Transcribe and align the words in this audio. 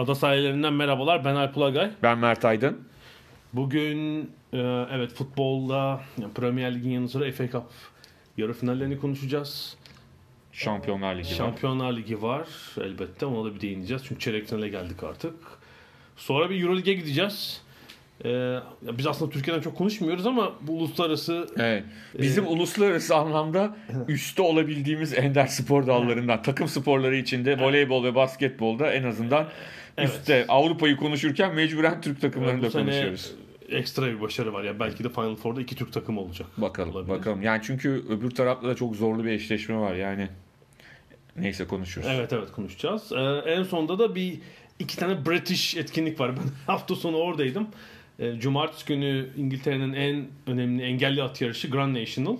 Ada 0.00 0.14
sahillerinden 0.14 0.72
merhabalar. 0.72 1.24
Ben 1.24 1.34
Alp 1.34 1.56
Ulagay. 1.56 1.90
Ben 2.02 2.18
Mert 2.18 2.44
Aydın. 2.44 2.78
Bugün 3.52 4.20
e, 4.52 4.58
evet 4.92 5.12
futbolda 5.12 6.00
yani 6.20 6.32
Premier 6.32 6.74
Lig'in 6.74 6.90
yanı 6.90 7.08
sıra 7.08 7.32
FA 7.32 7.50
Cup 7.50 7.64
yarı 8.36 8.52
finallerini 8.52 8.98
konuşacağız. 8.98 9.76
Şampiyonlar 10.52 11.14
Ligi 11.14 11.30
var. 11.30 11.34
Şampiyonlar 11.34 11.96
Ligi 11.96 12.22
var 12.22 12.48
elbette. 12.76 13.26
Ona 13.26 13.50
da 13.50 13.54
bir 13.54 13.60
değineceğiz. 13.60 14.02
Çünkü 14.04 14.20
çeyrek 14.20 14.48
finale 14.48 14.68
geldik 14.68 15.04
artık. 15.04 15.34
Sonra 16.16 16.50
bir 16.50 16.62
Euro 16.62 16.76
Lig'e 16.76 16.92
gideceğiz. 16.92 17.62
E, 18.24 18.28
ya 18.28 18.98
biz 18.98 19.06
aslında 19.06 19.30
Türkiye'den 19.30 19.62
çok 19.62 19.76
konuşmuyoruz 19.76 20.26
ama 20.26 20.52
bu 20.60 20.72
uluslararası 20.72 21.46
Evet. 21.56 21.84
Bizim 22.18 22.46
uluslararası 22.46 23.16
anlamda 23.16 23.76
üstte 24.08 24.42
olabildiğimiz 24.42 25.14
ender 25.14 25.46
spor 25.46 25.86
dallarından. 25.86 26.42
Takım 26.42 26.68
sporları 26.68 27.16
içinde 27.16 27.58
voleybol 27.58 28.04
ve 28.04 28.14
basketbolda 28.14 28.92
en 28.92 29.04
azından 29.04 29.46
Evet. 29.98 30.08
üstte. 30.10 30.44
Avrupa'yı 30.48 30.96
konuşurken 30.96 31.54
mecburen 31.54 32.00
Türk 32.00 32.20
takımlarını 32.20 32.58
bu 32.62 32.66
da 32.66 32.70
konuşuyoruz. 32.70 33.32
ekstra 33.68 34.06
bir 34.06 34.20
başarı 34.20 34.52
var. 34.52 34.64
Ya 34.64 34.80
belki 34.80 35.04
de 35.04 35.08
Final 35.08 35.36
Four'da 35.36 35.60
iki 35.60 35.74
Türk 35.76 35.92
takımı 35.92 36.20
olacak. 36.20 36.46
Bakalım 36.56 36.90
Olabilir. 36.90 37.18
bakalım. 37.18 37.42
Yani 37.42 37.60
çünkü 37.64 38.04
öbür 38.08 38.30
tarafta 38.30 38.68
da 38.68 38.74
çok 38.74 38.96
zorlu 38.96 39.24
bir 39.24 39.30
eşleşme 39.30 39.76
var 39.76 39.94
yani. 39.94 40.28
Neyse 41.36 41.66
konuşuruz. 41.66 42.06
Evet 42.10 42.32
evet 42.32 42.52
konuşacağız. 42.52 43.12
Ee, 43.12 43.20
en 43.50 43.62
sonda 43.62 43.98
da 43.98 44.14
bir 44.14 44.38
iki 44.78 44.96
tane 44.96 45.26
British 45.26 45.76
etkinlik 45.76 46.20
var. 46.20 46.32
Ben 46.36 46.42
hafta 46.66 46.94
sonu 46.94 47.16
oradaydım. 47.16 47.68
Ee, 48.18 48.34
Cumartesi 48.40 48.86
günü 48.86 49.28
İngiltere'nin 49.36 49.92
en 49.92 50.26
önemli 50.46 50.82
engelli 50.82 51.22
at 51.22 51.40
yarışı 51.40 51.70
Grand 51.70 51.96
National. 51.96 52.36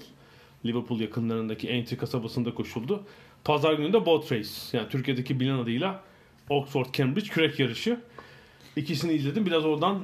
Liverpool 0.66 1.00
yakınlarındaki 1.00 1.70
Aintree 1.70 1.98
kasabasında 1.98 2.54
koşuldu. 2.54 3.04
Pazar 3.44 3.72
günü 3.74 3.92
de 3.92 4.06
Boat 4.06 4.32
Race. 4.32 4.48
Yani 4.72 4.88
Türkiye'deki 4.88 5.40
bilinen 5.40 5.58
adıyla 5.58 6.00
Oxford 6.50 6.86
Cambridge 6.92 7.28
kürek 7.28 7.58
yarışı. 7.60 8.00
İkisini 8.76 9.12
izledim. 9.12 9.46
Biraz 9.46 9.64
oradan 9.64 10.02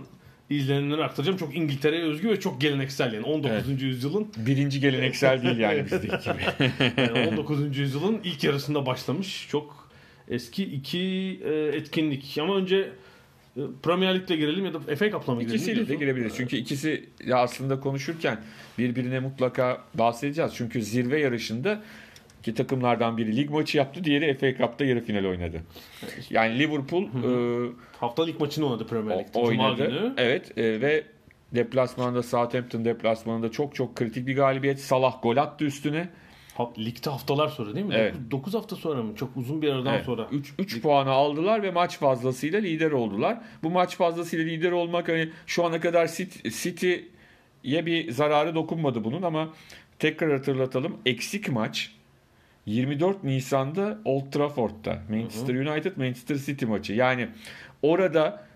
izlenenleri 0.50 1.04
aktaracağım. 1.04 1.38
Çok 1.38 1.56
İngiltere'ye 1.56 2.02
özgü 2.02 2.28
ve 2.28 2.40
çok 2.40 2.60
geleneksel 2.60 3.12
yani 3.12 3.26
19. 3.26 3.82
yüzyılın 3.82 4.28
Birinci 4.36 4.80
geleneksel 4.80 5.42
değil 5.42 5.58
yani 5.58 5.84
bizdeki 5.84 6.06
gibi. 6.06 6.70
yani 6.96 7.28
19. 7.28 7.78
yüzyılın 7.78 8.20
ilk 8.24 8.44
yarısında 8.44 8.86
başlamış. 8.86 9.48
Çok 9.50 9.88
eski 10.28 10.64
iki 10.64 10.98
e, 11.44 11.54
etkinlik. 11.54 12.38
Ama 12.40 12.56
önce 12.56 12.76
e, 13.56 13.60
Premier 13.82 14.14
Lig'le 14.14 14.28
girelim 14.36 14.64
ya 14.64 14.74
da 14.74 14.80
FA 14.96 15.10
Cup'la 15.10 15.34
mı 15.34 15.40
girelim? 15.40 15.56
İkisiyle 15.56 15.88
de 15.88 15.94
girebiliriz. 15.94 16.32
Çünkü 16.36 16.56
ikisi 16.56 17.04
aslında 17.32 17.80
konuşurken 17.80 18.40
birbirine 18.78 19.20
mutlaka 19.20 19.84
bahsedeceğiz. 19.94 20.52
Çünkü 20.54 20.82
zirve 20.82 21.20
yarışında 21.20 21.82
iki 22.46 22.54
takımlardan 22.54 23.16
biri 23.16 23.36
lig 23.36 23.50
maçı 23.50 23.78
yaptı, 23.78 24.04
diğeri 24.04 24.34
FA 24.34 24.54
Cup'ta 24.54 24.84
yarı 24.84 25.00
final 25.00 25.24
oynadı. 25.24 25.62
Yani 26.30 26.58
Liverpool 26.58 27.02
e, 27.04 27.70
Haftalık 28.00 28.40
maçını 28.40 28.66
oynadı 28.66 28.86
Premier 28.86 29.18
Lig'de. 29.18 29.32
Cuma 29.32 29.46
oynadı. 29.48 29.88
günü. 29.88 30.14
Evet 30.16 30.58
e, 30.58 30.80
ve 30.80 31.04
deplasmanda 31.54 32.22
Southampton 32.22 32.84
deplasmanında 32.84 33.50
çok 33.50 33.74
çok 33.74 33.96
kritik 33.96 34.26
bir 34.26 34.36
galibiyet. 34.36 34.80
Salah 34.80 35.22
gol 35.22 35.36
attı 35.36 35.64
üstüne. 35.64 36.08
Ha, 36.54 36.70
ligde 36.78 37.10
haftalar 37.10 37.48
sonra 37.48 37.74
değil 37.74 37.86
mi? 37.86 37.94
Evet. 37.96 38.14
9 38.30 38.54
hafta 38.54 38.76
sonra 38.76 39.02
mı? 39.02 39.16
Çok 39.16 39.36
uzun 39.36 39.62
bir 39.62 39.72
aradan 39.72 39.98
sonra. 39.98 40.28
3 40.32 40.54
3 40.58 40.82
puanı 40.82 41.10
aldılar 41.10 41.62
ve 41.62 41.70
maç 41.70 41.98
fazlasıyla 41.98 42.58
lider 42.60 42.90
oldular. 42.90 43.38
Bu 43.62 43.70
maç 43.70 43.96
fazlasıyla 43.96 44.44
lider 44.44 44.72
olmak 44.72 45.08
hani 45.08 45.28
şu 45.46 45.64
ana 45.64 45.80
kadar 45.80 46.06
City- 46.06 46.50
City'ye 46.62 47.86
bir 47.86 48.10
zararı 48.10 48.54
dokunmadı 48.54 49.04
bunun 49.04 49.22
ama 49.22 49.48
tekrar 49.98 50.32
hatırlatalım. 50.32 50.96
Eksik 51.06 51.48
maç 51.52 51.95
24 52.66 53.24
Nisan'da 53.24 53.98
Old 54.04 54.32
Trafford'da 54.32 55.02
Manchester 55.10 55.54
United 55.54 55.96
Manchester 55.96 56.36
City 56.36 56.64
maçı. 56.64 56.92
Yani 56.92 57.28
orada 57.82 58.46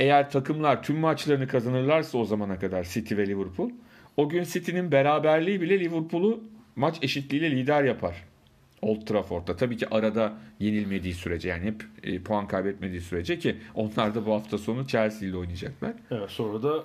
eğer 0.00 0.30
takımlar 0.30 0.82
tüm 0.82 0.96
maçlarını 0.96 1.48
kazanırlarsa 1.48 2.18
o 2.18 2.24
zamana 2.24 2.58
kadar 2.58 2.84
City 2.84 3.16
ve 3.16 3.26
Liverpool 3.26 3.70
o 4.16 4.28
gün 4.28 4.44
City'nin 4.44 4.92
beraberliği 4.92 5.60
bile 5.60 5.80
Liverpool'u 5.80 6.44
maç 6.76 6.98
eşitliğiyle 7.02 7.50
lider 7.50 7.84
yapar. 7.84 8.24
Old 8.82 9.06
Trafford'da. 9.06 9.56
Tabii 9.56 9.76
ki 9.76 9.88
arada 9.90 10.32
yenilmediği 10.60 11.14
sürece 11.14 11.48
yani 11.48 11.64
hep 11.64 11.84
e, 12.02 12.22
puan 12.22 12.48
kaybetmediği 12.48 13.00
sürece 13.00 13.38
ki 13.38 13.56
onlar 13.74 14.14
da 14.14 14.26
bu 14.26 14.32
hafta 14.32 14.58
sonu 14.58 14.86
Chelsea 14.86 15.28
ile 15.28 15.36
oynayacaklar. 15.36 15.92
Evet, 16.10 16.30
sonra 16.30 16.62
da 16.62 16.84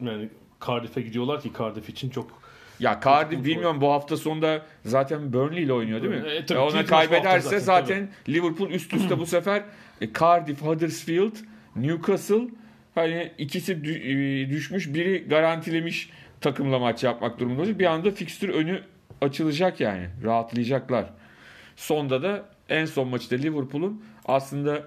yani 0.00 0.28
Cardiff'e 0.66 1.00
gidiyorlar 1.00 1.40
ki 1.40 1.52
Cardiff 1.58 1.88
için 1.88 2.10
çok 2.10 2.42
Ya 2.82 3.00
Cardiff 3.04 3.44
bilmiyorum 3.44 3.80
bu 3.80 3.92
hafta 3.92 4.16
sonunda 4.16 4.62
zaten 4.84 5.32
Burnley 5.32 5.62
ile 5.62 5.72
oynuyor 5.72 6.02
değil 6.02 6.14
mi? 6.14 6.28
E, 6.28 6.46
tabii 6.46 6.58
Ya 6.58 6.66
ona 6.66 6.84
kaybederse 6.84 7.60
zaten, 7.60 7.60
zaten, 7.60 8.08
Liverpool 8.28 8.70
üst 8.70 8.94
üste 8.94 9.18
bu 9.18 9.26
sefer 9.26 9.62
e, 10.00 10.12
Cardiff, 10.12 10.62
Huddersfield, 10.62 11.36
Newcastle 11.76 12.48
hani 12.94 13.32
ikisi 13.38 13.72
e, 13.72 14.50
düşmüş 14.50 14.94
biri 14.94 15.28
garantilemiş 15.28 16.10
takımla 16.40 16.78
maç 16.78 17.04
yapmak 17.04 17.38
durumunda 17.38 17.60
olacak. 17.60 17.78
Bir 17.78 17.86
anda 17.86 18.10
fikstür 18.10 18.48
önü 18.48 18.80
açılacak 19.20 19.80
yani. 19.80 20.06
Rahatlayacaklar. 20.24 21.04
Sonda 21.76 22.22
da 22.22 22.44
en 22.68 22.84
son 22.84 23.08
maçta 23.08 23.36
Liverpool'un 23.36 24.04
aslında 24.24 24.76
e, 24.76 24.82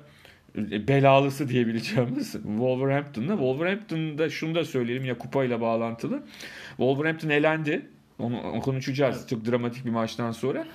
belalısı 0.87 1.49
diyebileceğimiz 1.49 2.31
Wolverhampton'la. 2.31 3.31
Wolverhampton'da 3.31 4.29
şunu 4.29 4.55
da 4.55 4.65
söyleyelim 4.65 5.05
ya 5.05 5.17
kupayla 5.17 5.61
bağlantılı. 5.61 6.23
Wolverhampton 6.69 7.29
elendi. 7.29 7.85
Onu, 8.19 8.41
onu 8.41 8.61
konuşacağız 8.61 9.27
çok 9.29 9.45
dramatik 9.45 9.85
bir 9.85 9.89
maçtan 9.89 10.31
sonra. 10.31 10.65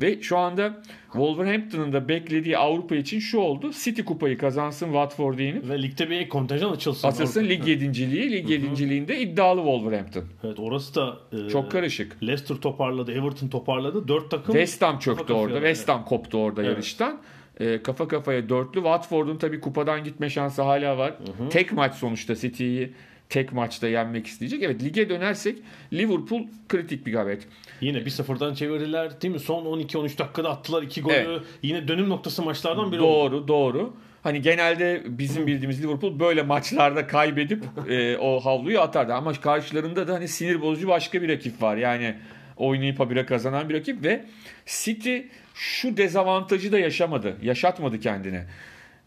Ve 0.00 0.22
şu 0.22 0.38
anda 0.38 0.82
Wolverhampton'ın 1.12 1.92
da 1.92 2.08
beklediği 2.08 2.58
Avrupa 2.58 2.96
için 2.96 3.18
şu 3.18 3.38
oldu. 3.38 3.72
City 3.84 4.02
kupayı 4.02 4.38
kazansın 4.38 4.86
Watford'u 4.86 5.42
yenip. 5.42 5.68
ve 5.68 5.82
ligde 5.82 6.10
bir 6.10 6.28
kontenjan 6.28 6.72
açılsın. 6.72 7.08
Asılsın 7.08 7.40
Avrupa. 7.40 7.54
lig 7.54 7.68
yedinciliği. 7.68 8.30
Lig 8.30 8.50
yedinciliğinde 8.50 9.20
iddialı 9.20 9.60
Wolverhampton. 9.60 10.24
Evet 10.44 10.58
orası 10.60 10.94
da 10.94 11.16
e, 11.32 11.48
Çok 11.50 11.70
karışık. 11.70 12.22
Leicester 12.22 12.56
toparladı, 12.56 13.12
Everton 13.12 13.48
toparladı. 13.48 14.08
Dört 14.08 14.30
takım 14.30 14.54
West 14.54 14.82
Ham 14.82 14.98
çöktü 14.98 15.32
orada. 15.32 15.54
West 15.54 15.88
Ham 15.88 16.04
koptu 16.04 16.38
orada 16.38 16.60
Evet. 16.62 16.70
yarıştan. 16.72 17.20
Ee, 17.60 17.82
kafa 17.82 18.08
kafaya 18.08 18.48
dörtlü. 18.48 18.74
Watford'un 18.80 19.36
tabii 19.36 19.60
kupadan 19.60 20.04
gitme 20.04 20.30
şansı 20.30 20.62
hala 20.62 20.98
var. 20.98 21.14
Tek 21.50 21.72
maç 21.72 21.94
sonuçta 21.94 22.34
City'yi 22.34 22.92
tek 23.28 23.52
maçta 23.52 23.88
yenmek 23.88 24.26
isteyecek. 24.26 24.62
Evet 24.62 24.82
lige 24.82 25.08
dönersek 25.08 25.58
Liverpool 25.92 26.42
kritik 26.68 27.06
bir 27.06 27.12
galibiyet. 27.12 27.48
Yine 27.80 28.04
bir 28.04 28.10
sıfırdan 28.10 28.54
çevirdiler 28.54 29.20
değil 29.20 29.34
mi? 29.34 29.40
Son 29.40 29.64
12-13 29.64 30.18
dakikada 30.18 30.50
attılar 30.50 30.82
iki 30.82 31.02
golü. 31.02 31.14
Evet. 31.14 31.42
Yine 31.62 31.88
dönüm 31.88 32.08
noktası 32.08 32.42
maçlardan 32.42 32.92
biri 32.92 33.00
oldu. 33.00 33.32
Doğru 33.32 33.48
doğru. 33.48 33.94
Hani 34.22 34.42
genelde 34.42 35.02
bizim 35.06 35.46
bildiğimiz 35.46 35.82
Liverpool 35.84 36.20
böyle 36.20 36.42
maçlarda 36.42 37.06
kaybedip 37.06 37.64
e, 37.88 38.16
o 38.16 38.40
havluyu 38.40 38.80
atardı. 38.80 39.14
Ama 39.14 39.32
karşılarında 39.32 40.08
da 40.08 40.14
hani 40.14 40.28
sinir 40.28 40.60
bozucu 40.60 40.88
başka 40.88 41.22
bir 41.22 41.28
rakip 41.28 41.62
var. 41.62 41.76
Yani 41.76 42.14
oynayıp 42.56 43.00
habire 43.00 43.26
kazanan 43.26 43.68
bir 43.68 43.74
rakip 43.74 44.04
ve 44.04 44.24
City 44.66 45.18
şu 45.56 45.96
dezavantajı 45.96 46.72
da 46.72 46.78
yaşamadı. 46.78 47.36
Yaşatmadı 47.42 48.00
kendine. 48.00 48.46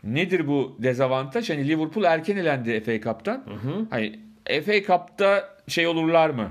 Nedir 0.04 0.48
bu 0.48 0.75
dezavantaj? 0.80 1.50
Hani 1.50 1.68
Liverpool 1.68 2.04
erken 2.04 2.38
elendi 2.38 2.81
FA 2.81 3.01
Cup'tan. 3.01 3.44
Hani 3.90 4.19
FA 4.66 4.84
Cup'ta 4.88 5.50
şey 5.68 5.88
olurlar 5.88 6.30
mı? 6.30 6.50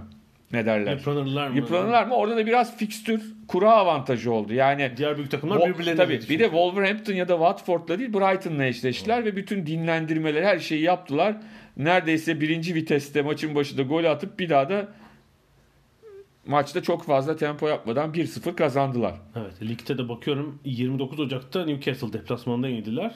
Ne 0.53 0.67
derler? 0.67 0.93
Yıpranırlar 0.93 1.49
mı? 1.49 1.57
Yıpranırlar 1.57 2.07
mı? 2.07 2.15
Orada 2.15 2.37
da 2.37 2.47
biraz 2.47 2.77
fikstür 2.77 3.23
kura 3.49 3.73
avantajı 3.73 4.33
oldu. 4.33 4.53
Yani 4.53 4.91
Diğer 4.97 5.17
büyük 5.17 5.31
takımlar 5.31 5.57
Wo- 5.57 5.75
birbirlerine 5.75 5.97
tabii 5.97 6.21
bir 6.29 6.39
de 6.39 6.45
Wolverhampton 6.45 7.15
ya 7.15 7.29
da 7.29 7.33
Watford'la 7.33 7.99
değil 7.99 8.13
Brighton'la 8.13 8.65
eşleştiler 8.65 9.25
ve 9.25 9.37
bütün 9.37 9.67
dinlendirmeler 9.67 10.43
her 10.43 10.59
şeyi 10.59 10.83
yaptılar. 10.83 11.37
Neredeyse 11.77 12.41
birinci 12.41 12.75
viteste 12.75 13.23
maçın 13.23 13.55
başında 13.55 13.83
gol 13.83 14.05
atıp 14.05 14.39
bir 14.39 14.51
daha 14.51 14.69
da 14.69 14.89
maçta 16.49 16.83
çok 16.83 17.05
fazla 17.05 17.37
tempo 17.37 17.69
yapmadan 17.69 18.13
1-0 18.13 18.57
kazandılar. 18.57 19.15
Evet, 19.37 19.63
ligde 19.63 19.99
de 19.99 20.09
bakıyorum 20.09 20.59
29 20.65 21.21
Ocak'ta 21.21 21.65
Newcastle 21.65 22.13
deplasmanında 22.13 22.69
yenildiler. 22.69 23.15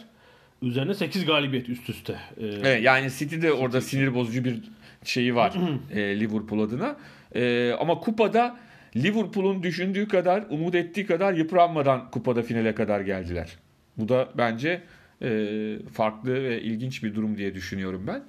Üzerine 0.63 0.95
8 0.95 1.25
galibiyet 1.25 1.69
üst 1.69 1.91
üste. 1.91 2.13
Ee, 2.13 2.47
Evet, 2.47 2.83
yani 2.83 3.11
City'de 3.11 3.53
orada 3.53 3.81
sinir 3.81 4.15
bozucu 4.15 4.45
bir 4.45 4.61
şeyi 5.05 5.35
var 5.35 5.55
e, 5.91 6.21
Liverpool 6.21 6.61
adına. 6.61 6.97
E, 7.35 7.73
ama 7.81 8.01
kupada 8.01 8.57
Liverpool'un 8.97 9.63
düşündüğü 9.63 10.09
kadar, 10.09 10.45
umut 10.51 10.75
ettiği 10.75 11.07
kadar 11.07 11.35
yıpranmadan 11.35 12.11
kupada 12.11 12.43
finale 12.43 12.75
kadar 12.75 13.01
geldiler. 13.01 13.57
Bu 13.99 14.09
da 14.09 14.29
bence 14.35 14.83
e, 15.23 15.79
farklı 15.93 16.35
ve 16.35 16.63
ilginç 16.63 17.03
bir 17.03 17.15
durum 17.15 17.37
diye 17.39 17.55
düşünüyorum 17.55 18.05
ben. 18.07 18.23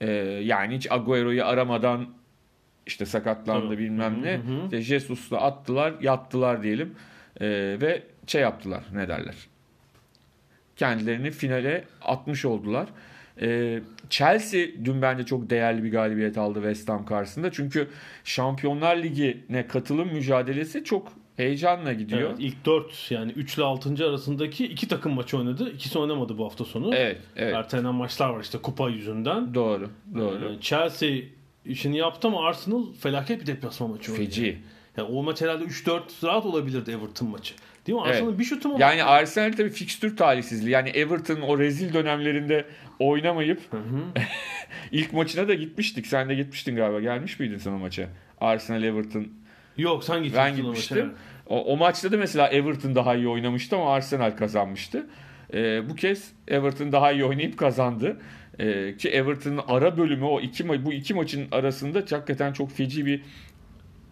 E, 0.00 0.10
yani 0.44 0.76
hiç 0.76 0.92
Agüero'yu 0.92 1.44
aramadan 1.44 2.06
işte 2.86 3.06
sakatlandı 3.06 3.66
Tabii. 3.66 3.78
bilmem 3.78 4.22
ne. 4.22 4.32
Hı 4.32 4.36
hı. 4.36 4.64
İşte 4.64 4.80
Jesus'la 4.80 5.40
attılar, 5.40 5.94
yattılar 6.00 6.62
diyelim. 6.62 6.94
E, 7.40 7.46
ve 7.80 8.02
şey 8.26 8.42
yaptılar, 8.42 8.84
ne 8.92 9.08
derler? 9.08 9.34
Kendilerini 10.76 11.30
finale 11.30 11.84
atmış 12.02 12.44
oldular. 12.44 12.88
E, 13.40 13.80
Chelsea 14.10 14.66
dün 14.84 15.02
bence 15.02 15.24
çok 15.26 15.50
değerli 15.50 15.84
bir 15.84 15.92
galibiyet 15.92 16.38
aldı 16.38 16.58
West 16.58 16.88
Ham 16.88 17.06
karşısında. 17.06 17.52
Çünkü 17.52 17.88
Şampiyonlar 18.24 18.96
Ligi'ne 18.96 19.66
katılım 19.66 20.12
mücadelesi 20.12 20.84
çok 20.84 21.12
heyecanla 21.36 21.92
gidiyor. 21.92 22.30
Evet, 22.30 22.36
ilk 22.38 22.64
4 22.66 23.10
yani 23.10 23.32
3 23.32 23.56
ile 23.56 23.64
6. 23.64 24.08
arasındaki 24.08 24.66
iki 24.66 24.88
takım 24.88 25.12
maçı 25.12 25.38
oynadı. 25.38 25.70
İkisi 25.70 25.98
oynamadı 25.98 26.38
bu 26.38 26.44
hafta 26.44 26.64
sonu. 26.64 26.94
Evet, 26.94 27.20
evet. 27.36 27.54
Ertelenen 27.54 27.94
maçlar 27.94 28.28
var 28.28 28.40
işte 28.40 28.58
kupa 28.58 28.90
yüzünden. 28.90 29.54
Doğru, 29.54 29.90
doğru. 30.14 30.52
Ee, 30.52 30.60
Chelsea 30.60 31.10
işini 31.66 31.96
yaptı 31.96 32.28
ama 32.28 32.46
Arsenal 32.46 32.92
felaket 33.00 33.40
bir 33.40 33.46
deplasman 33.46 33.90
maçı 33.90 34.12
oynadı. 34.12 34.26
Feci. 34.26 34.58
Yani 34.96 35.08
o 35.08 35.22
maç 35.22 35.42
herhalde 35.42 35.64
3-4 35.64 36.00
rahat 36.24 36.46
olabilirdi 36.46 36.90
Everton 36.90 37.28
maçı. 37.28 37.54
Değil 37.86 37.98
mi? 37.98 38.02
Evet. 38.04 38.14
Arsenal'ın 38.14 38.38
bir 38.38 38.44
şutu 38.44 38.68
mu? 38.68 38.76
Yani 38.78 39.04
Arsenal 39.04 39.52
tabii 39.52 39.70
fikstür 39.70 40.16
talihsizliği. 40.16 40.70
Yani 40.70 40.88
Everton 40.88 41.40
o 41.40 41.58
rezil 41.58 41.92
dönemlerinde 41.94 42.64
oynamayıp 42.98 43.60
ilk 44.92 45.12
maçına 45.12 45.48
da 45.48 45.54
gitmiştik. 45.54 46.06
Sen 46.06 46.28
de 46.28 46.34
gitmiştin 46.34 46.76
galiba. 46.76 47.00
Gelmiş 47.00 47.40
miydin 47.40 47.58
sen 47.58 47.72
o 47.72 47.78
maça? 47.78 48.08
Arsenal 48.40 48.82
Everton. 48.82 49.26
Yok 49.76 50.04
sen 50.04 50.22
gitmiştin 50.22 50.44
Ben 50.44 50.52
o 50.52 50.56
gitmiştim. 50.56 51.12
O, 51.46 51.64
o 51.64 51.76
maçta 51.76 52.12
da 52.12 52.16
mesela 52.16 52.48
Everton 52.48 52.94
daha 52.94 53.14
iyi 53.14 53.28
oynamıştı 53.28 53.76
ama 53.76 53.94
Arsenal 53.94 54.36
kazanmıştı. 54.36 55.06
Ee, 55.54 55.88
bu 55.88 55.94
kez 55.94 56.32
Everton 56.48 56.92
daha 56.92 57.12
iyi 57.12 57.24
oynayıp 57.24 57.58
kazandı. 57.58 58.20
Ee, 58.58 58.96
ki 58.96 59.08
Everton'ın 59.08 59.60
ara 59.68 59.96
bölümü 59.96 60.24
o 60.24 60.40
iki 60.40 60.84
bu 60.84 60.92
iki 60.92 61.14
maçın 61.14 61.46
arasında 61.52 61.98
hakikaten 61.98 62.52
çok 62.52 62.70
feci 62.70 63.06
bir 63.06 63.22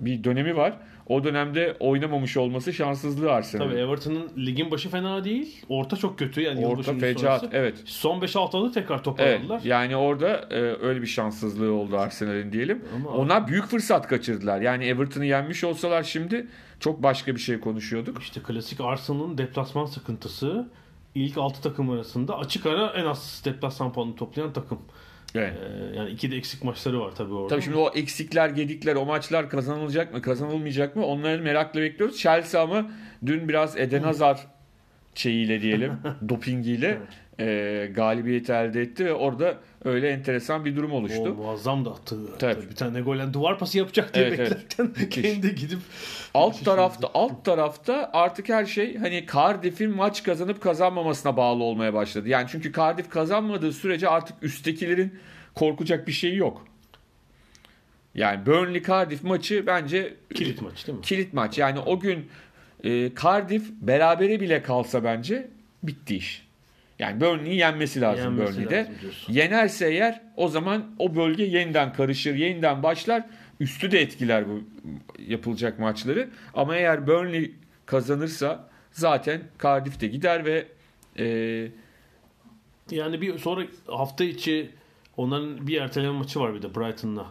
bir 0.00 0.24
dönemi 0.24 0.56
var. 0.56 0.76
O 1.06 1.24
dönemde 1.24 1.76
oynamamış 1.80 2.36
olması 2.36 2.72
şanssızlığı 2.72 3.32
Arsenal'ın. 3.32 3.70
Tabii 3.70 3.80
Everton'ın 3.80 4.28
ligin 4.46 4.70
başı 4.70 4.90
fena 4.90 5.24
değil. 5.24 5.62
Orta 5.68 5.96
çok 5.96 6.18
kötü 6.18 6.40
yani 6.40 6.66
Orta 6.66 6.94
fecaat 6.94 7.40
sonrası. 7.40 7.56
evet. 7.56 7.74
Son 7.84 8.20
5-6 8.20 8.38
haftada 8.38 8.72
tekrar 8.72 8.94
Evet 8.94 9.04
toparladılar. 9.04 9.60
yani 9.64 9.96
orada 9.96 10.28
e, 10.50 10.60
öyle 10.60 11.02
bir 11.02 11.06
şanssızlığı 11.06 11.72
oldu 11.72 11.98
Arsenal'in 11.98 12.52
diyelim. 12.52 12.84
Ama- 12.96 13.10
Onlar 13.10 13.48
büyük 13.48 13.64
fırsat 13.66 14.08
kaçırdılar. 14.08 14.60
Yani 14.60 14.84
Everton'ı 14.84 15.24
yenmiş 15.26 15.64
olsalar 15.64 16.02
şimdi 16.02 16.46
çok 16.80 17.02
başka 17.02 17.34
bir 17.34 17.40
şey 17.40 17.60
konuşuyorduk. 17.60 18.22
İşte 18.22 18.40
klasik 18.42 18.80
Arsenal'ın 18.80 19.38
deplasman 19.38 19.84
sıkıntısı. 19.86 20.68
İlk 21.14 21.38
6 21.38 21.62
takım 21.62 21.90
arasında 21.90 22.38
açık 22.38 22.66
ara 22.66 22.92
en 22.96 23.04
az 23.04 23.42
deplasman 23.44 23.92
puanı 23.92 24.16
toplayan 24.16 24.52
takım. 24.52 24.78
Evet. 25.34 25.54
Ee, 25.62 25.96
yani 25.96 26.10
iki 26.10 26.30
de 26.30 26.36
eksik 26.36 26.64
maçları 26.64 27.00
var 27.00 27.12
tabii 27.14 27.34
orada. 27.34 27.48
Tabii 27.48 27.62
şimdi 27.62 27.76
o 27.76 27.90
eksikler, 27.94 28.48
gedikler, 28.48 28.96
o 28.96 29.04
maçlar 29.04 29.50
kazanılacak 29.50 30.14
mı, 30.14 30.22
kazanılmayacak 30.22 30.96
mı? 30.96 31.06
Onları 31.06 31.42
merakla 31.42 31.80
bekliyoruz. 31.80 32.18
Chelsea 32.18 32.62
ama 32.62 32.90
dün 33.26 33.48
biraz 33.48 33.76
Eden 33.76 34.02
Hazard 34.02 34.38
şeyiyle 35.14 35.62
diyelim, 35.62 35.92
dopingiyle 36.28 36.98
e, 37.40 37.90
galibiyeti 37.94 38.52
elde 38.52 38.80
etti 38.82 39.04
ve 39.04 39.12
orada 39.14 39.54
öyle 39.84 40.08
enteresan 40.10 40.64
bir 40.64 40.76
durum 40.76 40.92
O 40.92 40.96
oluştu. 40.96 41.34
muazzam 41.34 41.84
da 41.84 41.90
attı. 41.90 42.16
Tabii. 42.38 42.54
Tabii. 42.54 42.70
Bir 42.70 42.74
tane 42.76 43.00
golden 43.00 43.34
duvar 43.34 43.58
pası 43.58 43.78
yapacak 43.78 44.14
diye 44.14 44.24
Evet, 44.24 44.40
evet. 44.40 44.50
beklerken 44.50 44.86
Müthiş. 45.04 45.22
kendi 45.22 45.54
gidip 45.54 45.78
Alt 46.34 46.64
tarafta 46.64 47.10
alt 47.14 47.44
tarafta 47.44 48.10
artık 48.12 48.48
her 48.48 48.66
şey 48.66 48.96
hani 48.96 49.26
Cardiff'in 49.34 49.90
maç 49.90 50.22
kazanıp 50.22 50.60
kazanmamasına 50.60 51.36
bağlı 51.36 51.62
olmaya 51.64 51.94
başladı. 51.94 52.28
Yani 52.28 52.46
çünkü 52.50 52.72
Cardiff 52.72 53.10
kazanmadığı 53.10 53.72
sürece 53.72 54.08
artık 54.08 54.36
üsttekilerin 54.42 55.18
korkacak 55.54 56.06
bir 56.06 56.12
şeyi 56.12 56.36
yok. 56.36 56.66
Yani 58.14 58.46
Burnley 58.46 58.82
Cardiff 58.82 59.22
maçı 59.24 59.64
bence 59.66 60.14
kilit 60.34 60.62
maç 60.62 60.86
değil 60.86 60.98
mi? 60.98 61.04
kilit 61.04 61.32
maç. 61.32 61.58
Yani 61.58 61.78
o 61.78 62.00
gün 62.00 62.28
e, 62.84 63.10
Cardiff 63.22 63.70
berabere 63.80 64.40
bile 64.40 64.62
kalsa 64.62 65.04
bence 65.04 65.48
bitti 65.82 66.16
iş. 66.16 66.46
Yani 67.02 67.20
Burnley'i 67.20 67.56
yenmesi 67.56 68.00
lazım 68.00 68.24
Yenmesi 68.24 68.52
Burnley'de. 68.56 68.78
lazım 68.78 68.94
diyorsun. 69.00 69.32
Yenerse 69.32 69.86
eğer 69.88 70.20
o 70.36 70.48
zaman 70.48 70.84
o 70.98 71.16
bölge 71.16 71.44
yeniden 71.44 71.92
karışır, 71.92 72.34
yeniden 72.34 72.82
başlar. 72.82 73.24
Üstü 73.60 73.90
de 73.90 74.00
etkiler 74.00 74.44
bu 74.48 74.60
yapılacak 75.28 75.78
maçları. 75.78 76.28
Ama 76.54 76.76
eğer 76.76 77.06
Burnley 77.06 77.52
kazanırsa 77.86 78.68
zaten 78.92 79.40
Cardiff 79.62 80.00
de 80.00 80.06
gider 80.06 80.44
ve 80.44 80.66
e, 81.18 81.26
Yani 82.90 83.20
bir 83.20 83.38
sonra 83.38 83.62
hafta 83.86 84.24
içi 84.24 84.70
onların 85.16 85.66
bir 85.66 85.80
erteleme 85.80 86.12
maçı 86.18 86.40
var 86.40 86.54
bir 86.54 86.62
de 86.62 86.74
Brighton'la. 86.74 87.26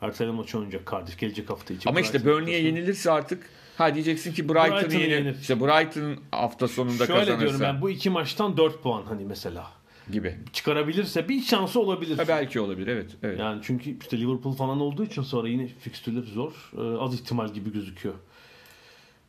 Erteleme 0.00 0.36
maçı 0.36 0.58
oynayacak 0.58 0.90
Cardiff 0.90 1.18
gelecek 1.18 1.50
hafta 1.50 1.74
içi. 1.74 1.88
ama 1.88 2.00
işte 2.00 2.18
Brighton 2.18 2.32
Burnley'e 2.32 2.56
deplasmanı. 2.58 2.78
yenilirse 2.78 3.10
artık 3.10 3.42
ha 3.80 3.94
diyeceksin 3.94 4.32
ki 4.32 4.48
Brighton'ı 4.48 4.80
Brighton'ı 4.80 5.00
yenir. 5.00 5.18
yenir. 5.18 5.40
İşte 5.40 5.60
Brighton 5.60 6.16
hafta 6.30 6.68
sonunda 6.68 7.06
Şöyle 7.06 7.20
kazanırsa 7.20 7.40
diyorum 7.40 7.60
ben 7.60 7.80
bu 7.80 7.90
iki 7.90 8.10
maçtan 8.10 8.56
4 8.56 8.82
puan 8.82 9.02
hani 9.08 9.24
mesela. 9.24 9.66
gibi. 10.12 10.36
Çıkarabilirse 10.52 11.28
bir 11.28 11.42
şansı 11.42 11.80
olabilir. 11.80 12.18
Ha, 12.18 12.24
belki 12.28 12.60
olabilir 12.60 12.86
evet. 12.86 13.10
evet. 13.22 13.40
Yani 13.40 13.60
çünkü 13.64 13.98
işte 14.00 14.20
Liverpool 14.20 14.52
falan 14.52 14.80
olduğu 14.80 15.04
için 15.04 15.22
sonra 15.22 15.48
yine 15.48 15.66
fikstürleri 15.66 16.26
zor. 16.26 16.52
Ee, 16.78 16.98
az 16.98 17.14
ihtimal 17.14 17.52
gibi 17.52 17.72
gözüküyor. 17.72 18.14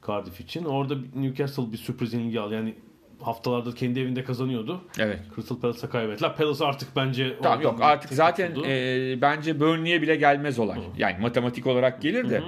Cardiff 0.07 0.39
için. 0.39 0.65
Orada 0.65 0.95
Newcastle 1.15 1.71
bir 1.71 1.77
sürpriz 1.77 2.13
yenilgi 2.13 2.39
aldı. 2.39 2.53
Yani 2.53 2.75
haftalardır 3.21 3.75
kendi 3.75 3.99
evinde 3.99 4.23
kazanıyordu. 4.23 4.81
Evet. 4.99 5.19
Crystal 5.35 5.59
Palace'a 5.59 5.89
kaybettiler. 5.89 6.35
Palace 6.35 6.65
artık 6.65 6.95
bence 6.95 7.37
Tamam 7.43 7.61
yok 7.61 7.79
artık 7.81 8.13
zaten 8.13 8.55
e, 8.65 9.21
bence 9.21 9.59
Burnley'e 9.59 10.01
bile 10.01 10.15
gelmez 10.15 10.59
olay. 10.59 10.79
Yani 10.97 11.15
matematik 11.21 11.67
olarak 11.67 12.01
gelir 12.01 12.29
de 12.29 12.43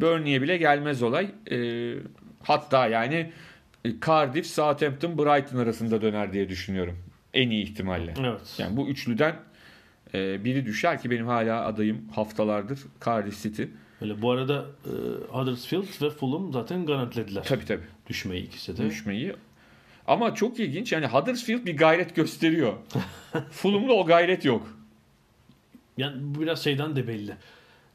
Burnley'e 0.00 0.42
bile 0.42 0.56
gelmez 0.56 1.02
olay. 1.02 1.30
E, 1.50 1.94
hatta 2.42 2.86
yani 2.88 3.32
e, 3.84 3.90
Cardiff, 4.06 4.46
Southampton, 4.46 5.18
Brighton 5.18 5.58
arasında 5.58 6.02
döner 6.02 6.32
diye 6.32 6.48
düşünüyorum. 6.48 6.98
En 7.34 7.50
iyi 7.50 7.62
ihtimalle. 7.64 8.14
Evet. 8.20 8.54
Yani 8.58 8.76
bu 8.76 8.88
üçlüden 8.88 9.36
e, 10.14 10.44
biri 10.44 10.66
düşer 10.66 11.02
ki 11.02 11.10
benim 11.10 11.26
hala 11.26 11.64
adayım 11.64 12.08
haftalardır 12.14 12.78
Cardiff 13.04 13.42
City. 13.42 13.62
Öyle 14.00 14.22
bu 14.22 14.30
arada 14.30 14.66
e, 14.84 14.92
Huddersfield 15.32 16.02
ve 16.02 16.10
Fulham 16.10 16.52
zaten 16.52 16.86
garantilediler. 16.86 17.44
Tabii 17.44 17.64
tabii 17.64 17.84
Düşmeyi 18.08 18.46
ikisi 18.46 18.76
de. 18.76 18.86
düşmeyi. 18.86 19.34
Ama 20.06 20.34
çok 20.34 20.60
ilginç 20.60 20.92
yani 20.92 21.06
Huddersfield 21.06 21.66
bir 21.66 21.76
gayret 21.76 22.16
gösteriyor. 22.16 22.72
Fulham'da 23.50 23.92
o 23.92 24.06
gayret 24.06 24.44
yok. 24.44 24.74
Yani 25.96 26.14
bu 26.20 26.40
biraz 26.42 26.64
şeyden 26.64 26.96
de 26.96 27.08
belli. 27.08 27.36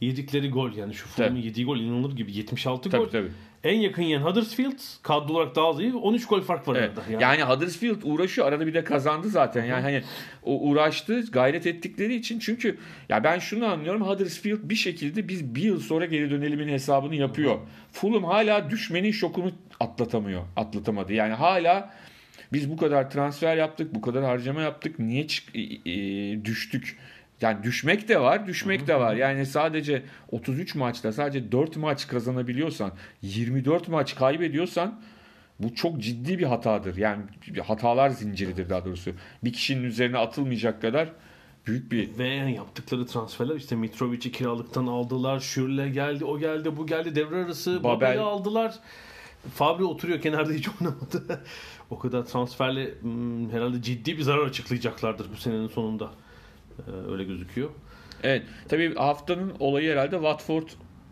Yedikleri 0.03 0.49
gol 0.49 0.73
yani 0.73 0.93
şu 0.93 1.07
Fulham'ın 1.07 1.35
yediği 1.41 1.65
gol 1.65 1.77
inanılır 1.79 2.15
gibi 2.15 2.31
76 2.37 2.89
Tabii 2.89 3.03
gol. 3.03 3.09
tabii. 3.09 3.31
En 3.63 3.79
yakın 3.79 4.01
yiyen 4.03 4.21
Huddersfield 4.21 4.79
kadro 5.03 5.33
olarak 5.33 5.55
daha 5.55 5.81
iyi. 5.81 5.93
13 5.93 6.25
gol 6.27 6.41
fark 6.41 6.67
var 6.67 6.75
Evet. 6.75 6.89
arada. 6.97 7.23
Yani. 7.23 7.41
Huddersfield 7.43 8.01
uğraşıyor. 8.03 8.47
Arada 8.47 8.67
bir 8.67 8.73
de 8.73 8.83
kazandı 8.83 9.29
zaten. 9.29 9.65
Yani 9.65 9.81
hani 9.81 10.03
o 10.43 10.59
uğraştı, 10.69 11.21
gayret 11.31 11.67
ettikleri 11.67 12.15
için. 12.15 12.39
Çünkü 12.39 12.77
ya 13.09 13.23
ben 13.23 13.39
şunu 13.39 13.65
anlıyorum. 13.65 14.01
Huddersfield 14.01 14.59
bir 14.69 14.75
şekilde 14.75 15.27
biz 15.27 15.55
bir 15.55 15.61
yıl 15.63 15.79
sonra 15.79 16.05
geri 16.05 16.29
dönelimin 16.31 16.67
hesabını 16.67 17.15
yapıyor. 17.15 17.57
Fulham 17.91 18.23
hala 18.23 18.69
düşmenin 18.69 19.11
şokunu 19.11 19.51
atlatamıyor. 19.79 20.41
Atlatamadı. 20.55 21.13
Yani 21.13 21.33
hala 21.33 21.93
biz 22.53 22.69
bu 22.69 22.77
kadar 22.77 23.11
transfer 23.11 23.57
yaptık, 23.57 23.95
bu 23.95 24.01
kadar 24.01 24.23
harcama 24.23 24.61
yaptık. 24.61 24.99
Niye 24.99 25.27
çık- 25.27 25.55
e, 25.55 25.61
e, 25.91 26.45
düştük? 26.45 26.97
Yani 27.41 27.63
düşmek 27.63 28.07
de 28.07 28.21
var, 28.21 28.47
düşmek 28.47 28.87
de 28.87 28.99
var. 28.99 29.15
Yani 29.15 29.45
sadece 29.45 30.03
33 30.31 30.75
maçta 30.75 31.11
sadece 31.11 31.51
4 31.51 31.77
maç 31.77 32.07
kazanabiliyorsan, 32.07 32.91
24 33.21 33.87
maç 33.87 34.15
kaybediyorsan 34.15 35.01
bu 35.59 35.75
çok 35.75 36.01
ciddi 36.01 36.39
bir 36.39 36.43
hatadır. 36.43 36.97
Yani 36.97 37.21
hatalar 37.67 38.09
zinciridir 38.09 38.69
daha 38.69 38.85
doğrusu. 38.85 39.11
Bir 39.43 39.53
kişinin 39.53 39.83
üzerine 39.83 40.17
atılmayacak 40.17 40.81
kadar 40.81 41.09
büyük 41.67 41.91
bir 41.91 42.17
Ve 42.17 42.27
yani 42.27 42.55
yaptıkları 42.55 43.05
transferler 43.05 43.55
işte 43.55 43.75
Mitrovic'i 43.75 44.31
kiralıktan 44.31 44.87
aldılar. 44.87 45.39
Schürrle 45.39 45.89
geldi, 45.89 46.25
o 46.25 46.39
geldi, 46.39 46.77
bu 46.77 46.87
geldi. 46.87 47.15
Devre 47.15 47.35
arası 47.35 47.83
Babel. 47.83 47.95
Babel'i 47.95 48.19
aldılar. 48.19 48.79
Fabri 49.55 49.83
oturuyor 49.83 50.21
kenarda 50.21 50.53
hiç 50.53 50.69
oynamadı. 50.69 51.43
o 51.89 51.99
kadar 51.99 52.25
transferle 52.25 52.93
hmm, 53.01 53.49
herhalde 53.49 53.81
ciddi 53.81 54.17
bir 54.17 54.21
zarar 54.21 54.45
açıklayacaklardır 54.45 55.31
bu 55.31 55.35
senenin 55.35 55.67
sonunda. 55.67 56.11
Ee, 56.87 57.11
öyle 57.11 57.23
gözüküyor. 57.23 57.69
Evet. 58.23 58.43
Tabii 58.69 58.95
haftanın 58.95 59.53
olayı 59.59 59.91
herhalde 59.91 60.15
Watford 60.15 60.67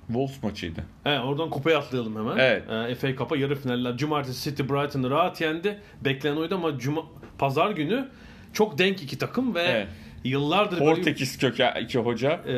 Wolves 0.07 0.43
maçıydı. 0.43 0.83
He, 1.03 1.19
oradan 1.19 1.49
kupaya 1.49 1.77
atlayalım 1.79 2.15
hemen. 2.15 2.37
Evet. 2.37 2.63
Ee, 2.89 2.95
FA 2.95 3.15
Cup'a 3.15 3.37
yarı 3.37 3.55
finaller. 3.55 3.97
Cumartesi 3.97 4.43
City 4.49 4.63
Brighton'ı 4.63 5.09
rahat 5.09 5.41
yendi. 5.41 5.79
Beklenen 6.05 6.35
oydu 6.37 6.55
ama 6.55 6.77
Cuma, 6.77 7.01
pazar 7.37 7.71
günü 7.71 8.09
çok 8.53 8.77
denk 8.77 9.03
iki 9.03 9.17
takım 9.17 9.55
ve 9.55 9.61
Evet. 9.63 9.87
yıllardır 10.23 10.79
böyle 10.79 10.93
Portekiz 10.95 11.37
kökenli 11.37 11.93
hoca. 11.97 12.31
e, 12.31 12.55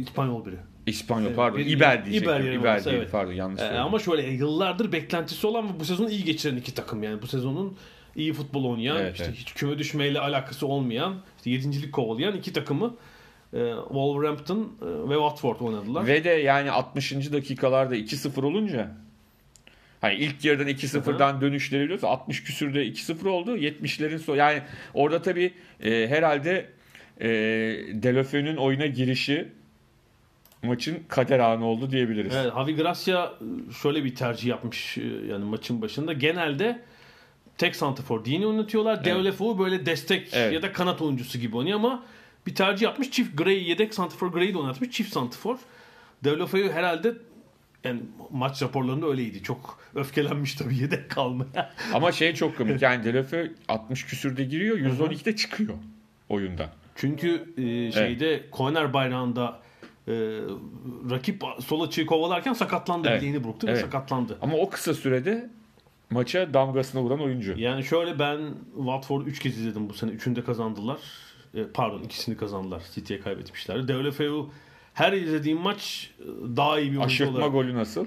İspanyol 0.00 0.46
biri. 0.46 0.56
İspanyol 0.86 1.26
Evet, 1.26 1.36
pardon. 1.36 1.58
İber 1.58 2.04
diyecektim. 2.04 2.32
İber 2.34 2.40
İber, 2.40 2.74
yeri 2.74 2.84
değil 2.84 2.96
evet. 2.96 3.12
pardon 3.12 3.32
yanlış 3.32 3.60
E, 3.60 3.64
söyledim. 3.64 3.82
ama 3.84 3.98
şöyle 3.98 4.22
yıllardır 4.30 4.92
beklentisi 4.92 5.46
olan 5.46 5.74
ve 5.74 5.80
bu 5.80 5.84
sezonu 5.84 6.10
iyi 6.10 6.24
geçiren 6.24 6.56
iki 6.56 6.74
takım 6.74 7.02
yani 7.02 7.22
bu 7.22 7.26
sezonun 7.26 7.76
iyi 8.16 8.32
futbol 8.32 8.64
oynayan, 8.64 8.96
Evet, 8.96 9.12
işte 9.12 9.24
evet. 9.24 9.36
hiç 9.36 9.52
küme 9.52 9.78
düşmeyle 9.78 10.20
alakası 10.20 10.66
olmayan, 10.66 11.14
işte 11.36 11.50
yedincilik 11.50 11.92
kovalayan 11.92 12.36
iki 12.36 12.52
takımı 12.52 12.94
e, 13.52 13.72
Wolverhampton 13.88 14.72
e, 14.82 14.86
ve 15.10 15.14
Watford 15.14 15.60
oynadılar. 15.60 16.06
Ve 16.06 16.24
de 16.24 16.30
yani 16.30 16.70
60. 16.70 17.12
dakikalarda 17.32 17.96
2-0 17.96 18.44
olunca 18.44 18.90
hani 20.00 20.14
ilk 20.14 20.44
yarıdan 20.44 20.68
2-0'dan 20.68 21.40
dönüşleri 21.40 21.82
biliyoruz. 21.84 22.04
60 22.04 22.44
küsürde 22.44 22.86
2-0 22.86 23.28
oldu. 23.28 23.56
70'lerin 23.56 24.18
son 24.18 24.36
yani 24.36 24.62
orada 24.94 25.22
tabii 25.22 25.54
e, 25.82 26.08
herhalde 26.08 26.66
e, 27.20 27.28
Delofeu'nun 27.92 28.56
oyuna 28.56 28.86
girişi 28.86 29.48
maçın 30.62 30.98
kader 31.08 31.38
anı 31.38 31.64
oldu 31.64 31.90
diyebiliriz. 31.90 32.34
Evet, 32.36 32.52
Javi 32.54 32.76
Gracia 32.76 33.32
şöyle 33.82 34.04
bir 34.04 34.14
tercih 34.14 34.48
yapmış 34.48 34.98
e, 34.98 35.02
yani 35.28 35.44
maçın 35.44 35.82
başında. 35.82 36.12
Genelde 36.12 36.80
tek 37.58 37.76
santrafor 37.76 38.24
Dini 38.24 38.46
oynatıyorlar. 38.46 38.94
Evet. 38.96 39.06
Deulofeu 39.06 39.58
böyle 39.58 39.86
destek 39.86 40.28
Evet. 40.32 40.52
ya 40.52 40.62
da 40.62 40.72
kanat 40.72 41.02
oyuncusu 41.02 41.38
gibi 41.38 41.56
oynuyor 41.56 41.78
ama 41.78 42.02
bir 42.46 42.54
tercih 42.54 42.82
yapmış. 42.82 43.10
Çift 43.10 43.38
Gray 43.38 43.68
yedek 43.68 43.94
santrafor 43.94 44.28
Gray'i 44.32 44.54
de 44.54 44.58
oynatmış. 44.58 44.90
Çift 44.90 45.12
santrafor. 45.12 45.58
Deulofeu 46.24 46.72
herhalde 46.72 47.14
yani 47.84 48.00
maç 48.30 48.62
raporlarında 48.62 49.06
öyleydi. 49.06 49.42
Çok 49.42 49.78
öfkelenmiş 49.94 50.54
tabii 50.54 50.76
yedek 50.76 51.10
kalmaya. 51.10 51.72
Ama 51.94 52.12
şey 52.12 52.34
çok 52.34 52.56
komik 52.56 52.82
yani 52.82 53.04
Delofeu 53.04 53.46
60 53.68 54.06
küsürde 54.06 54.44
giriyor 54.44 54.78
112'de 54.78 55.36
çıkıyor 55.36 55.74
oyundan. 56.28 56.68
Çünkü 56.96 57.54
e, 57.56 57.92
şeyde 57.92 58.42
korner 58.50 58.92
bayrağında 58.92 59.60
e, 60.08 60.12
rakip 61.10 61.42
sol 61.66 61.80
açığı 61.80 62.06
kovalarken 62.06 62.52
sakatlandı. 62.52 63.08
Evet. 63.08 63.20
Bileğini 63.20 63.44
burktu 63.44 63.66
ve 63.66 63.70
Evet. 63.70 63.80
sakatlandı. 63.80 64.38
Ama 64.42 64.56
o 64.56 64.70
kısa 64.70 64.94
sürede 64.94 65.50
maça 66.10 66.54
damgasını 66.54 67.00
vuran 67.00 67.20
oyuncu. 67.20 67.54
Yani 67.56 67.84
şöyle 67.84 68.18
ben 68.18 68.38
Watford'u 68.76 69.24
3 69.24 69.38
kez 69.38 69.58
izledim 69.58 69.88
bu 69.88 69.94
sene. 69.94 70.10
Üçünü 70.10 70.36
de 70.36 70.44
kazandılar. 70.44 70.98
E, 71.54 71.64
pardon 71.74 72.02
ikisini 72.02 72.36
kazandılar. 72.36 72.82
City'ye 72.94 73.20
kaybetmişler. 73.20 73.88
Deulofeu 73.88 74.50
her 74.94 75.12
izlediğim 75.12 75.58
maç 75.58 76.10
e, 76.20 76.56
daha 76.56 76.80
iyi 76.80 76.92
bir 76.92 76.96
oyuncu 76.96 77.06
Aşırtma 77.06 77.38
olarak. 77.38 77.52
golü 77.52 77.74
nasıl? 77.74 78.06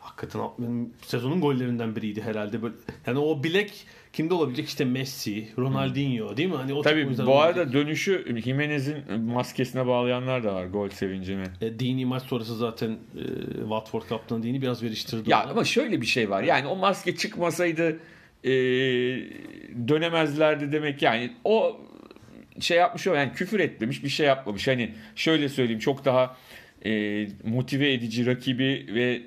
Hakikaten 0.00 0.40
benim 0.58 0.92
sezonun 1.02 1.40
gollerinden 1.40 1.96
biriydi 1.96 2.22
herhalde. 2.22 2.62
Böyle, 2.62 2.74
yani 3.06 3.18
o 3.18 3.42
bilek 3.44 3.86
kimde 4.12 4.34
olabilecek? 4.34 4.68
İşte 4.68 4.84
Messi, 4.84 5.48
Ronaldinho 5.58 6.36
değil 6.36 6.48
mi? 6.48 6.56
Hani 6.56 6.72
o 6.74 6.82
Tabii 6.82 7.02
bu 7.04 7.08
olabilecek. 7.08 7.28
arada 7.34 7.72
dönüşü 7.72 8.40
Jimenez'in 8.44 9.20
maskesine 9.20 9.86
bağlayanlar 9.86 10.44
da 10.44 10.54
var 10.54 10.66
gol 10.66 10.88
sevincini. 10.90 11.44
E, 11.60 11.78
Dini 11.78 12.06
maç 12.06 12.22
sonrası 12.22 12.56
zaten 12.56 12.90
e, 12.90 13.22
Watford 13.60 14.02
kaptanı 14.02 14.42
Dini 14.42 14.62
biraz 14.62 14.82
veriştirdi. 14.82 15.30
Ya 15.30 15.44
ona. 15.44 15.50
ama 15.50 15.64
şöyle 15.64 16.00
bir 16.00 16.06
şey 16.06 16.30
var. 16.30 16.42
Yani 16.42 16.66
o 16.66 16.76
maske 16.76 17.16
çıkmasaydı 17.16 17.98
e, 18.44 18.50
dönemezlerdi 19.88 20.72
demek 20.72 21.02
yani 21.02 21.30
o 21.44 21.80
şey 22.60 22.76
yapmış 22.78 23.06
o 23.06 23.14
yani 23.14 23.32
küfür 23.32 23.60
etmemiş 23.60 24.04
bir 24.04 24.08
şey 24.08 24.26
yapmamış. 24.26 24.68
Hani 24.68 24.90
şöyle 25.16 25.48
söyleyeyim 25.48 25.80
çok 25.80 26.04
daha 26.04 26.36
e, 26.86 27.26
motive 27.44 27.92
edici 27.92 28.26
rakibi 28.26 28.86
ve 28.94 29.22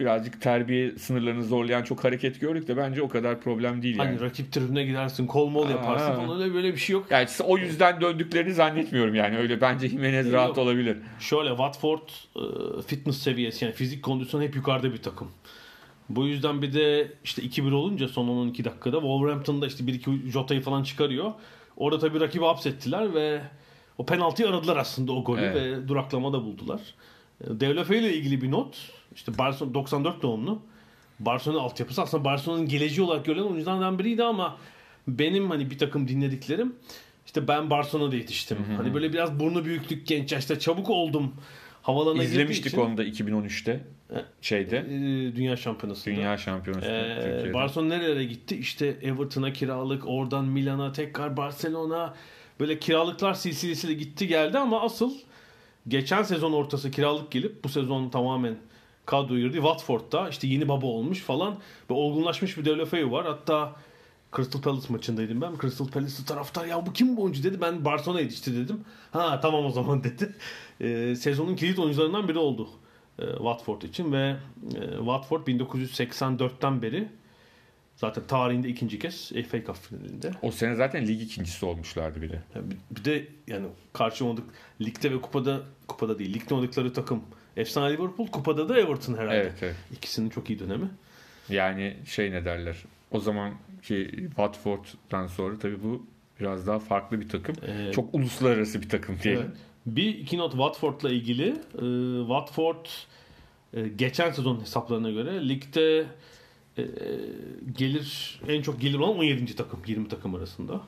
birazcık 0.00 0.40
terbiye 0.40 0.98
sınırlarını 0.98 1.44
zorlayan 1.44 1.82
çok 1.82 2.04
hareket 2.04 2.40
gördük 2.40 2.68
de 2.68 2.76
bence 2.76 3.02
o 3.02 3.08
kadar 3.08 3.40
problem 3.40 3.82
değil 3.82 3.98
yani. 3.98 4.08
Hani 4.08 4.20
rakip 4.20 4.52
tribüne 4.52 4.84
gidersin, 4.84 5.26
kol 5.26 5.48
mol 5.48 5.70
yaparsın 5.70 6.10
Aa. 6.10 6.14
falan 6.14 6.40
öyle 6.40 6.54
böyle 6.54 6.72
bir 6.72 6.78
şey 6.78 6.94
yok. 6.94 7.06
Yani 7.10 7.28
o 7.44 7.58
yüzden 7.58 8.00
döndüklerini 8.00 8.54
zannetmiyorum 8.54 9.14
yani 9.14 9.38
öyle 9.38 9.60
bence 9.60 9.88
Jimenez 9.88 10.32
rahat 10.32 10.48
Yok. 10.48 10.58
olabilir. 10.58 10.96
Şöyle 11.20 11.48
Watford 11.48 12.08
e, 12.36 12.42
fitness 12.82 13.18
seviyesi 13.22 13.64
yani 13.64 13.74
fizik 13.74 14.02
kondisyon 14.02 14.42
hep 14.42 14.56
yukarıda 14.56 14.92
bir 14.92 15.02
takım. 15.02 15.28
Bu 16.08 16.26
yüzden 16.26 16.62
bir 16.62 16.72
de 16.72 17.12
işte 17.24 17.42
2-1 17.42 17.72
olunca 17.74 18.08
son 18.08 18.28
12 18.28 18.64
dakikada 18.64 18.96
Wolverhampton'da 18.96 19.66
işte 19.66 19.84
1-2 19.84 20.30
Jota'yı 20.30 20.60
falan 20.60 20.82
çıkarıyor. 20.82 21.32
Orada 21.76 21.98
tabii 21.98 22.20
rakibi 22.20 22.44
hapsettiler 22.44 23.14
ve 23.14 23.40
o 23.98 24.06
penaltıyı 24.06 24.48
aradılar 24.48 24.76
aslında 24.76 25.12
o 25.12 25.24
golü 25.24 25.40
Evet. 25.40 25.56
ve 25.56 25.88
duraklama 25.88 26.32
da 26.32 26.44
buldular. 26.44 26.80
E, 27.44 27.60
Deulofeu 27.60 27.96
ile 27.96 28.14
ilgili 28.14 28.42
bir 28.42 28.50
not. 28.50 28.76
İşte 29.14 29.38
Barcelona 29.38 29.74
94 29.74 30.22
doğumlu. 30.22 30.62
Barcelona 31.20 31.60
altyapısı 31.60 32.02
aslında 32.02 32.24
Barcelona'nın 32.24 32.68
geleceği 32.68 33.04
olarak 33.04 33.24
görülen 33.24 33.44
oyunculardan 33.44 33.98
biriydi 33.98 34.24
ama 34.24 34.56
benim 35.08 35.50
hani 35.50 35.70
bir 35.70 35.78
takım 35.78 36.08
dinlediklerim 36.08 36.74
işte 37.26 37.48
ben 37.48 37.70
Barcelona'da 37.70 38.16
yetiştim. 38.16 38.58
Hani 38.76 38.94
böyle 38.94 39.12
biraz 39.12 39.40
burnu 39.40 39.64
büyüklük 39.64 40.06
genç 40.06 40.32
yaşta 40.32 40.58
çabuk 40.58 40.90
oldum 40.90 41.34
girdiği 42.14 42.32
İzlemiştik 42.32 42.66
için, 42.66 42.78
onu 42.78 42.96
da 42.96 43.04
2013'te 43.04 43.80
şeyde 44.42 44.78
e, 44.78 45.36
Dünya 45.36 45.56
Şampiyonası'nda. 45.56 46.16
Dünya 46.16 46.36
Şampiyonası 46.36 46.86
Ee. 46.86 47.54
Barcelona 47.54 47.88
nerelere 47.88 48.24
gitti? 48.24 48.56
İşte 48.56 48.86
Everton'a 48.86 49.52
kiralık, 49.52 50.02
oradan 50.06 50.44
Milan'a, 50.44 50.92
tekrar 50.92 51.36
Barcelona. 51.36 52.14
Böyle 52.60 52.78
kiralıklar 52.78 53.34
silsilesiyle 53.34 53.94
gitti 53.94 54.26
geldi 54.26 54.58
ama 54.58 54.82
asıl 54.82 55.12
geçen 55.88 56.22
sezon 56.22 56.52
ortası 56.52 56.90
kiralık 56.90 57.30
gelip 57.30 57.64
bu 57.64 57.68
sezon 57.68 58.08
tamamen 58.08 58.56
kadro 59.10 59.36
girdi. 59.36 59.54
Watford'da 59.54 60.28
işte 60.28 60.46
yeni 60.46 60.68
baba 60.68 60.86
olmuş 60.86 61.20
falan 61.20 61.56
ve 61.90 61.94
olgunlaşmış 61.94 62.58
bir 62.58 62.64
Deulofeu 62.64 63.10
var. 63.12 63.26
Hatta 63.26 63.76
Crystal 64.36 64.60
Palace 64.62 64.86
maçındaydım 64.92 65.40
ben. 65.40 65.52
Crystal 65.60 65.86
Palace 65.88 66.24
taraftar 66.26 66.66
ya 66.66 66.86
bu 66.86 66.92
kim 66.92 67.16
bu 67.16 67.22
oyuncu 67.22 67.42
dedi. 67.42 67.60
Ben 67.60 67.84
Barcelona 67.84 68.20
yetişti 68.20 68.56
dedim. 68.56 68.84
Ha 69.10 69.40
tamam 69.40 69.64
o 69.66 69.70
zaman 69.70 70.04
dedi. 70.04 70.34
Ee, 70.80 71.14
sezonun 71.16 71.56
kilit 71.56 71.78
oyuncularından 71.78 72.28
biri 72.28 72.38
oldu 72.38 72.68
e, 73.18 73.26
Watford 73.36 73.82
için 73.82 74.12
ve 74.12 74.36
e, 74.74 74.96
Watford 74.98 75.46
1984'ten 75.46 76.82
beri 76.82 77.08
zaten 77.96 78.24
tarihinde 78.28 78.68
ikinci 78.68 78.98
kez 78.98 79.28
FA 79.28 79.64
Cup 79.64 79.76
finalinde. 79.76 80.30
O 80.42 80.50
sene 80.50 80.74
zaten 80.74 81.06
lig 81.06 81.22
ikincisi 81.22 81.66
olmuşlardı 81.66 82.22
bir 82.22 82.30
de. 82.30 82.42
Yani 82.54 82.66
bir- 82.70 82.96
bir 82.96 83.04
de 83.04 83.26
yani 83.48 83.66
karşı 83.92 84.24
oynadık 84.24 84.44
ligde 84.80 85.10
ve 85.12 85.20
kupada 85.20 85.60
kupada 85.88 86.18
değil 86.18 86.34
ligde 86.34 86.54
oynadıkları 86.54 86.92
takım 86.92 87.22
efsane 87.56 87.92
Liverpool 87.92 88.26
kupada 88.26 88.68
da 88.68 88.78
Everton 88.78 89.14
herhalde. 89.14 89.36
Evet 89.36 89.62
evet. 89.62 89.76
İkisinin 89.92 90.30
çok 90.30 90.50
iyi 90.50 90.58
dönemi. 90.58 90.88
Yani 91.48 91.96
şey 92.06 92.32
ne 92.32 92.44
derler. 92.44 92.76
O 93.10 93.20
zamanki 93.20 94.10
Watford'dan 94.26 95.26
sonra 95.26 95.58
tabii 95.58 95.82
bu 95.82 96.06
biraz 96.40 96.66
daha 96.66 96.78
farklı 96.78 97.20
bir 97.20 97.28
takım. 97.28 97.56
Ee, 97.66 97.92
Çok 97.92 98.14
uluslararası 98.14 98.82
bir 98.82 98.88
takım 98.88 99.18
diyelim. 99.22 99.42
Evet. 99.46 99.56
Bir 99.86 100.14
iki 100.18 100.38
not 100.38 100.50
Watford'la 100.50 101.10
ilgili. 101.10 101.48
Ee, 101.48 102.20
Watford 102.20 102.86
e, 103.74 103.88
geçen 103.88 104.30
sezon 104.30 104.60
hesaplarına 104.60 105.10
göre 105.10 105.48
ligde 105.48 106.06
e, 106.78 106.84
gelir 107.78 108.40
en 108.48 108.62
çok 108.62 108.80
gelir 108.80 108.98
olan 108.98 109.18
17. 109.18 109.56
takım 109.56 109.80
20 109.86 110.08
takım 110.08 110.34
arasında. 110.34 110.80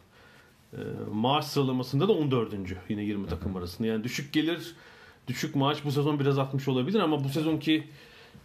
E, 0.73 0.81
maaş 1.13 1.45
sıralamasında 1.45 2.09
da 2.09 2.13
14. 2.13 2.55
yine 2.89 3.03
20 3.03 3.27
takım 3.27 3.57
arasında. 3.57 3.89
Yani 3.89 4.05
düşük 4.05 4.33
gelir, 4.33 4.75
düşük 5.29 5.57
maaş 5.57 5.85
bu 5.85 5.93
sezon 5.93 6.21
biraz 6.21 6.39
artmış 6.39 6.69
olabilir 6.69 7.01
ama 7.01 7.25
bu 7.25 7.29
sezonki 7.29 7.85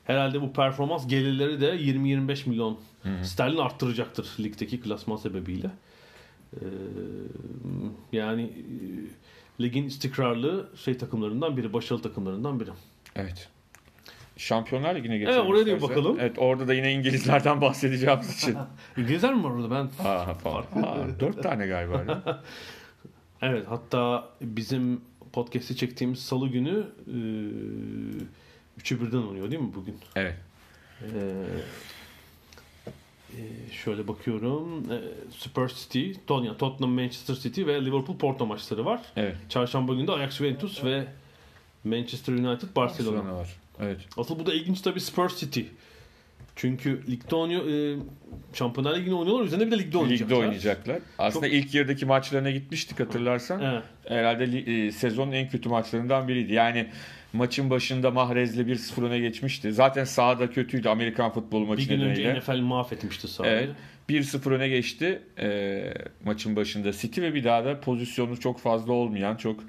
herhalde 0.03 0.41
bu 0.41 0.53
performans 0.53 1.07
gelirleri 1.07 1.61
de 1.61 1.75
20-25 1.75 2.49
milyon 2.49 2.77
sterlin 3.23 3.57
arttıracaktır 3.57 4.27
ligdeki 4.39 4.81
klasman 4.81 5.15
sebebiyle. 5.15 5.71
E, 6.53 6.65
yani 8.11 8.43
e, 8.43 9.63
ligin 9.63 9.83
istikrarlı 9.83 10.69
şey 10.75 10.97
takımlarından 10.97 11.57
biri, 11.57 11.73
başarılı 11.73 12.01
takımlarından 12.01 12.59
biri. 12.59 12.69
Evet. 13.15 13.49
Şampiyonlar 14.37 14.95
Ligi'ne 14.95 15.17
geçelim. 15.17 15.39
Evet, 15.39 15.49
oraya 15.49 15.65
da 15.65 15.81
bakalım. 15.81 16.17
Evet 16.19 16.39
orada 16.39 16.67
da 16.67 16.73
yine 16.73 16.93
İngilizlerden 16.93 17.61
bahsedeceğimiz 17.61 18.37
için. 18.37 18.57
İngilizler 18.97 19.33
mi 19.33 19.43
var 19.43 19.49
orada? 19.49 19.71
Ben 19.71 20.05
Aa, 20.05 20.33
falan. 20.33 20.63
Aa, 20.83 21.19
dört 21.19 21.43
tane 21.43 21.67
galiba. 21.67 22.23
Evet 23.41 23.65
hatta 23.69 24.29
bizim 24.41 25.01
podcast'i 25.37 25.75
çektiğimiz 25.75 26.19
salı 26.19 26.47
günü 26.47 26.87
e, 27.07 27.17
üçü 28.77 29.01
birden 29.01 29.17
oynuyor 29.17 29.51
değil 29.51 29.61
mi 29.61 29.71
bugün? 29.75 29.95
Evet. 30.15 30.35
E, 31.01 31.07
e, 33.37 33.41
şöyle 33.71 34.07
bakıyorum. 34.07 34.91
E, 34.91 35.01
Spurs 35.39 35.83
City, 35.83 36.11
Tottenham, 36.27 36.57
Tottenham, 36.57 36.91
Manchester 36.91 37.35
City 37.35 37.65
ve 37.65 37.85
Liverpool 37.85 38.17
Porto 38.17 38.45
maçları 38.45 38.85
var. 38.85 39.01
Evet. 39.15 39.35
Çarşamba 39.49 39.93
günü 39.93 40.07
de 40.07 40.11
Ajax 40.11 40.37
Juventus 40.37 40.83
ve 40.83 41.07
Manchester 41.83 42.33
United 42.33 42.75
Barcelona. 42.75 43.15
Barcelona 43.15 43.35
var. 43.35 43.55
Evet. 43.79 43.99
Asıl 44.17 44.39
bu 44.39 44.45
da 44.45 44.53
ilginç 44.53 44.81
tabii 44.81 45.01
Spurs 45.01 45.39
City. 45.39 45.61
Çünkü 46.57 47.01
ligde 47.09 47.35
oynuyor, 47.35 47.67
e, 47.67 47.99
Şampiyonlar 48.53 48.95
Ligi'ni 48.99 49.13
oynuyorlar. 49.15 49.45
Üzerine 49.45 49.65
bir 49.65 49.71
de 49.71 49.79
ligde 49.79 49.97
oynayacaklar. 49.97 50.35
Ligde 50.35 50.45
oynayacaklar. 50.45 50.99
Aslında 51.17 51.47
Çok- 51.47 51.55
ilk 51.55 51.73
yarıdaki 51.75 52.05
maçlarına 52.05 52.51
gitmiştik 52.51 52.99
hatırlarsan. 52.99 53.61
Evet. 53.61 53.83
Herhalde 54.07 54.43
e, 54.59 54.91
sezonun 54.91 55.31
en 55.31 55.49
kötü 55.49 55.69
maçlarından 55.69 56.27
biriydi. 56.27 56.53
Yani 56.53 56.87
maçın 57.33 57.69
başında 57.69 58.11
Mahrez'le 58.11 58.57
1-0 58.59 59.03
öne 59.05 59.19
geçmişti. 59.19 59.73
Zaten 59.73 60.03
sahada 60.03 60.51
kötüydü 60.51 60.89
Amerikan 60.89 61.31
futbolu 61.31 61.65
maçı 61.65 61.81
Bir 61.89 61.95
gün 61.95 62.01
önce 62.01 62.21
nedeniyle. 62.21 62.39
NFL 62.39 62.59
mahvetmişti 62.59 63.27
sahayı. 63.27 63.53
Evet. 63.57 63.69
1-0 64.09 64.51
öne 64.53 64.69
geçti 64.69 65.21
e, 65.39 65.83
maçın 66.25 66.55
başında 66.55 66.91
City 66.91 67.21
ve 67.21 67.33
bir 67.33 67.43
daha 67.43 67.65
da 67.65 67.79
pozisyonu 67.79 68.39
çok 68.39 68.59
fazla 68.59 68.93
olmayan 68.93 69.35
çok 69.35 69.59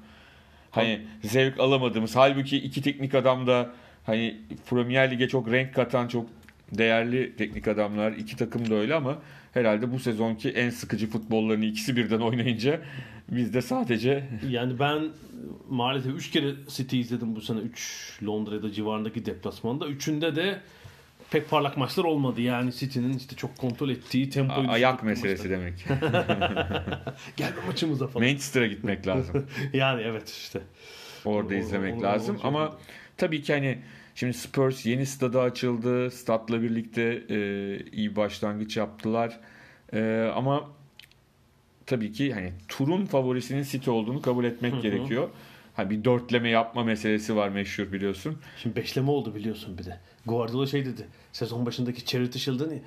hani 0.71 1.01
zevk 1.23 1.59
alamadığımız 1.59 2.15
halbuki 2.15 2.57
iki 2.57 2.81
teknik 2.81 3.15
adam 3.15 3.47
da 3.47 3.69
hani 4.05 4.37
Premier 4.69 5.11
Lig'e 5.11 5.27
çok 5.27 5.51
renk 5.51 5.73
katan 5.73 6.07
çok 6.07 6.25
değerli 6.77 7.35
teknik 7.35 7.67
adamlar 7.67 8.11
iki 8.11 8.37
takım 8.37 8.69
da 8.69 8.75
öyle 8.75 8.95
ama 8.95 9.17
herhalde 9.53 9.91
bu 9.91 9.99
sezonki 9.99 10.49
en 10.49 10.69
sıkıcı 10.69 11.09
futbollarını 11.09 11.65
ikisi 11.65 11.95
birden 11.95 12.19
oynayınca 12.19 12.81
biz 13.31 13.53
de 13.53 13.61
sadece 13.61 14.23
Yani 14.49 14.79
ben 14.79 15.03
maalesef 15.69 16.15
3 16.15 16.31
kere 16.31 16.51
City 16.69 16.99
izledim 16.99 17.35
bu 17.35 17.41
sene. 17.41 17.59
3 17.59 18.19
Londra'da 18.25 18.71
civarındaki 18.71 19.25
deplasmanda. 19.25 19.87
Üçünde 19.87 20.35
de 20.35 20.59
pek 21.31 21.49
parlak 21.49 21.77
maçlar 21.77 22.03
olmadı. 22.03 22.41
Yani 22.41 22.73
City'nin 22.73 23.17
işte 23.17 23.35
çok 23.35 23.57
kontrol 23.57 23.89
ettiği 23.89 24.29
tempoyu 24.29 24.69
ayak 24.69 24.93
düşürdüğü 24.93 25.09
meselesi 25.09 25.49
demek. 25.49 25.85
maçlar. 25.89 26.09
Gel 27.37 27.49
bir 27.61 27.67
maçımıza 27.67 28.07
falan. 28.07 28.27
Manchester'a 28.27 28.67
gitmek 28.67 29.07
lazım. 29.07 29.45
yani 29.73 30.01
evet 30.01 30.29
işte. 30.29 30.61
Orada 31.25 31.53
O- 31.53 31.57
izlemek 31.57 31.95
o- 31.95 31.97
o- 31.99 32.03
lazım 32.03 32.35
olacak. 32.35 32.45
ama 32.45 32.77
tabii 33.17 33.41
ki 33.41 33.53
hani 33.53 33.77
şimdi 34.15 34.33
Spurs 34.33 34.85
yeni 34.85 35.05
stada 35.05 35.41
açıldı. 35.41 36.11
Stat'la 36.11 36.61
birlikte 36.61 37.23
e, 37.29 37.79
iyi 37.91 38.15
başlangıç 38.15 38.77
yaptılar. 38.77 39.39
E, 39.93 40.31
ama 40.35 40.69
tabii 41.85 42.11
ki 42.11 42.33
hani 42.33 42.53
turun 42.67 43.05
favorisinin 43.05 43.63
City 43.63 43.89
olduğunu 43.89 44.21
kabul 44.21 44.45
etmek 44.45 44.73
Hı 44.73 44.77
hı. 44.77 44.81
gerekiyor. 44.81 45.29
Hani 45.75 45.89
bir 45.89 46.03
dörtleme 46.03 46.49
yapma 46.49 46.83
meselesi 46.83 47.35
var 47.35 47.49
meşhur 47.49 47.91
biliyorsun. 47.91 48.37
Şimdi 48.61 48.75
beşleme 48.75 49.11
oldu 49.11 49.35
biliyorsun 49.35 49.77
bir 49.77 49.85
de. 49.85 49.99
Guardiola 50.25 50.67
şey 50.67 50.85
dedi. 50.85 51.07
Sezon 51.31 51.65
başındaki 51.65 52.05
Charity 52.05 52.37
Shield'ı 52.37 52.79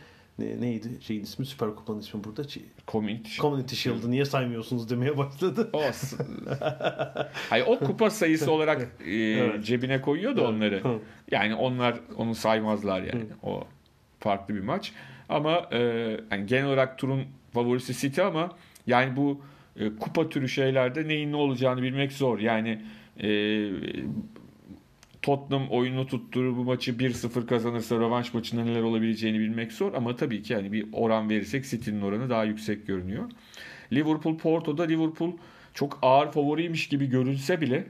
ne, 0.43 0.57
ne- 0.57 0.61
neydi? 0.61 0.89
Şeyin 1.01 1.23
ismi 1.23 1.47
Süper 1.47 1.75
Kupa'nın 1.75 2.01
ismi 2.01 2.25
burada. 2.25 2.43
Komik. 2.87 3.39
Community 3.41 3.75
Shield'ı 3.75 4.11
niye 4.11 4.25
saymıyorsunuz 4.25 4.91
demeye 4.91 5.19
başladı. 5.19 5.71
O, 5.73 5.83
Hayır, 7.51 7.65
o 7.69 7.79
kupa 7.79 8.11
sayısı 8.11 8.51
olarak 8.53 8.89
e, 9.07 9.13
Evet. 9.15 9.65
cebine 9.65 10.01
koyuyor 10.01 10.37
da 10.37 10.49
onları. 10.49 10.83
Yani 11.31 11.55
onlar 11.55 12.01
onu 12.17 12.35
saymazlar 12.35 13.03
yani. 13.03 13.25
O 13.43 13.65
farklı 14.21 14.55
bir 14.55 14.61
maç. 14.61 14.93
Ama 15.29 15.69
e, 15.73 15.79
yani 16.31 16.47
genel 16.47 16.67
olarak 16.67 16.99
turun 16.99 17.23
favorisi 17.55 17.95
City 17.95 18.23
ama 18.23 18.51
yani 18.87 19.17
bu 19.17 19.41
e, 19.77 19.97
kupa 19.97 20.29
türü 20.29 20.49
şeylerde 20.49 21.09
neyin 21.09 21.33
ne 21.33 21.37
olacağını 21.37 21.83
bilmek 21.83 22.13
zor. 22.13 22.39
Yani 22.39 22.83
e, 23.21 23.29
Tottenham 25.23 25.69
oyunu 25.71 26.07
tutturur 26.07 26.57
bu 26.57 26.65
maçı 26.65 26.93
1-0 26.93 27.47
kazanırsa 27.47 27.97
rövanş 27.97 28.35
maçında 28.35 28.65
neler 28.65 28.83
olabileceğini 28.83 29.39
bilmek 29.39 29.73
zor 29.73 29.95
ama 29.95 30.17
tabii 30.17 30.43
ki 30.43 30.53
yani 30.53 30.73
bir 30.73 30.87
oran 30.93 31.31
verirsek 31.31 31.65
City'nin 31.65 32.03
oranı 32.03 32.31
daha 32.31 32.45
yüksek 32.45 32.87
görünüyor. 32.87 33.31
Liverpool 33.93 34.39
Porto'da 34.39 34.83
Liverpool 34.83 35.33
çok 35.75 35.99
ağır 36.03 36.33
favoriymiş 36.33 36.89
gibi 36.89 37.07
görünse 37.07 37.61
bile 37.61 37.87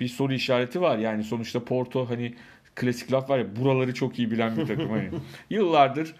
bir 0.00 0.08
soru 0.08 0.32
işareti 0.32 0.80
var. 0.80 0.98
Yani 0.98 1.24
sonuçta 1.24 1.64
Porto 1.64 2.10
hani 2.10 2.34
klasik 2.74 3.12
laf 3.12 3.30
var 3.30 3.38
ya 3.38 3.56
buraları 3.56 3.94
çok 3.94 4.18
iyi 4.18 4.30
bilen 4.30 4.56
bir 4.56 4.66
takım 4.66 4.90
hani. 4.90 5.10
Yıllardır 5.50 6.14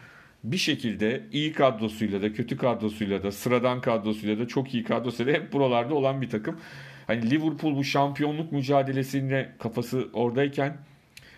bir 0.44 0.56
şekilde 0.56 1.22
iyi 1.32 1.52
kadrosuyla 1.52 2.22
da 2.22 2.32
kötü 2.32 2.56
kadrosuyla 2.56 3.22
da 3.22 3.32
sıradan 3.32 3.80
kadrosuyla 3.80 4.38
da 4.38 4.48
çok 4.48 4.74
iyi 4.74 4.84
kadrosuyla 4.84 5.32
da 5.32 5.38
hep 5.38 5.52
buralarda 5.52 5.94
olan 5.94 6.22
bir 6.22 6.30
takım. 6.30 6.60
Hani 7.06 7.30
Liverpool 7.30 7.76
bu 7.76 7.84
şampiyonluk 7.84 8.52
mücadelesinde 8.52 9.52
kafası 9.58 10.08
oradayken 10.12 10.76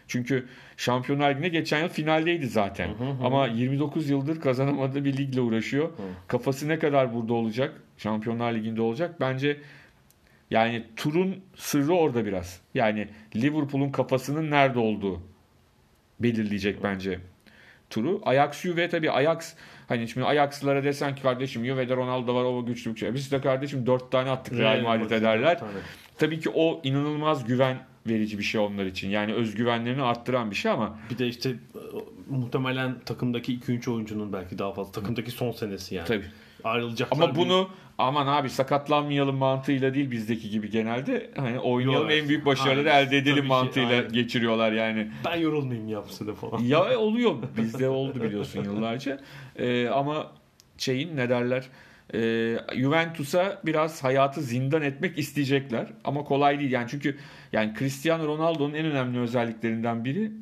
çünkü 0.08 0.46
Şampiyonlar 0.76 1.30
Ligi'ne 1.30 1.48
geçen 1.48 1.82
yıl 1.82 1.88
finaldeydi 1.88 2.46
zaten. 2.46 2.90
Ama 3.24 3.46
29 3.46 4.10
yıldır 4.10 4.40
kazanamadığı 4.40 5.04
bir 5.04 5.16
ligle 5.16 5.40
uğraşıyor. 5.40 5.90
Kafası 6.28 6.68
ne 6.68 6.78
kadar 6.78 7.14
burada 7.14 7.32
olacak? 7.34 7.82
Şampiyonlar 7.98 8.52
Ligi'nde 8.52 8.82
olacak. 8.82 9.20
Bence 9.20 9.56
yani 10.50 10.84
turun 10.96 11.40
sırrı 11.56 11.92
orada 11.94 12.26
biraz. 12.26 12.60
Yani 12.74 13.08
Liverpool'un 13.36 13.90
kafasının 13.90 14.50
nerede 14.50 14.78
olduğu 14.78 15.22
belirleyecek 16.20 16.82
bence 16.82 17.20
turu. 17.90 18.20
Ajax 18.24 18.60
Juve 18.60 18.88
tabii 18.88 19.10
Ajax 19.10 19.54
hani 19.88 20.08
şimdi 20.08 20.26
Ajax'lara 20.26 20.84
desen 20.84 21.14
ki 21.14 21.22
kardeşim 21.22 21.64
Juve'de 21.64 21.96
Ronaldo 21.96 22.34
var 22.34 22.44
o 22.44 22.66
güçlü 22.66 22.94
bir 22.94 23.00
şey. 23.00 23.14
Biz 23.14 23.32
de 23.32 23.40
kardeşim 23.40 23.86
4 23.86 24.10
tane 24.10 24.30
attık 24.30 24.58
Real 24.58 24.82
Madrid 24.82 25.10
ederler. 25.10 25.60
Tabii. 26.18 26.40
Ki 26.40 26.50
o 26.54 26.80
inanılmaz 26.84 27.44
güven 27.44 27.76
verici 28.06 28.38
bir 28.38 28.42
şey 28.42 28.60
onlar 28.60 28.86
için. 28.86 29.08
Yani 29.10 29.34
özgüvenlerini 29.34 30.02
arttıran 30.02 30.50
bir 30.50 30.56
şey 30.56 30.70
ama 30.70 30.98
Bir 31.10 31.18
de 31.18 31.28
işte 31.28 31.50
e, 31.50 31.54
muhtemelen 32.30 33.00
takımdaki 33.00 33.58
2-3 33.58 33.90
oyuncunun 33.90 34.32
belki 34.32 34.58
daha 34.58 34.72
fazla. 34.72 34.92
Takımdaki 34.92 35.30
son 35.30 35.50
senesi 35.50 35.94
yani. 35.94 36.06
tabii. 36.06 36.26
Ayrılacaklar. 36.64 37.24
Ama 37.24 37.36
bunu 37.36 37.68
aman 37.98 38.26
abi 38.26 38.50
sakatlanmayalım 38.50 39.36
mantığıyla 39.36 39.94
değil 39.94 40.10
bizdeki 40.10 40.50
gibi 40.50 40.70
genelde 40.70 41.30
hani 41.36 41.58
oynayalım 41.58 42.10
Yok, 42.10 42.18
en 42.18 42.28
büyük 42.28 42.46
başarıları 42.46 42.92
Aynen. 42.92 43.06
elde 43.06 43.16
edelim 43.16 43.34
Tabii 43.34 43.42
ki, 43.42 43.48
mantığıyla 43.48 43.90
aynen. 43.96 44.12
geçiriyorlar 44.12 44.72
yani. 44.72 45.10
ben 45.24 45.36
yorulmayayım 45.36 45.88
ya 45.88 46.02
bu 46.08 46.12
sene 46.12 46.34
falan. 46.34 46.58
Ya 46.58 46.98
oluyor 46.98 47.34
bizde 47.56 47.88
oldu 47.88 48.22
biliyorsun 48.22 48.64
yıllarca. 48.64 49.20
Ee, 49.56 49.88
ama 49.88 50.26
şeyin 50.78 51.16
ne 51.16 51.28
derler? 51.28 51.64
Ee, 52.14 52.56
Juventus'a 52.76 53.60
biraz 53.66 54.04
hayatı 54.04 54.42
zindan 54.42 54.82
etmek 54.82 55.18
isteyecekler 55.18 55.86
ama 56.04 56.24
kolay 56.24 56.58
değil 56.60 56.70
yani 56.70 56.86
çünkü 56.90 57.16
yani 57.52 57.72
Cristiano 57.78 58.26
Ronaldo'nun 58.26 58.74
en 58.74 58.86
önemli 58.86 59.18
özelliklerinden 59.20 60.04
biri 60.04 60.32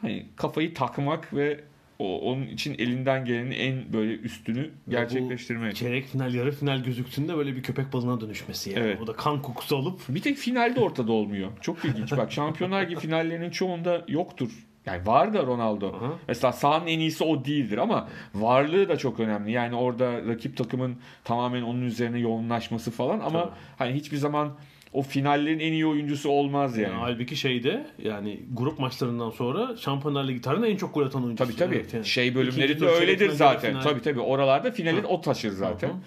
hani 0.00 0.26
kafayı 0.36 0.74
takmak 0.74 1.34
ve 1.34 1.60
o, 1.98 2.20
onun 2.20 2.46
için 2.46 2.74
elinden 2.78 3.24
gelenin 3.24 3.50
en 3.50 3.92
böyle 3.92 4.12
üstünü 4.14 4.70
gerçekleştirmek. 4.88 5.76
Çeyrek 5.76 6.06
final, 6.06 6.34
yarı 6.34 6.52
final 6.52 6.84
gözüktüğünde 6.84 7.36
böyle 7.36 7.56
bir 7.56 7.62
köpek 7.62 7.92
balığına 7.92 8.20
dönüşmesi 8.20 8.70
yani. 8.70 8.84
Evet. 8.84 9.00
O 9.02 9.06
da 9.06 9.12
kan 9.12 9.42
kokusu 9.42 9.76
alıp 9.76 10.00
Bir 10.08 10.22
tek 10.22 10.36
finalde 10.36 10.80
ortada 10.80 11.12
olmuyor. 11.12 11.50
Çok 11.60 11.84
ilginç. 11.84 12.12
Bak 12.12 12.32
Şampiyonlar 12.32 12.82
Ligi 12.82 12.96
finallerinin 12.96 13.50
çoğunda 13.50 14.04
yoktur. 14.08 14.50
Yani 14.86 15.06
var 15.06 15.34
da 15.34 15.42
Ronaldo. 15.42 15.88
Aha. 15.88 16.12
Mesela 16.28 16.52
sahanın 16.52 16.86
en 16.86 16.98
iyisi 16.98 17.24
o 17.24 17.44
değildir 17.44 17.78
ama 17.78 18.08
varlığı 18.34 18.88
da 18.88 18.96
çok 18.96 19.20
önemli. 19.20 19.52
Yani 19.52 19.74
orada 19.74 20.26
rakip 20.26 20.56
takımın 20.56 20.96
tamamen 21.24 21.62
onun 21.62 21.82
üzerine 21.82 22.18
yoğunlaşması 22.18 22.90
falan 22.90 23.20
ama 23.20 23.40
Tabii. 23.40 23.52
hani 23.78 23.94
hiçbir 23.94 24.16
zaman 24.16 24.52
o 24.94 25.02
finallerin 25.02 25.58
en 25.58 25.72
iyi 25.72 25.86
oyuncusu 25.86 26.30
olmaz 26.30 26.78
yani. 26.78 26.92
yani 26.92 27.00
halbuki 27.00 27.36
şeyde 27.36 27.86
yani 28.02 28.40
grup 28.52 28.78
maçlarından 28.78 29.30
sonra 29.30 29.76
Şampiyonlar 29.76 30.28
Ligi 30.28 30.40
tarihinde 30.40 30.68
en 30.68 30.76
çok 30.76 30.94
gol 30.94 31.06
atan 31.06 31.24
oyuncusu. 31.24 31.56
Tabii 31.56 31.58
tabii. 31.58 31.86
Yani. 31.92 32.06
Şey 32.06 32.34
bölümlerinde 32.34 32.86
öyledir 32.86 33.30
zaten. 33.30 33.70
final. 33.70 33.82
Tabii 33.82 34.02
tabii. 34.02 34.20
Oralarda 34.20 34.70
finali 34.70 35.02
Hı. 35.02 35.06
o 35.06 35.20
taşır 35.20 35.50
zaten. 35.50 35.88
Hı 35.88 35.92
hı. 35.92 35.98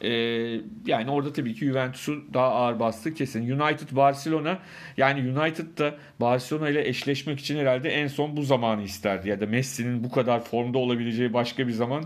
Ee, 0.00 0.60
yani 0.86 1.10
orada 1.10 1.32
tabii 1.32 1.54
ki 1.54 1.66
Juventus'u 1.66 2.24
daha 2.34 2.46
ağır 2.46 2.80
bastı 2.80 3.14
kesin. 3.14 3.50
United 3.50 3.96
Barcelona 3.96 4.58
yani 4.96 5.38
United 5.38 5.78
da 5.78 5.94
Barcelona 6.20 6.68
ile 6.68 6.88
eşleşmek 6.88 7.40
için 7.40 7.58
herhalde 7.58 7.90
en 7.90 8.06
son 8.06 8.36
bu 8.36 8.42
zamanı 8.42 8.82
isterdi. 8.82 9.28
Ya 9.28 9.40
da 9.40 9.46
Messi'nin 9.46 10.04
bu 10.04 10.10
kadar 10.10 10.44
formda 10.44 10.78
olabileceği 10.78 11.32
başka 11.32 11.66
bir 11.66 11.72
zaman 11.72 12.04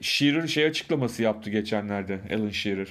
Shearer 0.00 0.46
şey 0.46 0.64
açıklaması 0.64 1.22
yaptı 1.22 1.50
geçenlerde 1.50 2.20
Alan 2.34 2.50
Shearer. 2.50 2.88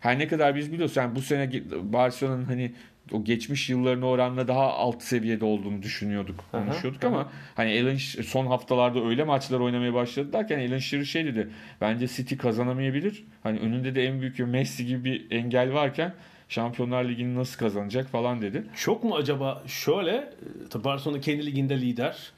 Her 0.00 0.18
ne 0.18 0.28
kadar 0.28 0.56
biz 0.56 0.72
biliyoruz 0.72 0.96
yani 0.96 1.14
bu 1.14 1.22
sene 1.22 1.50
Barcelona'nın 1.82 2.44
hani 2.44 2.72
o 3.12 3.24
geçmiş 3.24 3.70
yıllarına 3.70 4.06
oranla 4.06 4.48
daha 4.48 4.72
alt 4.72 5.02
seviyede 5.02 5.44
olduğunu 5.44 5.82
düşünüyorduk, 5.82 6.44
Aha, 6.52 6.64
konuşuyorduk 6.64 7.04
ama 7.04 7.32
hani 7.54 7.80
Alan 7.82 7.96
son 8.24 8.46
haftalarda 8.46 9.04
öyle 9.04 9.24
maçlar 9.24 9.60
oynamaya 9.60 9.94
başladılar 9.94 10.48
ki 10.48 10.54
hani 10.54 10.68
Alan 10.68 10.78
Shearer 10.78 11.04
şey 11.04 11.24
dedi. 11.24 11.48
Bence 11.80 12.08
City 12.08 12.34
kazanamayabilir. 12.34 13.24
Hani 13.42 13.58
önünde 13.58 13.94
de 13.94 14.04
en 14.04 14.20
büyük 14.20 14.38
bir 14.38 14.44
Messi 14.44 14.86
gibi 14.86 15.04
bir 15.04 15.36
engel 15.36 15.72
varken 15.72 16.14
Şampiyonlar 16.48 17.04
Ligi'ni 17.04 17.34
nasıl 17.34 17.58
kazanacak 17.58 18.08
falan 18.08 18.42
dedi. 18.42 18.64
Çok 18.76 19.04
mu 19.04 19.14
acaba 19.16 19.62
şöyle 19.66 20.10
e, 20.10 20.28
tabii 20.70 20.84
Barcelona 20.84 21.20
kendi 21.20 21.46
liginde 21.46 21.80
lider. 21.80 22.32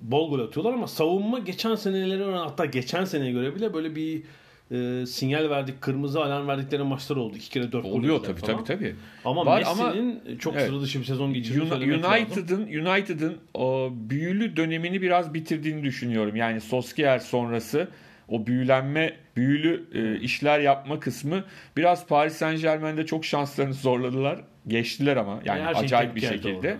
Bol 0.00 0.30
gol 0.30 0.40
atıyorlar 0.40 0.72
ama 0.72 0.86
savunma 0.86 1.38
geçen 1.38 1.74
senelere 1.74 2.24
oran 2.24 2.46
hatta 2.48 2.64
geçen 2.64 3.04
seneye 3.04 3.32
göre 3.32 3.54
bile 3.54 3.74
böyle 3.74 3.96
bir 3.96 4.22
e, 4.70 5.06
sinyal 5.06 5.50
verdik, 5.50 5.80
kırmızı 5.80 6.24
alarm 6.24 6.48
verdikleri 6.48 6.82
maçlar 6.82 7.16
oldu. 7.16 7.36
İki 7.36 7.50
kere 7.50 7.72
dört 7.72 7.82
gol 7.84 7.90
Oluyor 7.92 8.22
tabii 8.22 8.40
tabii 8.40 8.64
tabii. 8.64 8.94
Ama 9.24 9.46
Var 9.46 9.62
ama- 9.66 9.84
Messi'nin 9.86 10.38
çok 10.38 10.54
Evet. 10.54 10.66
sıra 10.66 10.80
dışı 10.80 11.00
bir 11.00 11.04
sezon 11.04 11.34
geçirdiğini. 11.34 12.06
United'ın 12.06 12.62
United'ın 12.62 13.36
o 13.54 13.90
büyülü 13.92 14.56
dönemini 14.56 15.02
biraz 15.02 15.34
bitirdiğini 15.34 15.82
düşünüyorum. 15.82 16.36
Yani 16.36 16.60
Solskjaer 16.60 17.18
sonrası 17.18 17.88
o 18.28 18.46
büyülenme, 18.46 19.12
büyülü 19.36 19.84
e, 19.94 20.20
işler 20.20 20.60
yapma 20.60 21.00
kısmı 21.00 21.44
biraz 21.76 22.06
Paris 22.06 22.32
Saint-Germain'de 22.36 23.06
çok 23.06 23.24
şanslarını 23.24 23.74
zorladılar. 23.74 24.40
Geçtiler 24.68 25.16
ama 25.16 25.40
yani 25.44 25.62
Her 25.62 25.74
şey 25.74 25.84
acayip 25.84 26.14
tek 26.14 26.16
bir 26.22 26.28
şekilde. 26.28 26.56
orada. 26.56 26.76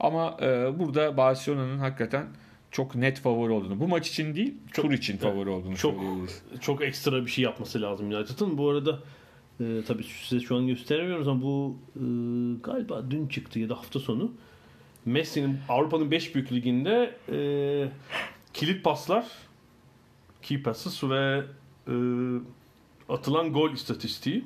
Ama 0.00 0.36
e, 0.42 0.78
burada 0.78 1.16
Barcelona'nın 1.16 1.78
hakikaten 1.78 2.26
çok 2.72 2.94
net 2.94 3.20
favori 3.20 3.52
olduğunu, 3.52 3.80
bu 3.80 3.88
maç 3.88 4.08
için 4.08 4.34
değil, 4.34 4.54
tur 4.74 4.90
için 4.90 5.16
favori 5.16 5.48
olduğunu 5.48 5.76
Çok 5.76 5.94
söyleyebiliriz. 5.94 6.42
çok 6.60 6.82
ekstra 6.82 7.26
bir 7.26 7.30
şey 7.30 7.44
yapması 7.44 7.82
lazım 7.82 8.06
United'ın. 8.06 8.58
Bu 8.58 8.68
arada 8.68 8.98
e, 9.60 9.64
tabii 9.86 10.04
size 10.04 10.40
şu 10.46 10.56
an 10.56 10.66
gösteremiyoruz 10.66 11.28
ama 11.28 11.42
bu 11.42 11.76
e, 11.96 12.00
galiba 12.62 13.04
dün 13.10 13.26
çıktı 13.28 13.58
ya 13.58 13.68
da 13.68 13.76
hafta 13.76 14.00
sonu. 14.00 14.32
Messi'nin 15.04 15.58
Avrupa'nın 15.68 16.10
5 16.10 16.34
büyük 16.34 16.52
liginde 16.52 17.14
e, 17.32 17.38
kilit 18.52 18.84
paslar, 18.84 19.26
key 20.42 20.62
passes 20.62 21.04
ve 21.04 21.42
e, 21.88 21.94
atılan 23.08 23.52
gol 23.52 23.70
istatistiği. 23.72 24.44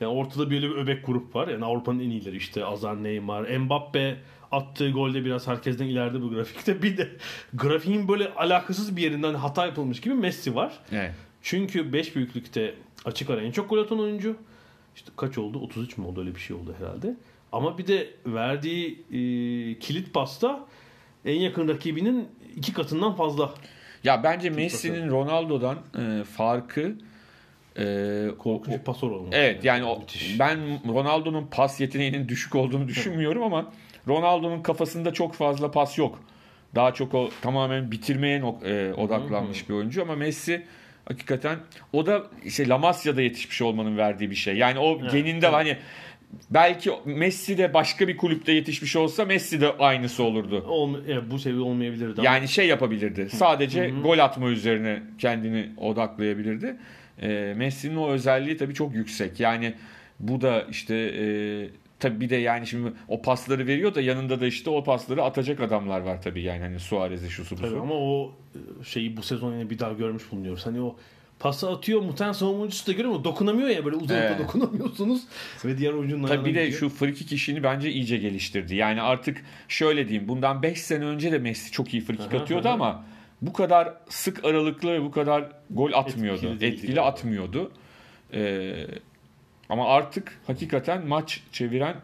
Yani 0.00 0.12
ortada 0.12 0.50
böyle 0.50 0.68
bir 0.68 0.74
öbek 0.74 1.06
grup 1.06 1.34
var. 1.34 1.48
Yani 1.48 1.64
Avrupa'nın 1.64 2.00
en 2.00 2.10
iyileri 2.10 2.36
işte 2.36 2.64
Azar, 2.64 3.02
Neymar, 3.02 3.58
Mbappe 3.58 4.16
attığı 4.56 4.90
golde 4.90 5.24
biraz 5.24 5.46
herkesten 5.46 5.86
ileride 5.86 6.22
bu 6.22 6.30
grafikte. 6.30 6.82
Bir 6.82 6.96
de 6.96 7.08
grafiğin 7.54 8.08
böyle 8.08 8.28
alakasız 8.34 8.96
bir 8.96 9.02
yerinden 9.02 9.34
hata 9.34 9.66
yapılmış 9.66 10.00
gibi 10.00 10.14
Messi 10.14 10.54
var. 10.54 10.72
Evet. 10.92 11.12
Çünkü 11.42 11.92
5 11.92 12.16
büyüklükte 12.16 12.74
açık 13.04 13.30
ara 13.30 13.40
en 13.40 13.50
çok 13.50 13.70
gol 13.70 13.78
atan 13.78 14.00
oyuncu. 14.00 14.36
İşte 14.96 15.10
kaç 15.16 15.38
oldu? 15.38 15.58
33 15.58 15.98
mi 15.98 16.06
oldu? 16.06 16.20
Öyle 16.20 16.34
bir 16.34 16.40
şey 16.40 16.56
oldu 16.56 16.74
herhalde. 16.78 17.16
Ama 17.52 17.78
bir 17.78 17.86
de 17.86 18.10
verdiği 18.26 18.88
e, 19.10 19.18
kilit 19.78 20.14
pasta 20.14 20.66
en 21.24 21.40
yakın 21.40 21.68
rakibinin 21.68 22.28
iki 22.56 22.72
katından 22.72 23.14
fazla. 23.14 23.54
Ya 24.04 24.22
bence 24.22 24.50
Messi'nin 24.50 25.10
Ronaldo'dan 25.10 25.78
e, 25.98 26.24
farkı 26.24 26.94
e, 27.78 28.26
Korkunç 28.38 28.84
pasör 28.84 29.10
olmuş. 29.10 29.30
Evet 29.32 29.64
yani 29.64 29.84
o, 29.84 29.98
Müthiş. 29.98 30.40
ben 30.40 30.58
Ronaldo'nun 30.88 31.46
pas 31.50 31.80
yeteneğinin 31.80 32.28
düşük 32.28 32.54
olduğunu 32.54 32.88
düşünmüyorum 32.88 33.42
ama 33.42 33.72
Ronaldo'nun 34.08 34.62
kafasında 34.62 35.12
çok 35.12 35.34
fazla 35.34 35.70
pas 35.70 35.98
yok. 35.98 36.20
Daha 36.74 36.94
çok 36.94 37.14
o 37.14 37.30
tamamen 37.42 37.90
bitirmeye 37.90 38.38
e, 38.64 38.92
odaklanmış 38.92 39.68
bir 39.68 39.74
oyuncu 39.74 40.02
ama 40.02 40.16
Messi 40.16 40.66
hakikaten 41.08 41.58
o 41.92 42.06
da 42.06 42.22
işte 42.44 42.68
La 42.68 42.78
Masia'da 42.78 43.22
yetişmiş 43.22 43.62
olmanın 43.62 43.96
verdiği 43.96 44.30
bir 44.30 44.36
şey. 44.36 44.56
Yani 44.56 44.78
o 44.78 44.98
Evet, 45.00 45.12
geninde 45.12 45.46
var 45.46 45.54
hani 45.54 45.76
belki 46.50 46.90
Messi 47.04 47.58
de 47.58 47.74
başka 47.74 48.08
bir 48.08 48.16
kulüpte 48.16 48.52
yetişmiş 48.52 48.96
olsa 48.96 49.24
Messi 49.24 49.60
de 49.60 49.72
aynısı 49.78 50.22
olurdu. 50.22 50.64
Olma, 50.68 50.98
evet, 51.08 51.22
bu 51.30 51.38
seviye 51.38 51.62
olmayabilirdi. 51.62 52.20
ama 52.20 52.24
Yani 52.24 52.48
şey 52.48 52.66
yapabilirdi. 52.66 53.28
Sadece 53.30 53.90
gol 54.02 54.18
atma 54.18 54.48
üzerine 54.48 55.02
kendini 55.18 55.70
odaklayabilirdi. 55.76 56.76
E, 57.22 57.54
Messi'nin 57.56 57.96
o 57.96 58.08
özelliği 58.08 58.56
tabii 58.56 58.74
çok 58.74 58.94
yüksek. 58.94 59.40
Yani 59.40 59.74
bu 60.20 60.40
da 60.40 60.62
işte 60.70 60.94
e, 60.94 61.24
tabii 62.00 62.20
bir 62.20 62.30
de 62.30 62.36
yani 62.36 62.66
şimdi 62.66 62.92
o 63.08 63.22
pasları 63.22 63.66
veriyor 63.66 63.94
da 63.94 64.00
yanında 64.00 64.40
da 64.40 64.46
işte 64.46 64.70
o 64.70 64.84
pasları 64.84 65.22
atacak 65.22 65.60
adamlar 65.60 66.00
var 66.00 66.22
tabii 66.22 66.42
yani 66.42 66.60
hani 66.60 66.80
Suarez'i 66.80 67.30
şu 67.30 67.44
su 67.44 67.56
bu 67.62 67.66
su. 67.66 67.80
ama 67.82 67.94
o 67.94 68.32
e, 68.54 68.84
şeyi 68.84 69.16
bu 69.16 69.22
sezon 69.22 69.52
yine 69.52 69.70
bir 69.70 69.78
daha 69.78 69.92
görmüş 69.92 70.32
bulunuyoruz. 70.32 70.66
Hani 70.66 70.80
o 70.80 70.96
pası 71.38 71.70
atıyor 71.70 72.00
muhtemelen 72.02 72.32
savunmacısı 72.32 72.86
da 72.86 72.92
görüyor 72.92 73.14
ama 73.14 73.24
dokunamıyor 73.24 73.68
ya 73.68 73.84
böyle 73.84 73.96
uzakta 73.96 74.14
Evet. 74.16 74.38
dokunamıyorsunuz 74.38 75.22
ve 75.64 75.78
diğer 75.78 75.92
oyuncunun 75.92 76.26
Tabii 76.26 76.44
bir 76.50 76.54
de 76.54 76.64
gidiyor. 76.64 76.80
şu 76.80 76.88
free 76.88 77.14
kick 77.14 77.32
işini 77.32 77.62
bence 77.62 77.90
iyice 77.90 78.16
geliştirdi. 78.16 78.74
Yani 78.74 79.02
artık 79.02 79.44
şöyle 79.68 80.08
diyeyim 80.08 80.28
bundan 80.28 80.62
5 80.62 80.80
sene 80.80 81.04
önce 81.04 81.32
de 81.32 81.38
Messi 81.38 81.72
çok 81.72 81.94
iyi 81.94 82.02
free 82.02 82.16
kick 82.16 82.34
Aha, 82.34 82.42
atıyordu 82.42 82.68
aha. 82.68 82.74
ama 82.74 83.04
bu 83.42 83.52
kadar 83.52 83.94
sık 84.08 84.44
aralıklı 84.44 84.92
ve 84.92 85.02
bu 85.02 85.10
kadar 85.10 85.44
gol 85.70 85.92
atmıyordu. 85.92 86.46
Etkili 86.46 86.66
Etkili, 86.66 86.86
galiba. 86.86 87.06
atmıyordu. 87.06 87.72
Ee, 88.34 88.86
ama 89.68 89.88
artık 89.88 90.40
hakikaten 90.46 91.06
maç 91.06 91.40
çeviren 91.52 91.96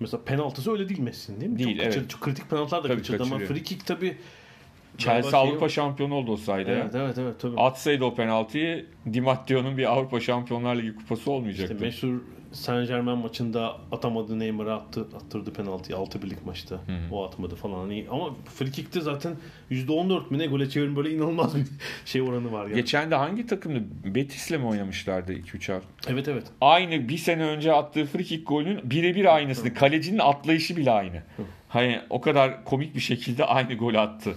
Mesela 0.00 0.24
penaltısı 0.24 0.72
öyle 0.72 0.88
değil 0.88 1.00
Messi'nin 1.00 1.40
değil 1.40 1.50
mi? 1.50 1.58
Değil, 1.58 1.76
çok, 1.76 1.96
evet. 1.96 2.10
çok 2.10 2.20
kritik 2.20 2.50
penaltılar 2.50 2.84
da 2.84 2.88
Tabii 2.88 2.98
kaçırdı 2.98 3.22
ama 3.22 3.38
free 3.38 3.62
kick 3.62 3.86
tabii 3.86 4.16
Chelsea 4.98 5.30
şey 5.30 5.40
Avrupa 5.40 5.64
yok. 5.64 5.70
şampiyonu 5.70 6.14
oldu 6.14 6.32
o 6.32 6.36
sayede. 6.36 6.72
Evet 6.72 6.94
evet 6.94 7.18
evet 7.18 7.40
tabii. 7.40 7.60
Atsaydı 7.60 8.04
o 8.04 8.14
penaltıyı 8.14 8.86
Di 9.12 9.20
Matteo'nun 9.20 9.78
bir 9.78 9.92
Avrupa 9.92 10.20
Şampiyonlar 10.20 10.76
Ligi 10.76 10.96
kupası 10.96 11.20
İşte 11.20 11.30
olmayacaktı. 11.30 11.74
meşhur 11.80 12.20
Saint 12.52 12.88
Germain 12.88 13.18
maçında 13.18 13.76
atamadı 13.92 14.38
Neymar'a 14.38 14.74
attı, 14.76 15.06
attırdı 15.16 15.52
penaltıyı 15.52 15.98
6 15.98 16.22
birlik 16.22 16.46
maçta. 16.46 16.80
O 17.12 17.24
atmadı 17.26 17.54
falan. 17.56 17.78
Hani, 17.78 18.06
ama 18.10 18.30
free 18.54 18.70
kick'te 18.70 19.00
zaten 19.00 19.36
%14 19.70 20.30
mi 20.30 20.38
ne 20.38 20.46
gole 20.46 20.68
çevirin 20.70 20.96
böyle 20.96 21.10
inanılmaz 21.10 21.56
bir 21.56 21.64
şey 22.04 22.22
oranı 22.22 22.52
var. 22.52 22.64
Yani. 22.66 22.74
Geçen 22.74 23.10
de 23.10 23.14
hangi 23.14 23.46
takımdı? 23.46 23.84
Betis'le 24.04 24.50
mi 24.50 24.66
oynamışlardı 24.66 25.32
2-3 25.32 25.72
hafta? 25.72 26.12
Evet 26.12 26.28
evet. 26.28 26.46
Aynı 26.60 27.08
bir 27.08 27.18
sene 27.18 27.44
önce 27.44 27.72
attığı 27.72 28.04
free 28.06 28.24
kick 28.24 28.48
golünün 28.48 28.90
birebir 28.90 29.34
aynısını. 29.34 29.74
Kalecinin 29.74 30.18
atlayışı 30.18 30.76
bile 30.76 30.90
aynı. 30.90 31.22
Hani 31.68 32.00
o 32.10 32.20
kadar 32.20 32.64
komik 32.64 32.94
bir 32.94 33.00
şekilde 33.00 33.44
aynı 33.44 33.74
gol 33.74 33.94
attı. 33.94 34.34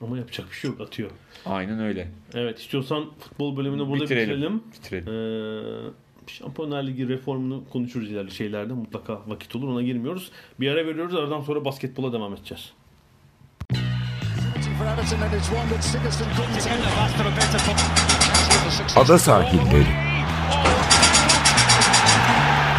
Ama 0.00 0.18
yapacak 0.18 0.50
bir 0.50 0.56
şey 0.56 0.70
yok 0.70 0.80
atıyor. 0.80 1.10
Aynen 1.46 1.80
öyle. 1.80 2.08
Evet 2.34 2.58
istiyorsan 2.58 3.04
futbol 3.20 3.56
bölümünü 3.56 3.88
burada 3.88 4.04
Bitirelim. 4.04 4.30
bitirelim. 4.30 4.62
Bitirelim. 4.72 5.88
Ee, 5.88 5.90
Şampiyonlar 6.26 6.82
Ligi 6.86 7.08
reformunu 7.08 7.64
konuşuruz 7.72 8.10
ileride 8.10 8.30
şeylerde 8.30 8.72
mutlaka 8.72 9.20
vakit 9.26 9.56
olur 9.56 9.68
ona 9.68 9.82
girmiyoruz. 9.82 10.30
Bir 10.60 10.70
ara 10.70 10.86
veriyoruz 10.86 11.14
aradan 11.14 11.40
sonra 11.40 11.64
basketbola 11.64 12.12
devam 12.12 12.34
edeceğiz. 12.34 12.72
Ada 18.96 19.18
sahilleri. 19.18 19.86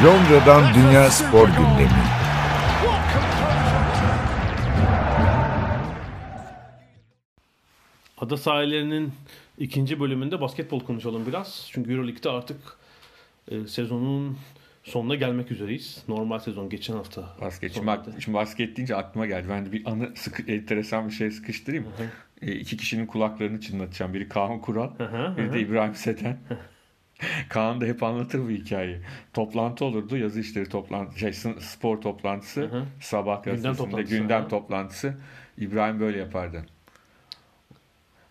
Londra'dan 0.03 0.73
Dünya 0.73 1.11
Spor 1.11 1.47
Gündemi. 1.47 2.03
Ada 8.17 8.37
sahillerinin 8.37 9.13
ikinci 9.57 9.99
bölümünde 9.99 10.41
basketbol 10.41 10.79
konuşalım 10.79 11.27
biraz. 11.27 11.67
Çünkü 11.71 11.91
Euroleague'de 11.91 12.29
artık 12.29 12.57
e, 13.51 13.67
sezonun 13.67 14.37
sonuna 14.83 15.15
gelmek 15.15 15.51
üzereyiz. 15.51 16.03
Normal 16.07 16.39
sezon 16.39 16.69
geçen 16.69 16.93
hafta. 16.93 17.35
Basket. 17.41 17.73
Şimdi, 17.73 17.91
şimdi 18.19 18.37
basket 18.37 18.77
deyince 18.77 18.95
aklıma 18.95 19.25
geldi. 19.25 19.47
Ben 19.49 19.65
de 19.65 19.71
bir 19.71 19.91
anı 19.91 20.15
sıkı, 20.15 20.51
enteresan 20.51 21.07
bir 21.07 21.13
şey 21.13 21.31
sıkıştırayım. 21.31 21.87
E, 22.41 22.51
iki 22.51 22.77
kişinin 22.77 23.05
kulaklarını 23.05 23.61
çınlatacağım. 23.61 24.13
Biri 24.13 24.29
Kaan 24.29 24.61
Kural, 24.61 24.97
Hı 24.97 25.03
hı, 25.03 25.37
biri 25.37 25.53
de. 25.53 25.59
İbrahim 25.59 25.95
Seten. 25.95 26.37
Kaan 27.49 27.81
da 27.81 27.85
hep 27.85 28.03
anlatır 28.03 28.39
bu 28.39 28.49
hikayeyi. 28.49 29.01
Toplantı 29.33 29.85
olurdu. 29.85 30.17
Yazı 30.17 30.39
işleri 30.39 30.69
toplantı, 30.69 31.19
şey, 31.19 31.33
spor 31.59 32.01
toplantısı. 32.01 32.61
Hı 32.61 32.65
hı. 32.65 32.83
Sabah 32.99 33.43
Gündem 33.43 33.61
gazetesinde 33.61 33.89
toplantısı, 33.89 34.17
gündem 34.17 34.47
toplantısı. 34.47 35.17
İbrahim 35.57 35.99
böyle 35.99 36.17
yapardı. 36.17 36.65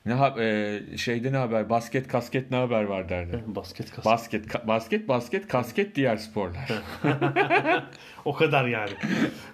Ne 0.06 0.12
ha- 0.14 0.42
e, 0.42 0.80
şeyde 0.96 1.32
ne 1.32 1.36
haber? 1.36 1.70
Basket, 1.70 2.08
kasket 2.08 2.50
ne 2.50 2.56
haber 2.56 2.82
var 2.84 3.08
derdi. 3.08 3.44
Basket 3.46 3.90
kas. 3.90 4.04
Basket, 4.04 4.46
ka- 4.46 4.66
basket, 4.68 5.08
basket, 5.08 5.48
kasket 5.48 5.94
diğer 5.94 6.16
sporlar. 6.16 6.68
o 8.24 8.34
kadar 8.34 8.64
yani. 8.68 8.90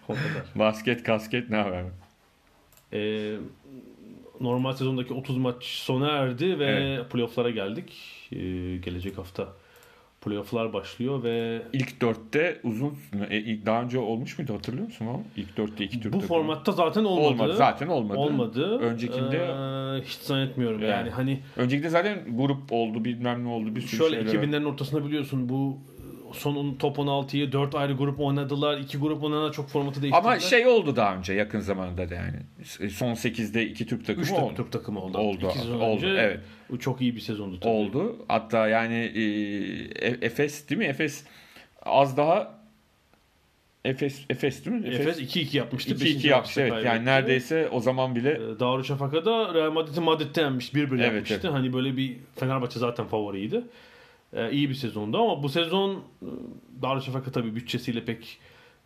o 0.09 0.13
kadar. 0.15 0.43
basket, 0.55 1.03
kasket 1.03 1.51
ne 1.51 1.57
haber? 1.57 1.85
Ee, 2.93 3.37
normal 4.41 4.73
sezondaki 4.73 5.15
30 5.15 5.37
maç 5.37 5.65
sona 5.65 6.09
erdi 6.11 6.59
ve 6.59 6.65
Evet. 6.67 7.11
playoff'lara 7.11 7.51
geldik. 7.51 7.93
Ee, 8.33 8.37
gelecek 8.77 9.19
hafta 9.19 9.49
playoff'lar 10.21 10.73
başlıyor 10.73 11.23
ve 11.23 11.63
İlk 11.73 12.01
dörtte 12.03 12.61
uzun 12.65 12.95
e, 13.31 13.67
daha 13.67 13.83
önce 13.83 13.99
olmuş 13.99 14.39
muydu 14.39 14.55
hatırlıyor 14.55 14.87
musun 14.87 15.07
o? 15.07 15.21
İlk 15.37 15.57
dörtte 15.57 15.85
iki 15.85 16.01
Türk 16.01 16.13
bu 16.13 16.21
formatta 16.21 16.73
zaten 16.73 17.05
olmadı. 17.05 17.27
olmadı. 17.27 17.57
Zaten 17.57 17.87
olmadı. 17.87 18.19
Olmadı. 18.19 18.79
Öncekinde 18.79 19.37
Ee, 19.37 20.03
hiç 20.05 20.13
zannetmiyorum 20.13 20.81
yani. 20.81 20.91
Yani. 20.91 21.11
Hani 21.11 21.41
öncekinde 21.57 21.89
zaten 21.89 22.37
grup 22.37 22.73
oldu 22.73 23.05
bilmem 23.05 23.45
ne 23.45 23.49
oldu 23.49 23.77
bir 23.77 23.81
sürü 23.81 23.99
şöyle 23.99 24.31
şeyler. 24.31 24.49
2000'lerin 24.49 24.65
ortasında 24.65 25.05
biliyorsun 25.05 25.49
bu 25.49 25.79
son 26.35 26.75
top 26.75 26.97
16'yı 26.99 27.53
4 27.53 27.75
ayrı 27.75 27.93
grup 27.93 28.21
oynadılar. 28.21 28.79
2 28.79 28.99
grup 28.99 29.23
oynanarak 29.25 29.55
çok 29.55 29.69
formatı 29.69 30.03
değiştirdiler. 30.03 30.31
Ama 30.33 30.41
şey 30.41 30.67
oldu 30.67 30.97
daha 30.97 31.17
önce 31.17 31.33
yakın 31.33 31.61
zamanda 31.61 32.11
da 32.11 32.15
yani. 32.15 32.37
Son 32.91 33.15
8'de 33.15 33.67
iki 33.67 33.87
Türk 33.87 34.07
takımı 34.07 34.25
3 34.27 34.33
oldu. 34.33 34.55
Türk 34.57 34.73
takımı 34.73 35.01
oldu. 35.01 35.19
Oldu, 35.19 35.47
İki 35.51 35.59
sezon 35.59 35.81
oldu, 35.81 35.97
önce 36.07 36.07
evet. 36.09 36.41
Çok 36.81 37.01
iyi 37.01 37.17
bir 37.17 37.21
sezondu 37.21 37.61
tabii. 37.61 37.73
Oldu. 37.73 38.17
Hatta 38.29 38.69
yani 38.69 38.95
e, 39.15 39.21
E- 40.07 40.19
Efes 40.27 40.69
değil 40.69 40.79
mi? 40.79 40.85
Efes 40.85 41.25
az 41.83 42.17
daha 42.17 42.61
Efes 43.85 44.21
Efes 44.31 44.67
değil 44.67 44.77
mi? 44.77 44.89
Efes 44.89 45.21
2-2 45.21 45.57
yapmıştı. 45.57 45.95
2-2 45.95 46.01
Beşinci 46.05 46.29
yapmış 46.29 46.49
maçta 46.49 46.61
evet. 46.61 46.73
Yani 46.73 46.85
kaybetti. 46.85 47.05
neredeyse 47.07 47.69
o 47.73 47.81
zaman 47.81 48.17
bile 48.17 48.31
Ee, 48.31 48.61
Darüşşafaka'da 48.61 49.55
Real 49.55 49.71
Madrid'i 49.73 50.01
Madrid'de 50.01 50.41
yenmiş. 50.41 50.75
1-1 50.75 50.79
Evet, 50.95 51.01
yapmıştı. 51.05 51.35
evet. 51.45 51.53
Hani 51.53 51.73
böyle 51.73 51.97
bir 51.97 52.17
Fenerbahçe 52.37 52.79
zaten 52.79 53.07
favoriydi. 53.07 53.63
Ee, 54.33 54.51
iyi 54.51 54.69
bir 54.69 54.75
sezondu 54.75 55.19
ama 55.19 55.43
bu 55.43 55.49
sezon 55.49 55.95
e, 55.95 56.27
Darüşşafaka 56.83 57.33
tabii 57.33 57.55
bütçesiyle 57.57 58.05
pek 58.05 58.39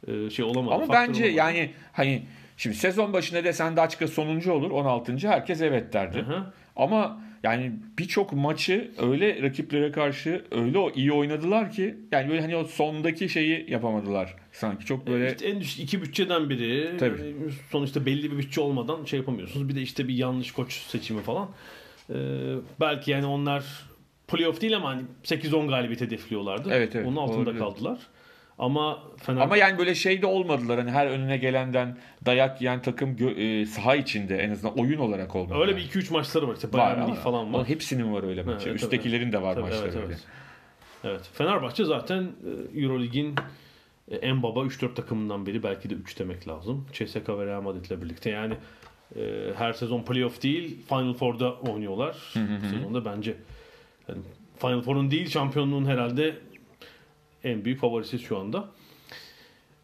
e, 0.07 0.31
şey 0.31 0.45
olamadı. 0.45 0.75
Ama 0.75 0.93
bence 0.93 1.23
olamadı. 1.23 1.39
yani 1.39 1.71
hani 1.93 2.23
şimdi 2.57 2.77
sezon 2.77 3.13
başında 3.13 3.45
desen 3.45 3.77
Daçka 3.77 4.09
sonuncu 4.09 4.53
olur 4.53 4.71
16. 4.71 5.29
herkes 5.29 5.61
evet 5.61 5.93
derdi. 5.93 6.19
Hı 6.19 6.23
hı. 6.23 6.53
Ama 6.77 7.25
yani 7.43 7.73
birçok 7.99 8.33
maçı 8.33 8.91
öyle 8.99 9.43
rakiplere 9.43 9.93
karşı 9.93 10.45
öyle 10.51 10.79
o 10.79 10.91
iyi 10.91 11.13
oynadılar 11.13 11.71
ki 11.71 11.97
yani 12.13 12.31
böyle 12.31 12.41
hani 12.41 12.57
o 12.57 12.65
sondaki 12.65 13.29
şeyi 13.29 13.71
yapamadılar 13.71 14.35
sanki 14.53 14.85
çok 14.85 15.07
böyle 15.07 15.27
İşte 15.27 15.49
en 15.49 15.61
düşük 15.61 15.81
iki 15.81 16.03
bütçeden 16.03 16.51
biri. 16.51 16.97
Tabii. 16.99 17.35
Sonuçta 17.71 18.07
belli 18.07 18.33
bir 18.33 18.39
bütçe 18.39 18.61
olmadan 18.61 19.05
şey 19.05 19.19
yapamıyorsunuz. 19.19 19.69
Bir 19.69 19.75
de 19.75 19.83
işte 19.83 20.09
bir 20.09 20.15
yanlış 20.15 20.53
koç 20.53 20.73
seçimi 20.73 21.23
falan. 21.23 21.49
Ee, 22.11 22.15
belki 22.81 23.11
yani 23.11 23.27
onlar 23.27 23.65
playoff 24.29 24.61
değil 24.61 24.77
ama 24.77 24.89
hani 24.89 25.03
8-10 25.25 25.69
galibiyet 25.69 26.01
hedefliyorlardı. 26.01 26.69
Evet, 26.73 26.97
evet, 26.97 27.07
Onun 27.07 27.17
altında 27.17 27.37
olabilir. 27.39 27.59
kaldılar. 27.59 27.99
Ama 28.59 29.03
Fenerbahçe 29.17 29.45
Ama 29.47 29.57
yani 29.57 29.79
böyle 29.79 29.95
şey 29.95 30.23
de 30.23 30.27
olmadılar. 30.27 30.79
Hani 30.79 30.91
her 30.91 31.07
önüne 31.07 31.37
gelenden 31.37 31.99
dayak 32.27 32.61
yiyen 32.61 32.83
takım 32.83 33.17
gö- 33.17 33.61
e, 33.63 33.67
saha 33.67 33.97
içinde 33.97 34.39
en 34.39 34.51
azından 34.51 34.79
oyun 34.79 34.99
olarak 34.99 35.37
olmadı. 35.37 35.61
öyle 35.61 35.77
bir 35.77 35.83
2-3 35.83 36.13
maçları 36.13 36.49
var. 36.49 36.55
İşte 36.55 36.69
var 36.69 36.73
Bayern 36.97 37.01
Münih 37.09 37.17
falan 37.21 37.53
var. 37.55 37.69
hepsinin 37.69 38.13
var 38.13 38.23
öyle 38.23 38.43
maçı. 38.43 38.69
Evet, 38.69 38.83
Üsttekilerin 38.83 39.33
de 39.33 39.43
var 39.43 39.55
Tabii, 39.55 39.63
maçları 39.65 39.85
evet, 39.85 39.97
öyle. 39.97 40.07
evet. 40.07 40.21
Evet. 41.05 41.31
Fenerbahçe 41.33 41.85
zaten 41.85 42.23
e, 42.75 42.81
Eurolig'in 42.83 43.35
e, 44.11 44.17
en 44.17 44.43
baba 44.43 44.61
3-4 44.61 44.95
takımından 44.95 45.47
biri. 45.47 45.63
Belki 45.63 45.91
de 45.91 45.95
3 45.95 46.19
demek 46.19 46.49
lazım. 46.49 46.87
CSKA 46.93 47.39
ve 47.39 47.47
Real 47.47 47.63
Madrid'le 47.63 48.03
birlikte. 48.03 48.31
Yani 48.31 48.55
e, 49.17 49.21
her 49.59 49.73
sezon 49.73 50.03
playoff 50.03 50.43
değil 50.43 50.77
Final 50.89 51.15
Four'da 51.15 51.55
oynuyorlar. 51.55 52.17
Bu 52.37 52.67
sezonda 52.77 53.05
bence 53.05 53.35
yani 54.09 54.21
Final 54.59 54.83
Four'un 54.83 55.11
değil 55.11 55.29
şampiyonluğun 55.29 55.85
herhalde 55.85 56.37
en 57.45 57.65
büyük 57.65 57.81
favorisi 57.81 58.19
şu 58.19 58.39
anda. 58.39 58.69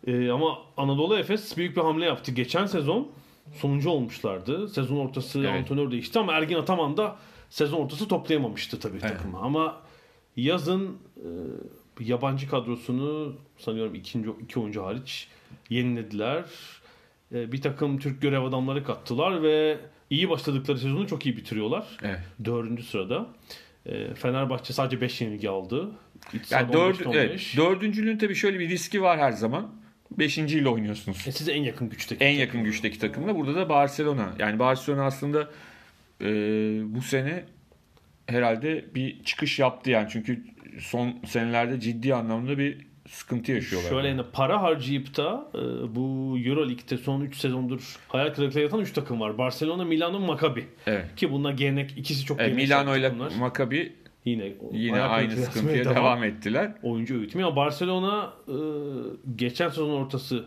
E, 0.06 0.30
ama 0.30 0.58
Anadolu 0.76 1.18
Efes 1.18 1.56
büyük 1.56 1.76
bir 1.76 1.80
hamle 1.82 2.04
yaptı. 2.04 2.32
Geçen 2.32 2.66
sezon 2.66 3.08
sonuncu 3.54 3.90
olmuşlardı. 3.90 4.68
Sezon 4.68 4.96
ortası 4.96 5.40
Evet. 5.40 5.50
antrenör 5.50 5.90
değişti 5.90 6.18
ama 6.18 6.32
Ergin 6.32 6.56
Ataman 6.56 6.96
da 6.96 7.16
sezon 7.50 7.80
ortası 7.84 8.08
toplayamamıştı 8.08 8.80
tabii 8.80 8.98
Evet. 9.02 9.16
takımı. 9.16 9.38
Ama 9.38 9.80
yazın 10.36 10.98
e, 11.16 11.28
yabancı 12.04 12.48
kadrosunu 12.48 13.36
sanıyorum 13.58 13.94
ikinci 13.94 14.30
iki 14.42 14.60
oyuncu 14.60 14.84
hariç 14.84 15.28
yenilediler. 15.70 16.44
E, 17.34 17.52
bir 17.52 17.62
takım 17.62 17.98
Türk 17.98 18.22
görev 18.22 18.42
adamları 18.42 18.84
kattılar 18.84 19.42
ve 19.42 19.78
iyi 20.10 20.30
başladıkları 20.30 20.78
sezonu 20.78 21.06
çok 21.06 21.26
iyi 21.26 21.36
bitiriyorlar. 21.36 21.86
Evet. 22.02 22.20
Dördüncü 22.44 22.82
sırada. 22.82 23.26
E, 23.86 24.14
Fenerbahçe 24.14 24.72
sadece 24.72 25.00
5 25.00 25.20
yenilgi 25.20 25.48
aldı. 25.48 25.90
İç 26.32 26.52
Yani 26.52 26.72
sahada 26.72 26.72
dört, 26.72 27.00
15'te 27.00 27.18
evet, 27.18 27.30
15. 27.30 27.56
dördüncülüğün 27.56 28.18
tabii 28.18 28.34
şöyle 28.34 28.58
bir 28.58 28.68
riski 28.68 29.02
var 29.02 29.18
her 29.18 29.32
zaman. 29.32 29.74
Beşinciyle 30.10 30.68
oynuyorsunuz. 30.68 31.28
E, 31.28 31.32
size 31.32 31.52
en 31.52 31.62
yakın 31.62 31.88
güçteki. 31.88 32.24
En 32.24 32.38
yakın 32.38 32.64
güçteki 32.64 32.98
takımla. 32.98 33.36
Burada 33.36 33.54
da 33.54 33.68
Barcelona. 33.68 34.34
Yani 34.38 34.58
Barcelona 34.58 35.04
aslında 35.04 35.50
e, 36.20 36.26
bu 36.84 37.02
sene 37.02 37.44
herhalde 38.26 38.84
bir 38.94 39.24
çıkış 39.24 39.58
yaptı 39.58 39.90
yani. 39.90 40.08
Çünkü 40.10 40.44
son 40.78 41.22
senelerde 41.26 41.80
ciddi 41.80 42.14
anlamda 42.14 42.58
bir 42.58 42.89
sıkıntı 43.10 43.52
yaşıyorlar. 43.52 43.90
Şöyle 43.90 44.08
yani 44.08 44.22
para 44.32 44.62
harcayıp 44.62 45.16
da 45.16 45.48
e, 45.54 45.58
bu 45.94 46.36
Euroleague'de 46.38 46.96
son 46.98 47.20
3 47.20 47.36
sezondur 47.36 47.96
hayal 48.08 48.34
kırıklığı 48.34 48.60
yaratan 48.60 48.80
3 48.80 48.92
takım 48.92 49.20
var. 49.20 49.38
Barcelona, 49.38 49.84
Milano, 49.84 50.18
Maccabi. 50.20 50.66
Evet. 50.86 51.16
Ki 51.16 51.32
bunlar 51.32 51.52
gelenek 51.52 51.94
ikisi 51.96 52.24
çok 52.24 52.40
E, 52.40 52.48
Milano 52.48 52.96
ile. 52.96 53.12
Maccabi 53.38 53.92
yine 54.24 54.52
yine 54.72 55.00
aynı 55.00 55.36
sıkıntıya 55.36 55.76
yaratmaya 55.76 55.96
devam 56.00 56.24
ettiler. 56.24 56.72
Oyuncu 56.82 57.20
öğütümü 57.20 57.44
ama 57.44 57.56
Barcelona 57.56 58.32
e, 58.48 58.56
geçen 59.36 59.68
sezon 59.68 59.90
ortası 59.90 60.44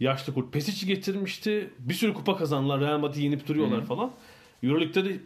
yaşlı 0.00 0.34
kurt 0.34 0.52
Pesic'i 0.52 0.86
getirmişti. 0.86 1.70
Bir 1.78 1.94
sürü 1.94 2.14
kupa 2.14 2.36
kazandılar. 2.36 2.80
Real 2.80 2.98
Madrid'i 2.98 3.22
yenip 3.24 3.48
duruyorlar 3.48 3.84
falan. 3.86 4.10
Euroleague'de 4.62 5.04
de 5.04 5.16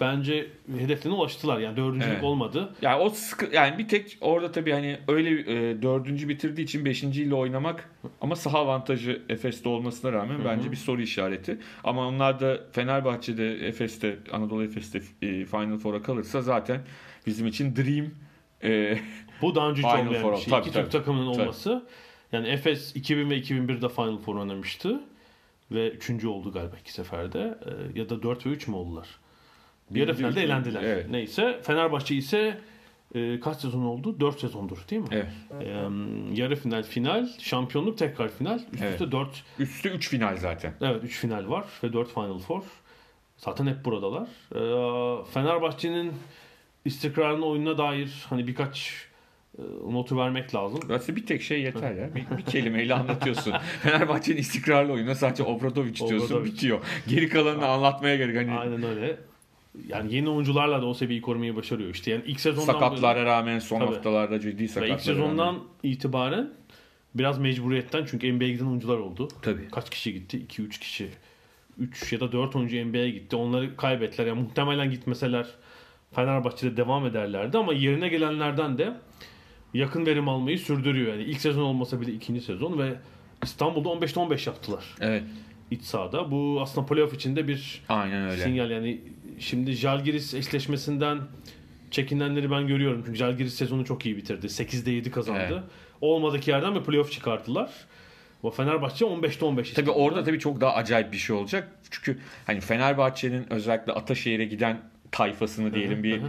bence 0.00 0.46
hedeflerine 0.78 1.16
ulaştılar. 1.18 1.58
Yani 1.58 1.76
dördüncülük 1.76 2.12
Evet. 2.12 2.24
olmadı. 2.24 2.74
Yani 2.82 3.02
o 3.02 3.10
sıkı, 3.10 3.54
yani 3.54 3.78
bir 3.78 3.88
tek 3.88 4.18
orada 4.20 4.52
tabii 4.52 4.72
hani 4.72 4.98
öyle 5.08 5.30
e, 5.30 5.82
dördüncü 5.82 6.28
bitirdiği 6.28 6.64
için 6.64 6.84
beşinciyle 6.84 7.34
oynamak 7.34 7.90
ama 8.20 8.36
saha 8.36 8.58
avantajı 8.58 9.22
Efes'te 9.28 9.68
olmasına 9.68 10.12
rağmen 10.12 10.44
bence 10.44 10.70
bir 10.72 10.76
soru 10.76 11.02
işareti. 11.02 11.58
Ama 11.84 12.06
onlar 12.06 12.40
da 12.40 12.60
Fenerbahçe'de, 12.72 13.66
Efes'te, 13.68 14.18
Anadolu 14.32 14.64
Efes'te 14.64 14.98
e, 15.22 15.44
Final 15.44 15.78
Four'a 15.78 16.02
kalırsa 16.02 16.42
zaten 16.42 16.80
bizim 17.26 17.46
için 17.46 17.76
dream 17.76 18.06
e, 18.64 18.98
Bu 19.42 19.54
daha 19.54 19.70
önce 19.70 19.78
hiç 19.82 19.86
olmayan 19.86 20.32
bir 20.32 20.36
şey. 20.36 20.50
Tabii, 20.50 20.60
İki 20.62 20.72
tabii. 20.72 20.82
Türk 20.82 20.92
takımının 20.92 21.32
Tabii. 21.32 21.42
olması. 21.42 21.86
Yani 22.32 22.48
Efes 22.48 22.96
2000 22.96 23.30
ve 23.30 23.38
2001'de 23.38 23.88
Final 23.88 24.18
Four 24.18 24.34
oynamıştı. 24.36 25.00
Ve 25.70 25.90
üçüncü 25.90 26.28
oldu 26.28 26.52
galiba 26.52 26.76
iki 26.80 26.92
seferde. 26.92 27.58
Ee, 27.94 27.98
ya 27.98 28.08
da 28.08 28.22
4 28.22 28.46
ve 28.46 28.50
3 28.50 28.68
mü 28.68 28.74
oldular? 28.76 29.06
Bir 29.90 30.00
yarı 30.00 30.14
finalde 30.14 30.42
elendiler. 30.42 30.82
evet. 30.82 31.06
Neyse. 31.10 31.60
Fenerbahçe 31.62 32.14
ise 32.14 32.58
e, 33.14 33.40
kaç 33.40 33.56
sezon 33.56 33.82
oldu? 33.82 34.20
4 34.20 34.40
sezondur 34.40 34.78
değil 34.90 35.02
mi? 35.02 35.08
evet, 35.12 35.26
Ee, 35.60 35.66
yarı 36.34 36.56
final, 36.56 36.82
final, 36.82 37.28
şampiyonluk 37.38 37.98
tekrar 37.98 38.28
final. 38.28 38.56
Üst 38.72 38.82
Evet. 38.82 38.92
üste 38.92 39.12
4 39.12 39.44
üstü 39.58 39.88
3 39.88 40.08
final 40.08 40.36
zaten. 40.36 40.74
Evet 40.80 41.04
3 41.04 41.18
final 41.18 41.48
var 41.48 41.64
ve 41.84 41.92
4 41.92 42.14
Final 42.14 42.38
Four. 42.38 42.62
Zaten 43.36 43.66
hep 43.66 43.84
buradalar. 43.84 44.28
Ee, 44.54 45.24
Fenerbahçe'nin 45.32 46.12
istikrarının 46.84 47.42
oyununa 47.42 47.78
dair 47.78 48.26
hani 48.30 48.46
birkaç 48.46 49.06
e, 49.58 49.62
notu 49.92 50.16
vermek 50.18 50.54
lazım. 50.54 50.80
Aslında 50.92 51.16
bir 51.16 51.26
tek 51.26 51.42
şey 51.42 51.62
yeter 51.62 51.92
ya. 51.94 52.14
Bir, 52.14 52.36
bir 52.38 52.42
kelimeyle 52.52 52.94
anlatıyorsun. 52.94 53.54
Fenerbahçe'nin 53.82 54.36
istikrarlı 54.36 54.92
oyunu 54.92 55.14
sadece 55.14 55.42
Obradovic 55.42 55.94
diyorsun 55.94 56.26
Obradovic. 56.26 56.52
bitiyor. 56.52 56.80
Geri 57.08 57.28
kalanını 57.28 57.66
anlatmaya 57.66 58.16
gerek 58.16 58.36
hani 58.36 58.58
Aynen 58.58 58.82
öyle. 58.82 59.16
Yani 59.88 60.14
yeni 60.14 60.28
oyuncularla 60.28 60.82
da 60.82 60.86
o 60.86 60.94
seviyeyi 60.94 61.22
korumayı 61.22 61.56
başarıyor 61.56 61.90
işte. 61.90 62.10
Yani 62.10 62.22
ilk 62.26 62.40
sezondan 62.40 62.72
sakatlara 62.72 63.24
rağmen 63.24 63.58
son 63.58 63.78
Tabii. 63.78 63.88
haftalarda 63.94 64.40
ciddi 64.40 64.68
sakatlara 64.68 64.94
ilk 64.94 65.00
sezondan 65.02 65.46
rağmen. 65.46 65.60
itibaren 65.82 66.50
biraz 67.14 67.38
mecburiyetten 67.38 68.04
çünkü 68.10 68.32
NBA'ye 68.32 68.52
giden 68.52 68.66
oyuncular 68.66 68.98
oldu. 68.98 69.28
Tabii. 69.42 69.68
Kaç 69.68 69.90
kişi 69.90 70.12
gitti? 70.14 70.46
2-3 70.48 70.68
kişi. 70.80 71.08
3 71.78 72.12
ya 72.12 72.20
da 72.20 72.32
4 72.32 72.56
oyuncu 72.56 72.86
NBA'ye 72.86 73.10
gitti. 73.10 73.36
Onları 73.36 73.76
kaybettiler. 73.76 74.26
Yani 74.26 74.40
muhtemelen 74.42 74.90
gitmeseler 74.90 75.46
Fenerbahçe'de 76.12 76.76
devam 76.76 77.06
ederlerdi 77.06 77.58
ama 77.58 77.72
yerine 77.72 78.08
gelenlerden 78.08 78.78
de 78.78 78.92
yakın 79.74 80.06
verim 80.06 80.28
almayı 80.28 80.58
sürdürüyor. 80.58 81.12
Yani 81.12 81.22
ilk 81.22 81.40
sezon 81.40 81.62
olmasa 81.62 82.00
bile 82.00 82.12
ikinci 82.12 82.40
sezon 82.40 82.78
ve 82.78 82.94
İstanbul'da 83.42 83.88
15'te 83.88 84.20
15 84.20 84.46
yaptılar 84.46 84.84
Evet. 85.00 85.22
iç 85.70 85.82
sahada. 85.82 86.30
Bu 86.30 86.58
aslında 86.62 86.86
playoff 86.86 87.14
içinde 87.14 87.48
bir 87.48 87.82
Aynen 87.88 88.30
öyle. 88.30 88.42
sinyal 88.42 88.70
yani 88.70 89.00
şimdi 89.40 89.72
Jalgiris 89.72 90.34
eşleşmesinden 90.34 91.18
çekinenleri 91.90 92.50
ben 92.50 92.66
görüyorum. 92.66 93.02
Çünkü 93.06 93.18
Jalgiris 93.18 93.54
sezonu 93.54 93.84
çok 93.84 94.06
iyi 94.06 94.16
bitirdi. 94.16 94.46
8'de 94.46 94.90
7 94.90 95.10
kazandı. 95.10 95.48
Evet. 95.52 95.62
Olmadık 96.00 96.48
yerden 96.48 96.74
bir 96.74 96.80
playoff 96.80 97.12
çıkarttılar. 97.12 97.70
Ama 98.42 98.52
Fenerbahçe 98.52 99.04
15'te 99.04 99.44
15 99.44 99.70
Tabii 99.70 99.80
İstanbul'da. 99.80 99.92
orada 100.04 100.24
tabii 100.24 100.38
çok 100.38 100.60
daha 100.60 100.74
acayip 100.74 101.12
bir 101.12 101.16
şey 101.16 101.36
olacak. 101.36 101.68
Çünkü 101.90 102.18
hani 102.46 102.60
Fenerbahçe'nin 102.60 103.52
özellikle 103.52 103.92
Ataşehir'e 103.92 104.44
giden 104.44 104.80
tayfasını 105.12 105.74
diyelim 105.74 106.02
bir 106.02 106.20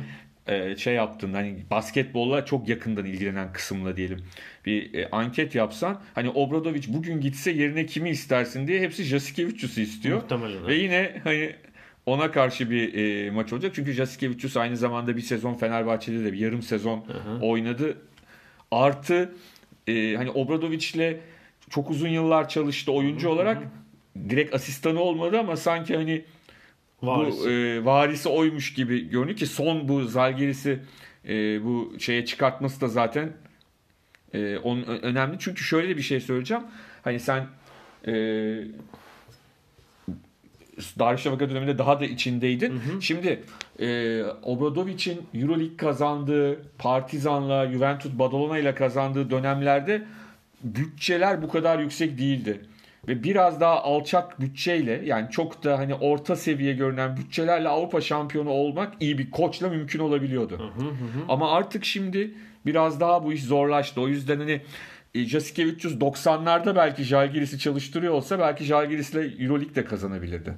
e, 0.48 0.76
şey 0.78 0.94
yaptın. 0.94 1.34
Hani 1.34 1.58
basketbolla 1.72 2.46
çok 2.46 2.70
yakından 2.70 3.06
ilgilenen 3.06 3.54
kısımla 3.54 3.98
diyelim. 3.98 4.20
Bir 4.66 4.94
e, 4.94 5.10
anket 5.10 5.56
yapsan 5.56 6.02
hani 6.16 6.30
Obradovic 6.30 6.84
bugün 6.88 7.22
gitse 7.22 7.52
yerine 7.52 7.86
kimi 7.86 8.10
istersin 8.10 8.68
diye 8.68 8.82
hepsi 8.82 9.04
Jasikevicius'u 9.04 9.82
istiyor. 9.82 10.22
Muhtemelen. 10.22 10.68
Ve 10.68 10.76
yine 10.76 11.22
hani 11.24 11.56
ona 12.06 12.32
karşı 12.32 12.70
bir 12.70 12.94
e, 12.94 13.32
maç 13.32 13.54
olacak. 13.54 13.72
Çünkü 13.76 13.92
Jasikevicius 13.94 14.58
aynı 14.58 14.78
zamanda 14.78 15.18
bir 15.18 15.22
sezon 15.22 15.54
Fenerbahçe'de 15.54 16.26
de 16.26 16.34
bir 16.34 16.38
yarım 16.38 16.62
sezon 16.62 17.06
oynadı. 17.42 17.98
Artı 18.72 19.34
e, 19.88 20.16
hani 20.16 20.32
Obradovic'le 20.32 21.18
çok 21.70 21.90
uzun 21.90 22.10
yıllar 22.10 22.50
çalıştı 22.50 22.92
oyuncu 22.92 23.30
olarak. 23.30 23.64
Direkt 24.30 24.56
asistanı 24.56 25.00
olmadı 25.00 25.40
ama 25.40 25.58
sanki 25.58 25.96
hani 25.96 26.26
Varisi. 27.04 27.46
bu 27.46 27.50
e, 27.50 27.86
varisi 27.86 28.30
oymuş 28.30 28.74
gibi 28.74 29.10
görünüyor 29.10 29.38
ki 29.38 29.48
son 29.48 29.88
bu 29.88 30.04
Zalgiris'i 30.04 30.80
e, 31.28 31.64
bu 31.66 31.94
şeye 32.00 32.26
çıkartması 32.26 32.82
da 32.82 32.88
zaten 32.88 33.34
e, 34.34 34.58
onun 34.58 34.84
önemli. 34.84 35.38
Çünkü 35.40 35.64
şöyle 35.64 35.98
bir 35.98 36.02
şey 36.02 36.20
söyleyeceğim. 36.20 36.64
Hani 37.02 37.20
sen 37.20 37.48
e, 38.08 38.14
Darüşşafaka 41.00 41.50
döneminde 41.50 41.78
daha 41.78 42.00
da 42.00 42.06
içindeydin. 42.06 42.82
Şimdi 43.00 43.44
e, 43.80 44.24
Obradovic'in 44.44 45.22
Euroleague 45.34 45.78
kazandığı, 45.78 46.60
Partizan'la, 46.78 47.72
Juventus 47.72 48.12
Badalona 48.12 48.58
ile 48.58 48.76
kazandığı 48.76 49.30
dönemlerde 49.30 50.04
bütçeler 50.64 51.42
bu 51.42 51.50
kadar 51.50 51.80
yüksek 51.80 52.18
değildi. 52.18 52.62
Ve 53.08 53.24
biraz 53.24 53.62
daha 53.62 53.84
alçak 53.84 54.42
bütçeyle 54.42 55.02
yani 55.06 55.32
çok 55.32 55.64
da 55.64 55.80
hani 55.80 55.96
orta 55.96 56.36
seviye 56.36 56.74
görünen 56.74 57.18
bütçelerle 57.18 57.70
Avrupa 57.70 58.02
şampiyonu 58.02 58.50
olmak 58.50 58.94
iyi 59.00 59.18
bir 59.18 59.32
koçla 59.32 59.70
mümkün 59.70 60.00
olabiliyordu. 60.00 60.74
Ama 61.30 61.52
artık 61.52 61.86
şimdi 61.86 62.34
biraz 62.66 63.00
daha 63.00 63.24
bu 63.24 63.34
iş 63.34 63.44
zorlaştı. 63.44 64.02
O 64.02 64.08
yüzden 64.08 64.40
hani 64.40 64.62
e, 65.16 65.26
Jasikevicius 65.26 65.94
90'larda 65.94 66.76
belki 66.76 67.04
Jalgiris'i 67.04 67.60
çalıştırıyor 67.60 68.14
olsa 68.14 68.40
belki 68.40 68.64
Jalgiris'le 68.64 69.16
Euroleague 69.40 69.76
de 69.76 69.86
kazanabilirdi. 69.86 70.54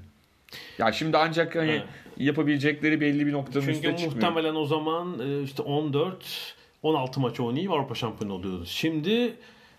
Ya 0.80 0.92
şimdi 0.92 1.18
ancak 1.18 1.56
hani 1.56 1.72
Evet. 1.72 1.84
yapabilecekleri 2.18 3.02
belli 3.02 3.28
bir 3.28 3.34
noktanın 3.34 3.66
Çünkü 3.66 3.72
üstüne 3.78 3.98
çıkmıyor. 3.98 4.14
muhtemelen 4.32 4.56
o 4.56 4.66
zaman 4.66 5.20
e, 5.20 5.44
işte 5.44 5.62
14 5.64 6.56
16 6.84 7.20
maç 7.20 7.40
oynayıp 7.40 7.72
Avrupa 7.72 7.96
şampiyonu 7.96 8.34
oluyordu. 8.34 8.66
Şimdi 8.66 9.34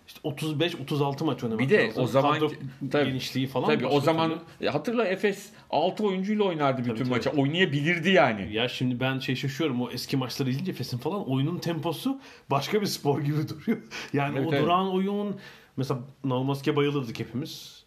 işte 0.07 0.19
35-36 0.29 1.23
maç 1.23 1.43
oynamak 1.43 1.59
Bir 1.65 1.69
de 1.69 1.87
lazım. 1.87 2.03
o 2.03 2.07
zaman 2.07 2.33
Kadro 2.33 2.51
tabii, 2.91 3.05
genişliği 3.09 3.47
falan. 3.47 3.67
Tabii 3.67 3.85
o 3.87 3.99
zaman 3.99 4.33
e, 4.61 4.67
hatırla 4.67 5.05
Efes 5.05 5.49
6 5.69 6.03
oyuncuyla 6.05 6.43
oynardı 6.43 6.81
bütün 6.85 6.95
tabii. 6.95 7.09
maça. 7.09 7.29
Oynayabilirdi 7.29 8.09
yani. 8.09 8.53
Ya 8.53 8.67
şimdi 8.69 8.99
ben 8.99 9.19
şey 9.19 9.35
şaşıyorum 9.35 9.81
o 9.81 9.89
eski 9.89 10.17
maçları 10.17 10.49
izleyince 10.49 10.71
Efes'in 10.71 10.97
falan 10.97 11.29
oyunun 11.29 11.57
temposu 11.57 12.19
başka 12.51 12.81
bir 12.81 12.85
spor 12.85 13.21
gibi 13.21 13.37
duruyor. 13.49 13.77
Yani 14.13 14.37
Evet, 14.37 14.47
o 14.47 14.53
evet. 14.53 14.63
duran 14.63 14.91
oyun 14.93 15.35
mesela 15.77 15.99
Naumaski'ye 16.23 16.75
bayılırdık 16.75 17.19
hepimiz. 17.19 17.83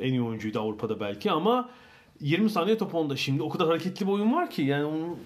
En 0.00 0.12
iyi 0.12 0.22
oyuncuydu 0.22 0.60
Avrupa'da 0.60 1.00
belki 1.00 1.30
ama 1.30 1.70
20 2.22 2.50
saniye 2.50 2.78
top 2.78 2.94
onda. 2.94 3.16
Şimdi 3.16 3.42
o 3.42 3.48
kadar 3.48 3.68
hareketli 3.68 4.06
bir 4.06 4.12
oyun 4.12 4.32
var 4.32 4.50
ki 4.50 4.62
yani 4.62 4.84
onu 4.84 5.18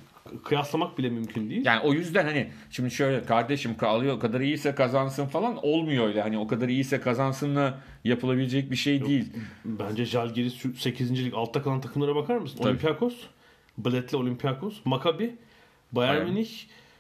kıyaslamak 0.44 0.98
bile 0.98 1.08
mümkün 1.08 1.50
değil. 1.50 1.66
Yani 1.66 1.80
o 1.80 1.92
yüzden 1.92 2.24
hani 2.24 2.50
şimdi 2.70 2.90
şöyle 2.90 3.24
kardeşim 3.24 3.76
kalıyor 3.76 4.16
o 4.16 4.18
kadar 4.18 4.40
iyiyse 4.40 4.74
kazansın 4.74 5.26
falan 5.26 5.58
olmuyor 5.62 6.08
öyle. 6.08 6.22
Hani 6.22 6.38
o 6.38 6.46
kadar 6.46 6.68
iyiyse 6.68 7.00
kazansınla 7.00 7.80
yapılabilecek 8.04 8.70
bir 8.70 8.76
şey 8.76 9.04
değil. 9.06 9.32
Bence 9.64 10.04
Jalgiris 10.04 10.54
şu 10.54 10.74
8. 10.74 11.24
lig 11.24 11.34
altta 11.34 11.62
kalan 11.62 11.80
takımlara 11.80 12.16
bakar 12.16 12.36
mısın? 12.36 12.56
Tabii. 12.58 12.68
Olympiakos, 12.68 13.14
Bled'le 13.78 14.14
Olympiakos, 14.14 14.74
Maccabi, 14.84 15.36
Bayern 15.92 16.14
Bayern, 16.14 16.28
Münih, 16.28 16.50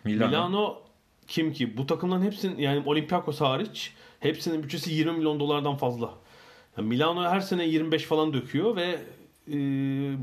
Milano. 0.04 0.30
Milano. 0.30 0.78
kim 1.26 1.52
ki? 1.52 1.76
Bu 1.76 1.86
takımların 1.86 2.22
hepsinin 2.22 2.58
yani 2.58 2.82
Olympiakos 2.86 3.40
hariç 3.40 3.92
hepsinin 4.20 4.62
bütçesi 4.62 4.92
20 4.92 5.12
milyon 5.12 5.40
dolardan 5.40 5.76
fazla. 5.76 6.14
Yani 6.78 6.88
Milano 6.88 7.30
her 7.30 7.40
sene 7.40 7.66
25 7.66 8.04
falan 8.04 8.32
döküyor 8.32 8.76
ve 8.76 8.98
e, 9.48 9.52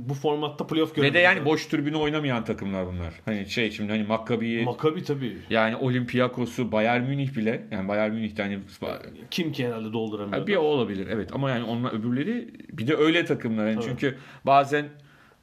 bu 0.09 0.13
formatta 0.13 0.67
playoff 0.67 0.91
Ve 0.91 0.95
göremiyor. 0.95 1.13
de 1.13 1.19
yani 1.19 1.45
boş 1.45 1.65
tribüne 1.65 1.97
oynamayan 1.97 2.43
takımlar 2.45 2.88
bunlar. 2.88 3.13
Hani 3.25 3.49
şey 3.49 3.71
şimdi 3.71 3.91
hani 3.91 4.03
Maccabi'yi 4.03 4.63
Maccabi 4.63 5.03
tabii. 5.03 5.38
yani 5.49 5.75
Olympiakos'u 5.75 6.71
Bayern 6.71 7.03
Münih 7.03 7.36
bile 7.36 7.67
yani 7.71 7.88
Bayern 7.88 8.12
Münih'te 8.13 8.43
hani 8.43 8.59
Kim 9.31 9.51
ki 9.51 9.67
herhalde 9.67 9.93
dolduramıyor. 9.93 10.39
Ha, 10.41 10.47
bir 10.47 10.55
o 10.55 10.62
olabilir 10.62 11.07
evet 11.12 11.29
ama 11.33 11.49
yani 11.49 11.63
onlar 11.63 11.93
öbürleri 11.93 12.49
bir 12.69 12.88
de 12.88 12.95
öyle 12.95 13.25
takımlar 13.25 13.67
yani 13.67 13.73
Evet. 13.73 13.83
çünkü 13.88 14.17
bazen 14.45 14.89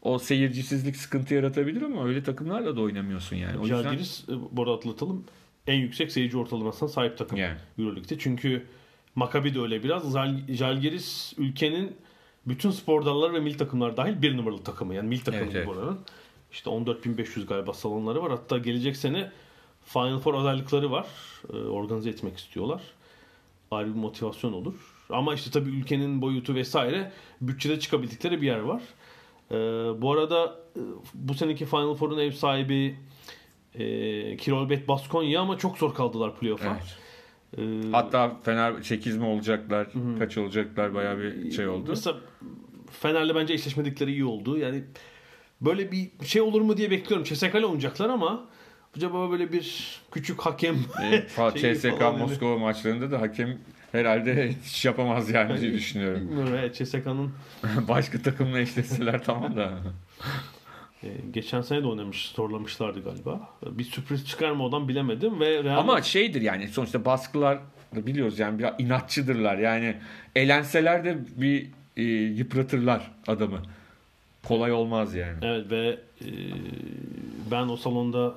o 0.02 0.18
seyircisizlik 0.18 0.96
sıkıntı 0.96 1.34
yaratabilir 1.34 1.82
ama 1.82 2.06
öyle 2.06 2.22
takımlarla 2.22 2.76
da 2.76 2.80
oynamıyorsun 2.80 3.36
yani. 3.36 3.58
O 3.58 3.62
yüzden 3.62 3.82
Jalgiris 3.82 4.28
e, 4.28 4.32
bu 4.50 4.62
arada 4.62 4.74
atlatalım. 4.74 5.24
En 5.66 5.74
yüksek 5.74 6.12
seyirci 6.12 6.38
ortalamasına 6.38 6.88
sahip 6.88 7.18
takım 7.18 7.38
Yani. 7.38 7.56
Euroleague'de. 7.78 8.18
Çünkü 8.18 8.66
Maccabi 9.14 9.54
de 9.54 9.60
öyle 9.60 9.82
biraz. 9.82 10.12
Jalgiris 10.48 11.32
ülkenin 11.38 11.96
bütün 12.50 12.70
spor 12.70 13.04
dalları 13.04 13.34
ve 13.34 13.40
milli 13.40 13.56
takımlar 13.56 13.96
dahil 13.96 14.22
bir 14.22 14.36
numaralı 14.36 14.62
takımı. 14.64 14.94
Yani 14.94 15.08
milli 15.08 15.24
takımı 15.24 15.44
Evet, 15.44 15.56
evet. 15.56 15.66
buranın. 15.66 15.98
İşte 16.52 16.70
14.500 16.70 17.46
galiba 17.46 17.72
salonları 17.72 18.22
var. 18.22 18.30
Hatta 18.30 18.58
gelecek 18.58 18.96
sene 18.96 19.30
Final 19.84 20.18
Four 20.18 20.34
adaylıkları 20.34 20.90
var. 20.90 21.06
Ee, 21.52 21.56
organize 21.56 22.10
etmek 22.10 22.38
istiyorlar. 22.38 22.82
Ayrı 23.70 23.88
bir 23.88 23.98
motivasyon 23.98 24.52
olur. 24.52 24.74
Ama 25.10 25.34
işte 25.34 25.50
tabii 25.50 25.70
ülkenin 25.70 26.22
boyutu 26.22 26.54
vesaire 26.54 27.12
bütçede 27.40 27.80
çıkabildikleri 27.80 28.42
bir 28.42 28.46
yer 28.46 28.60
var. 28.60 28.82
Ee, 29.50 29.54
bu 30.02 30.12
arada 30.12 30.56
e, 30.76 30.80
bu 31.14 31.34
seneki 31.34 31.66
Final 31.66 31.94
Four'un 31.94 32.18
ev 32.18 32.32
sahibi 32.32 32.96
e, 33.74 34.36
Kirolbet 34.36 34.88
Baskonya 34.88 35.40
ama 35.40 35.58
çok 35.58 35.78
zor 35.78 35.94
kaldılar 35.94 36.36
playoff'a. 36.36 36.68
Evet. 36.68 36.98
Ee, 37.58 37.62
hatta 37.92 38.36
Fener 38.42 38.82
8 38.82 39.16
mi 39.16 39.24
olacaklar, 39.24 39.86
kaç 40.18 40.38
olacaklar 40.38 40.94
bayağı 40.94 41.18
bir 41.18 41.50
şey 41.50 41.68
oldu. 41.68 41.86
Mesela 41.88 42.16
Fener'le 42.90 43.34
bence 43.34 43.54
eşleşmedikleri 43.54 44.10
iyi 44.10 44.24
oldu. 44.24 44.58
Yani 44.58 44.84
böyle 45.60 45.92
bir 45.92 46.10
şey 46.24 46.42
olur 46.42 46.60
mu 46.60 46.76
diye 46.76 46.90
bekliyorum. 46.90 47.24
CSK'le 47.24 47.54
oynayacaklar 47.54 48.08
ama 48.08 48.44
acaba 48.96 49.30
böyle 49.30 49.52
bir 49.52 49.98
küçük 50.12 50.40
hakem 50.40 50.76
E, 51.02 51.26
şeyi 51.60 51.74
CSK 51.76 51.98
falan 51.98 52.12
yani. 52.12 52.18
Moskova 52.22 52.58
maçlarında 52.58 53.10
da 53.10 53.20
hakem 53.20 53.58
herhalde 53.92 54.54
hiç 54.64 54.84
yapamaz 54.84 55.30
yani 55.30 55.60
diye 55.60 55.72
düşünüyorum. 55.72 56.30
Evet, 56.50 56.74
CSK'nın 56.74 57.32
Başka 57.88 58.22
takımla 58.22 58.58
eşleşseler 58.58 59.24
tamam 59.24 59.56
da. 59.56 59.78
E, 61.02 61.08
geçen 61.30 61.60
sene 61.60 61.82
de 61.82 61.86
oynamış, 61.86 62.28
zorlamışlardı 62.28 63.04
galiba. 63.04 63.48
Bir 63.66 63.84
sürpriz 63.84 64.26
çıkar 64.26 64.50
mı 64.50 64.64
odan 64.64 64.88
bilemedim 64.88 65.40
ve 65.40 65.64
Real 65.64 65.78
Ama 65.78 66.02
şeydir 66.02 66.42
yani 66.42 66.68
sonuçta 66.68 67.04
baskılar 67.04 67.58
da 67.94 68.06
biliyoruz 68.06 68.38
yani 68.38 68.58
biraz 68.58 68.74
inatçıdırlar. 68.78 69.58
Yani 69.58 69.96
elenseler 70.36 71.04
de 71.04 71.18
bir 71.36 71.66
e, 71.96 72.02
yıpratırlar 72.12 73.10
adamı. 73.26 73.62
Kolay 74.44 74.72
olmaz 74.72 75.14
yani. 75.14 75.38
Evet 75.42 75.70
ve 75.70 75.98
e, 76.20 76.28
ben 77.50 77.68
o 77.68 77.76
salonda 77.76 78.34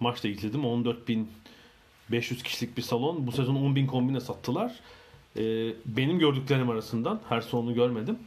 maçta 0.00 0.28
izledim. 0.28 0.60
14.500 0.60 2.42
kişilik 2.42 2.76
bir 2.76 2.82
salon. 2.82 3.26
Bu 3.26 3.32
sezon 3.32 3.56
10.000 3.56 3.86
kombine 3.86 4.20
sattılar. 4.20 4.72
E, 5.36 5.42
benim 5.86 6.18
gördüklerim 6.18 6.70
arasından 6.70 7.20
her 7.28 7.40
sonunu 7.40 7.74
görmedim. 7.74 8.18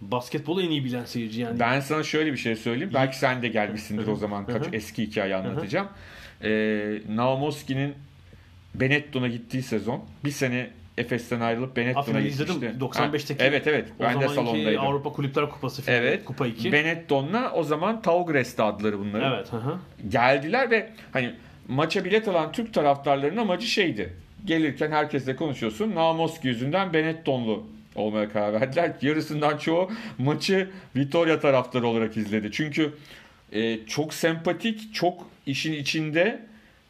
Basketbolu 0.00 0.62
en 0.62 0.70
iyi 0.70 0.84
bilen 0.84 1.04
seyirci 1.04 1.40
yani. 1.40 1.60
Ben 1.60 1.80
sana 1.80 2.02
şöyle 2.02 2.32
bir 2.32 2.38
şey 2.38 2.56
söyleyeyim. 2.56 2.90
Belki 2.94 3.18
sen 3.18 3.42
de 3.42 3.48
gelmişsindir 3.48 4.06
o 4.06 4.16
zaman. 4.16 4.46
Kaç 4.46 4.66
eski 4.72 5.02
hikaye 5.02 5.34
anlatacağım. 5.34 5.88
Ee, 6.44 7.00
Naumoski'nin 7.08 7.94
Benetton'a 8.74 9.28
gittiği 9.28 9.62
sezon 9.62 10.04
bir 10.24 10.30
sene 10.30 10.70
Efes'ten 10.98 11.40
ayrılıp 11.40 11.76
Benetton'a 11.76 12.20
gitmişti. 12.20 12.42
izledim. 12.42 12.78
95'teki. 12.80 13.38
Ha, 13.38 13.44
evet 13.44 13.66
evet. 13.66 13.88
o 14.00 14.02
Ben 14.02 14.20
de 14.20 14.28
salondaydım. 14.28 14.84
Avrupa 14.84 15.12
Kulüpler 15.12 15.50
Kupası 15.50 15.82
finali. 15.82 15.98
Evet. 15.98 16.24
Kupa 16.24 16.46
2. 16.46 16.72
Benetton'la 16.72 17.52
o 17.52 17.62
zaman 17.62 18.02
Taugres'ti 18.02 18.62
adları 18.62 18.98
bunların. 18.98 19.32
Evet. 19.32 19.52
Hı 19.52 19.56
hı. 19.56 19.78
geldiler 20.08 20.70
ve 20.70 20.90
hani 21.12 21.34
maça 21.68 22.04
bilet 22.04 22.28
alan 22.28 22.52
Türk 22.52 22.74
taraftarlarının 22.74 23.40
amacı 23.40 23.66
şeydi. 23.66 24.14
Gelirken 24.44 24.90
herkesle 24.90 25.36
konuşuyorsun. 25.36 25.94
Namoski 25.94 26.48
yüzünden 26.48 26.92
Benettonlu 26.92 27.66
olmaya 27.98 28.28
karar 28.28 28.52
verdiler. 28.60 28.92
Yarısından 29.02 29.58
çoğu 29.58 29.90
maçı 30.18 30.68
Vitoria 30.96 31.40
taraftarı 31.40 31.86
olarak 31.86 32.16
izledi. 32.16 32.48
Çünkü 32.52 32.92
e, 33.52 33.86
çok 33.86 34.14
sempatik, 34.14 34.94
çok 34.94 35.26
işin 35.46 35.72
içinde 35.72 36.40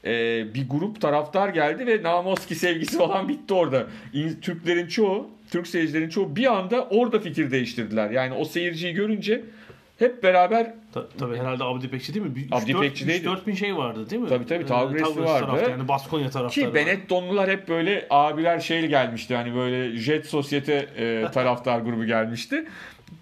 e, 0.04 0.10
bir 0.54 0.68
grup 0.68 1.00
taraftar 1.00 1.48
geldi 1.48 1.86
ve 1.86 2.02
Namoski 2.02 2.54
sevgisi 2.54 2.98
falan 2.98 3.28
bitti 3.28 3.54
orada. 3.54 3.86
İn- 4.12 4.40
Türklerin 4.40 4.86
çoğu, 4.86 5.30
Türk 5.50 5.66
seyircilerin 5.66 6.08
çoğu 6.08 6.36
bir 6.36 6.56
anda 6.56 6.86
orada 6.90 7.18
fikir 7.18 7.50
değiştirdiler. 7.50 8.10
Yani 8.10 8.34
o 8.34 8.44
seyirciyi 8.44 8.94
görünce 8.94 9.44
hep 9.98 10.22
beraber 10.22 10.74
Ta- 10.92 11.08
tabii 11.18 11.36
herhalde 11.36 11.64
Abdi 11.64 11.90
Pekçi 11.90 12.14
değil 12.14 12.26
mi? 12.26 12.36
Bir 12.36 12.46
Abdi 12.50 12.72
3-4 12.72 12.80
Pekçi'deydi. 12.80 13.26
3-4 13.26 13.46
bin 13.46 13.54
şey 13.54 13.76
vardı 13.76 14.10
değil 14.10 14.22
mi? 14.22 14.28
Tabii, 14.28 14.46
tabii, 14.46 14.62
Ee, 14.64 14.66
Tavgresi 14.66 15.04
Tavgresi 15.04 15.24
vardı. 15.28 15.46
taraftarı, 15.46 15.70
yani 15.70 15.88
Baskonya 15.88 16.30
taraftarı. 16.30 16.66
Ki 16.66 16.74
Benettonlular 16.74 17.50
hep 17.50 17.68
böyle 17.68 18.06
abiler 18.10 18.60
şeyle 18.60 18.86
gelmişti. 18.86 19.36
Hani 19.36 19.54
böyle 19.54 19.96
Jet 19.96 20.26
Sosyete 20.26 20.74
e, 20.96 21.26
taraftar 21.32 21.80
grubu 21.80 22.04
gelmişti. 22.04 22.64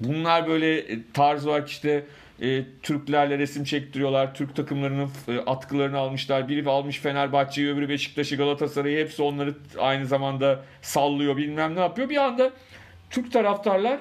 Bunlar 0.01 0.47
böyle 0.49 0.79
e, 0.79 0.99
tarz 1.15 1.47
olarak 1.47 1.69
işte 1.69 2.05
e, 2.43 2.63
Türklerle 2.83 3.39
resim 3.39 3.65
çektiriyorlar. 3.65 4.35
Türk 4.35 4.57
takımlarının 4.57 5.11
e, 5.29 5.39
atkılarını 5.47 5.99
almışlar. 5.99 6.49
Biri 6.49 6.69
almış 6.71 6.99
Fenerbahçe'yi, 6.99 7.69
öbürü 7.73 7.89
Beşiktaş'ı, 7.89 8.37
Galatasaray'ı. 8.37 8.99
Hepsi 9.05 9.23
onları 9.23 9.55
aynı 9.79 10.07
zamanda 10.07 10.61
sallıyor 10.83 11.37
bilmem 11.37 11.75
ne 11.77 11.81
yapıyor. 11.81 12.09
Bir 12.09 12.17
anda 12.17 12.51
Türk 13.11 13.33
taraftarlar 13.33 13.99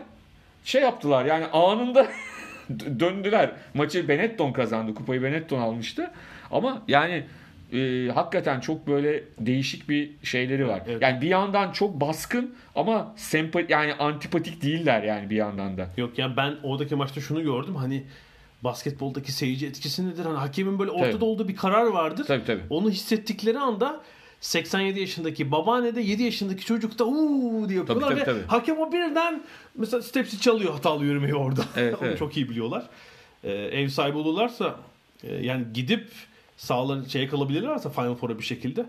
şey 0.64 0.82
yaptılar 0.82 1.26
yani 1.26 1.46
anında 1.46 2.08
döndüler. 3.00 3.52
Maçı 3.74 4.08
Benetton 4.08 4.52
kazandı. 4.52 4.94
Kupayı 4.94 5.24
Benetton 5.24 5.60
almıştı. 5.60 6.12
Ama 6.52 6.82
yani 6.88 7.24
e, 7.74 8.10
hakikaten 8.14 8.60
çok 8.60 8.88
böyle 8.88 9.24
değişik 9.40 9.90
bir 9.90 10.12
şeyleri 10.24 10.68
var. 10.68 10.82
Evet. 10.88 11.02
Yani 11.02 11.22
bir 11.22 11.28
yandan 11.28 11.72
çok 11.72 12.02
baskın 12.02 12.56
ama 12.76 13.14
sempati 13.16 13.72
yani 13.72 13.94
antipatik 13.94 14.62
değiller 14.62 15.04
yani 15.04 15.30
bir 15.30 15.36
yandan 15.36 15.78
da. 15.78 15.90
Yok 15.98 16.20
yani 16.20 16.38
ben 16.38 16.56
oradaki 16.64 16.96
maçta 16.96 17.22
şunu 17.22 17.44
gördüm 17.44 17.76
hani 17.76 18.04
basketboldaki 18.64 19.32
seyirci 19.32 19.68
etkisi 19.68 20.10
nedir? 20.10 20.26
Hani 20.26 20.38
hakemin 20.38 20.80
böyle 20.80 20.92
ortada 20.92 21.12
Tabii. 21.12 21.26
olduğu 21.26 21.48
bir 21.48 21.56
karar 21.56 21.86
vardır. 21.86 22.26
Tabii 22.28 22.46
tabii. 22.46 22.62
Onu 22.70 22.90
hissettikleri 22.90 23.60
anda 23.60 24.02
87 24.46 25.00
yaşındaki 25.00 25.52
babaanne 25.52 25.96
de 25.96 26.02
7 26.02 26.24
yaşındaki 26.24 26.66
çocuk 26.66 27.00
da 27.00 27.06
uuu 27.06 27.70
diye 27.70 27.80
yapıyorlar 27.80 28.10
tabii, 28.10 28.20
ve 28.20 28.24
tabii. 28.24 28.44
hakem 28.48 28.80
o 28.80 28.92
birden 28.92 29.44
mesela 29.76 30.02
stepsi 30.02 30.42
çalıyor 30.42 30.74
hatalı 30.74 31.06
yürümeyi 31.06 31.36
orada. 31.36 31.66
Evet, 31.78 31.96
Onu 32.02 32.08
evet. 32.08 32.20
çok 32.20 32.38
iyi 32.38 32.50
biliyorlar. 32.50 32.90
Ee, 33.44 33.52
ev 33.52 33.88
sahibi 33.88 34.18
olurlarsa 34.18 34.76
e, 35.24 35.36
yani 35.36 35.66
gidip 35.74 36.08
sahaların 36.58 37.04
şeye 37.04 37.28
kalabilirlerse 37.28 37.90
Final 37.90 38.16
Four'a 38.16 38.38
bir 38.40 38.44
şekilde. 38.44 38.86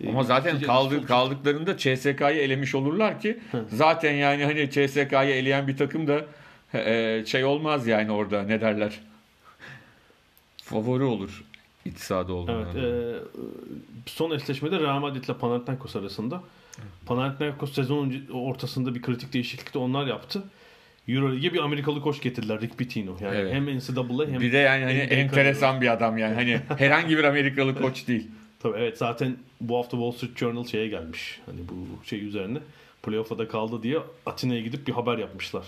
e, 0.00 0.08
Ama 0.08 0.22
zaten 0.22 0.60
kaldı, 0.60 1.06
kaldıklarında 1.06 1.76
CSK'yı 1.76 2.40
elemiş 2.40 2.74
olurlar 2.74 3.20
ki 3.20 3.38
zaten 3.68 4.12
yani 4.12 4.44
hani 4.44 4.70
CSK'yı 4.70 5.34
eleyen 5.34 5.68
bir 5.68 5.76
takım 5.76 6.08
da 6.08 6.24
e, 6.74 7.24
şey 7.26 7.44
olmaz 7.44 7.86
yani 7.86 8.12
orada 8.12 8.42
ne 8.42 8.60
derler. 8.60 9.00
Favori 10.62 11.04
olur 11.04 11.44
iç 11.84 11.98
sahada 11.98 12.32
olduğundan. 12.32 12.76
Evet. 12.76 12.84
e, 12.84 13.18
son 14.06 14.30
eşleşmede 14.30 14.80
Real 14.80 14.98
Madrid 14.98 15.24
ile 15.24 15.34
Panathinaikos 15.34 15.96
arasında. 15.96 16.42
Panathinaikos 17.06 17.72
sezon 17.72 18.14
ortasında 18.32 18.94
bir 18.94 19.02
kritik 19.02 19.32
değişiklikte 19.32 19.78
onlar 19.78 20.06
yaptı. 20.06 20.42
Euroleague'e 21.08 21.52
bir 21.52 21.58
Amerikalı 21.58 22.02
koç 22.02 22.22
getirdiler 22.22 22.60
Rick 22.60 22.78
Pitino. 22.78 23.16
Yani 23.20 23.36
Evet. 23.36 23.54
hem 23.54 23.78
NCAA 23.78 24.26
hem 24.26 24.40
Bir 24.40 24.52
de 24.52 24.56
yani 24.56 24.84
hani 24.84 25.06
NBA 25.06 25.14
enteresan 25.14 25.80
bir 25.80 25.92
adam 25.92 26.18
yani. 26.18 26.34
Hani 26.34 26.60
herhangi 26.78 27.18
bir 27.18 27.24
Amerikalı 27.24 27.74
koç 27.74 28.08
değil. 28.08 28.28
Tabii 28.60 28.78
evet 28.78 28.98
zaten 28.98 29.36
bu 29.60 29.76
hafta 29.76 29.90
Wall 29.90 30.12
Street 30.12 30.38
Journal 30.38 30.64
şeye 30.64 30.88
gelmiş. 30.88 31.40
Hani 31.46 31.58
bu 31.68 32.04
şey 32.04 32.24
üzerine 32.24 32.58
playoff'a 33.02 33.38
da 33.38 33.48
kaldı 33.48 33.82
diye 33.82 33.98
Atina'ya 34.26 34.60
gidip 34.60 34.86
bir 34.86 34.92
haber 34.92 35.18
yapmışlar. 35.18 35.64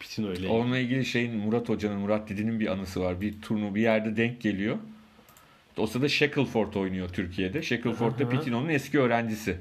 Pitino 0.00 0.32
ile. 0.32 0.48
Onunla 0.48 0.78
ilgili 0.78 1.04
şeyin 1.04 1.36
Murat 1.36 1.68
Hoca'nın, 1.68 1.98
Murat 1.98 2.28
Didi'nin 2.28 2.60
bir 2.60 2.66
anısı 2.66 3.00
var. 3.00 3.20
Bir 3.20 3.42
turnu 3.42 3.74
bir 3.74 3.82
yerde 3.82 4.16
denk 4.16 4.40
geliyor. 4.40 4.76
O 5.76 5.86
sırada 5.86 6.08
Shackleford 6.08 6.74
oynuyor 6.74 7.08
Türkiye'de. 7.08 7.62
Shackleford 7.62 8.18
da. 8.18 8.28
Pitino'nun 8.28 8.68
eski 8.68 9.00
öğrencisi. 9.00 9.56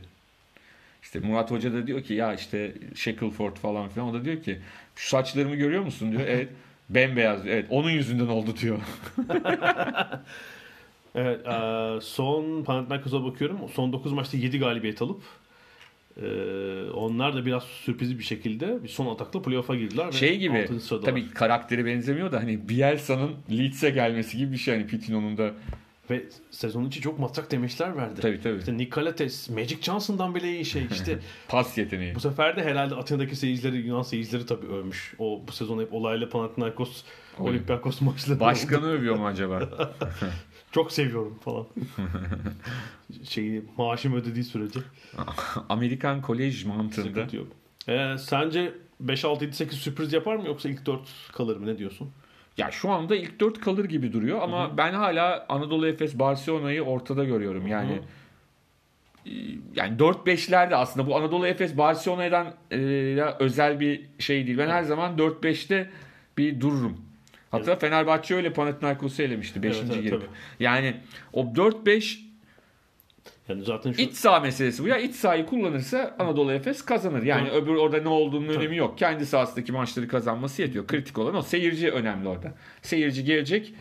İşte 1.03 1.19
Murat 1.19 1.51
Hoca 1.51 1.73
da 1.73 1.87
diyor 1.87 2.03
ki 2.03 2.13
ya 2.13 2.33
işte 2.33 2.73
Shackleford 2.95 3.55
falan 3.57 3.89
filan. 3.89 4.09
O 4.09 4.13
da 4.13 4.25
diyor 4.25 4.43
ki 4.43 4.59
şu 4.95 5.09
saçlarımı 5.09 5.55
görüyor 5.55 5.83
musun 5.83 6.11
diyor. 6.11 6.23
Evet. 6.27 6.49
Bembeyaz. 6.89 7.47
Evet. 7.47 7.65
Onun 7.69 7.89
yüzünden 7.89 8.27
oldu 8.27 8.55
diyor. 8.61 8.79
Evet, 11.15 11.47
e, 11.47 12.01
son 12.01 12.63
Panathinaikos'a 12.63 13.25
bakıyorum. 13.25 13.57
Son 13.73 13.93
9 13.93 14.13
maçta 14.13 14.37
7 14.37 14.59
galibiyet 14.59 15.01
alıp 15.01 15.21
e, 16.21 16.25
onlar 16.93 17.35
da 17.35 17.45
biraz 17.45 17.63
sürpriz 17.63 18.19
bir 18.19 18.23
şekilde 18.23 18.83
bir 18.83 18.87
son 18.87 19.13
atakla 19.13 19.41
playoff'a 19.41 19.75
girdiler. 19.75 20.11
Şey 20.11 20.37
gibi 20.37 20.69
tabii 21.05 21.29
karakteri 21.29 21.85
benzemiyor 21.85 22.31
da 22.31 22.39
hani 22.39 22.69
Bielsa'nın 22.69 23.31
Leeds'e 23.51 23.89
gelmesi 23.89 24.37
gibi 24.37 24.51
bir 24.51 24.57
şey. 24.57 24.75
Hani 24.75 24.87
Pitino'nun 24.87 25.37
da 25.37 25.51
Ve 26.09 26.23
sezon 26.51 26.85
içi 26.85 27.01
çok 27.01 27.19
matrak 27.19 27.51
demeçler 27.51 27.97
verdi. 27.97 28.21
tabii 28.21 28.41
tabii 28.41 28.59
İşte 28.59 28.77
Nikolates, 28.77 29.49
Magic 29.49 29.81
Johnson'dan 29.81 30.35
bile 30.35 30.51
iyi 30.51 30.65
şey. 30.65 30.85
İşte 30.91 31.19
pas 31.47 31.77
yeteneği. 31.77 32.15
bu 32.15 32.19
sefer 32.19 32.55
de 32.55 32.63
herhalde 32.63 32.95
Atina'daki 32.95 33.35
seyircileri, 33.35 33.77
Yunan 33.77 34.01
seyircileri 34.01 34.45
tabii 34.45 34.67
övmüş. 34.67 35.13
O 35.19 35.41
bu 35.47 35.51
sezon 35.51 35.81
hep 35.81 35.93
olaylı 35.93 36.29
Panathinaikos, 36.29 37.03
Oy. 37.39 37.49
Olympiakos 37.49 38.01
maçları. 38.01 38.35
oldu. 38.35 38.39
Başkanı 38.43 38.85
övüyor 38.85 39.15
mu 39.15 39.27
acaba? 39.27 39.69
Çok 40.71 40.91
seviyorum 40.91 41.39
falan. 41.43 41.67
Şeyi 43.29 43.63
maaşım 43.77 44.13
ödediği 44.15 44.43
sürece 44.43 44.79
Amerikan 45.69 46.21
kolej 46.21 46.65
mantığında. 46.65 47.27
Ee, 47.89 48.15
sence 48.17 48.73
5 48.99 49.25
6 49.25 49.45
7 49.45 49.55
8 49.55 49.77
sürpriz 49.77 50.13
yapar 50.13 50.35
mı 50.35 50.47
yoksa 50.47 50.69
ilk 50.69 50.85
4 50.85 50.99
kalır 51.31 51.57
mı 51.57 51.65
ne 51.67 51.77
diyorsun? 51.77 52.11
Ya 52.57 52.71
şu 52.71 52.89
anda 52.89 53.15
ilk 53.15 53.39
4 53.39 53.59
kalır 53.59 53.85
gibi 53.85 54.13
duruyor 54.13 54.41
ama 54.41 54.77
ben 54.77 54.93
hala 54.93 55.45
Anadolu 55.49 55.87
Efes 55.87 56.19
Barcelona'yı 56.19 56.83
ortada 56.83 57.23
görüyorum. 57.23 57.67
Yani 57.67 58.01
e, 59.25 59.31
yani 59.75 59.97
4-5'lerde 59.97 60.75
aslında 60.75 61.07
bu 61.07 61.17
Anadolu 61.17 61.47
Efes 61.47 61.77
Barcelona'dan 61.77 62.53
e, 62.71 62.77
özel 63.39 63.79
bir 63.79 64.05
şey 64.19 64.47
değil. 64.47 64.57
Ben 64.57 64.69
her 64.69 64.83
zaman 64.83 65.17
4-5'te 65.17 65.89
bir 66.37 66.61
dururum. 66.61 66.97
Hatta 67.51 67.75
Fenerbahçe 67.75 68.35
öyle 68.35 68.53
Panathinaikos'u 68.53 69.23
elemişti 69.23 69.63
5. 69.63 69.77
Evet, 69.77 69.85
evet, 69.91 70.03
girip. 70.03 70.11
tabii. 70.11 70.29
Yani 70.59 70.95
o 71.33 71.41
4-5 71.43 72.32
Yani 73.49 73.63
zaten 73.63 73.91
şu 73.91 74.01
iç 74.01 74.13
saha 74.13 74.39
meselesi 74.39 74.83
bu. 74.83 74.87
Ya 74.87 74.97
iç 74.97 75.15
sahayı 75.15 75.45
kullanırsa 75.45 76.15
Anadolu 76.19 76.51
Efes 76.51 76.81
kazanır. 76.85 77.23
Yani 77.23 77.49
Hı. 77.49 77.53
öbür 77.53 77.75
orada 77.75 78.01
ne 78.01 78.07
olduğunun 78.09 78.47
Tabii. 78.47 78.57
önemi 78.57 78.77
yok. 78.77 78.97
Kendi 78.97 79.25
sahasındaki 79.25 79.71
maçları 79.71 80.07
kazanması 80.07 80.61
yetiyor. 80.61 80.87
Kritik 80.87 81.17
olan 81.17 81.35
o. 81.35 81.41
Seyirci 81.41 81.91
önemli 81.91 82.27
orada. 82.27 82.55
Seyirci 82.81 83.23
gelecek 83.23 83.73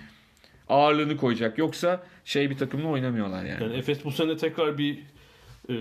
ağırlığını 0.69 1.17
koyacak. 1.17 1.59
Yoksa 1.59 2.03
şey 2.25 2.51
bir 2.51 2.59
takımla 2.59 2.89
oynamıyorlar 2.89 3.45
yani. 3.45 3.63
yani 3.63 3.77
Efes 3.77 4.05
bu 4.05 4.11
sene 4.11 4.37
tekrar 4.37 4.79
bir 4.79 4.99
e, 5.69 5.75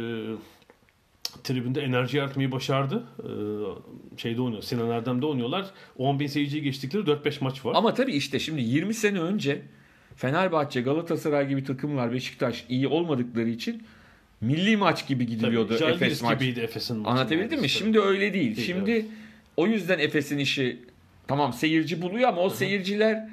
tribünde 1.44 1.82
enerji 1.82 2.18
yaratmayı 2.18 2.52
başardı. 2.52 3.04
E, 3.20 3.30
şeyde 4.18 4.42
oynuyor. 4.42 4.64
Sinan 4.64 4.90
Erdem'de 4.90 5.26
oynuyorlar. 5.26 5.66
10 5.98 6.20
bin 6.20 6.28
seyirciyi 6.28 6.64
geçtikleri 6.64 7.04
4-5 7.04 7.44
maç 7.44 7.66
var. 7.66 7.76
Ama 7.76 7.94
tabii 7.94 8.14
işte 8.14 8.40
şimdi 8.40 8.62
20 8.62 8.94
sene 8.94 9.20
önce 9.20 9.62
Fenerbahçe, 10.22 10.82
Galatasaray 10.82 11.48
gibi 11.48 11.64
takımlar 11.64 12.14
Beşiktaş 12.14 12.66
iyi 12.70 12.88
olmadıkları 12.88 13.50
için 13.50 13.84
milli 14.42 14.78
maç 14.78 15.08
gibi 15.08 15.26
gidiliyordu 15.26 15.78
Tabii, 15.78 15.92
Efes 15.92 16.22
maç. 16.22 16.40
gibiydi 16.40 16.60
Efes'in 16.60 16.98
maçı. 16.98 17.12
Anlatabildim 17.12 17.50
mi? 17.50 17.56
Tabii. 17.56 17.70
Şimdi 17.70 18.00
öyle 18.00 18.34
değil. 18.34 18.56
Değil, 18.56 18.68
Şimdi 18.68 18.92
evet. 18.92 19.06
o 19.58 19.68
yüzden 19.68 20.00
Efes'in 20.00 20.38
işi 20.38 20.80
tamam 21.28 21.54
seyirci 21.54 22.02
buluyor 22.02 22.30
ama 22.30 22.42
o 22.42 22.50
seyirciler 22.50 23.30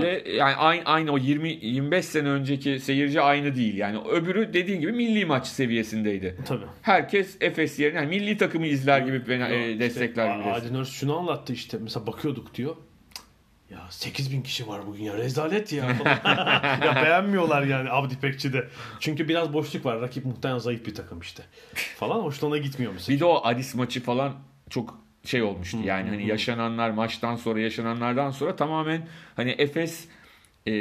Le, 0.00 0.22
yani 0.26 0.54
aynı, 0.54 0.84
aynı 0.84 1.12
o 1.12 1.18
20 1.18 1.48
25 1.62 2.04
sene 2.04 2.28
önceki 2.28 2.80
seyirci 2.80 3.20
aynı 3.20 3.56
değil. 3.56 3.76
Yani 3.76 3.98
öbürü 4.10 4.52
dediğin 4.52 4.80
gibi 4.80 4.92
milli 4.92 5.24
maç 5.24 5.46
seviyesindeydi. 5.46 6.36
Tabii. 6.46 6.64
Herkes 6.82 7.36
Efes 7.40 7.78
yerine 7.78 7.98
yani 7.98 8.08
milli 8.08 8.36
takımı 8.36 8.66
izler 8.66 9.00
gibi 9.00 9.16
Yok, 9.16 9.28
e, 9.28 9.70
işte 9.70 9.80
destekler 9.80 10.38
gibi. 10.38 10.48
Adil 10.48 10.74
Örs 10.74 10.90
şunu 10.90 11.18
anlattı 11.18 11.52
işte. 11.52 11.78
Mesela 11.80 12.06
bakıyorduk 12.06 12.54
diyor. 12.54 12.76
Ya 13.72 13.86
8 13.90 14.32
bin 14.32 14.42
kişi 14.42 14.68
var 14.68 14.86
bugün 14.86 15.04
ya 15.04 15.16
rezalet 15.16 15.72
ya. 15.72 15.84
ya 16.84 17.02
beğenmiyorlar 17.04 17.62
yani 17.62 17.90
Abdi 17.90 18.18
Pekçi'de. 18.18 18.68
Çünkü 19.00 19.28
biraz 19.28 19.52
boşluk 19.52 19.86
var. 19.86 20.00
Rakip 20.00 20.24
muhtemelen 20.24 20.58
zayıf 20.58 20.86
bir 20.86 20.94
takım 20.94 21.20
işte. 21.20 21.42
Falan 21.96 22.18
hoşlarına 22.18 22.58
gitmiyor 22.58 22.92
mesela. 22.92 23.16
Bir 23.16 23.20
de 23.20 23.24
o 23.24 23.40
Aris 23.44 23.74
maçı 23.74 24.02
falan 24.02 24.32
çok 24.70 24.98
şey 25.24 25.42
olmuştu. 25.42 25.78
Yani 25.84 26.08
hani 26.08 26.26
yaşananlar 26.26 26.90
maçtan 26.90 27.36
sonra 27.36 27.60
yaşananlardan 27.60 28.30
sonra 28.30 28.56
tamamen 28.56 29.08
hani 29.36 29.50
Efes 29.50 30.08
e, 30.66 30.72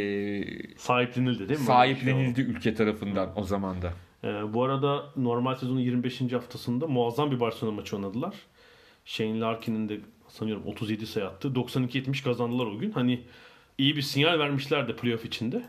Sahiplenildi 0.77 1.49
değil 1.49 1.59
mi? 1.59 1.65
sahiplenildi 1.65 2.41
ülke 2.41 2.75
tarafından 2.75 3.31
o 3.35 3.43
zaman 3.43 3.81
da. 3.81 3.93
Ee, 4.23 4.53
bu 4.53 4.63
arada 4.63 5.05
normal 5.15 5.55
sezonun 5.55 5.79
25. 5.79 6.21
haftasında 6.33 6.87
muazzam 6.87 7.31
bir 7.31 7.39
Barcelona 7.39 7.75
maçı 7.75 7.95
oynadılar. 7.95 8.35
Shane 9.05 9.39
Larkin'in 9.39 9.89
de 9.89 9.99
sanıyorum 10.31 10.63
37 10.67 11.07
sayı 11.07 11.25
attı. 11.25 11.47
92-70 11.47 12.23
kazandılar 12.23 12.65
o 12.65 12.77
gün. 12.77 12.91
Hani 12.91 13.21
iyi 13.77 13.95
bir 13.95 14.01
sinyal 14.01 14.39
vermişlerdi 14.39 14.95
playoff 14.95 15.25
içinde. 15.25 15.63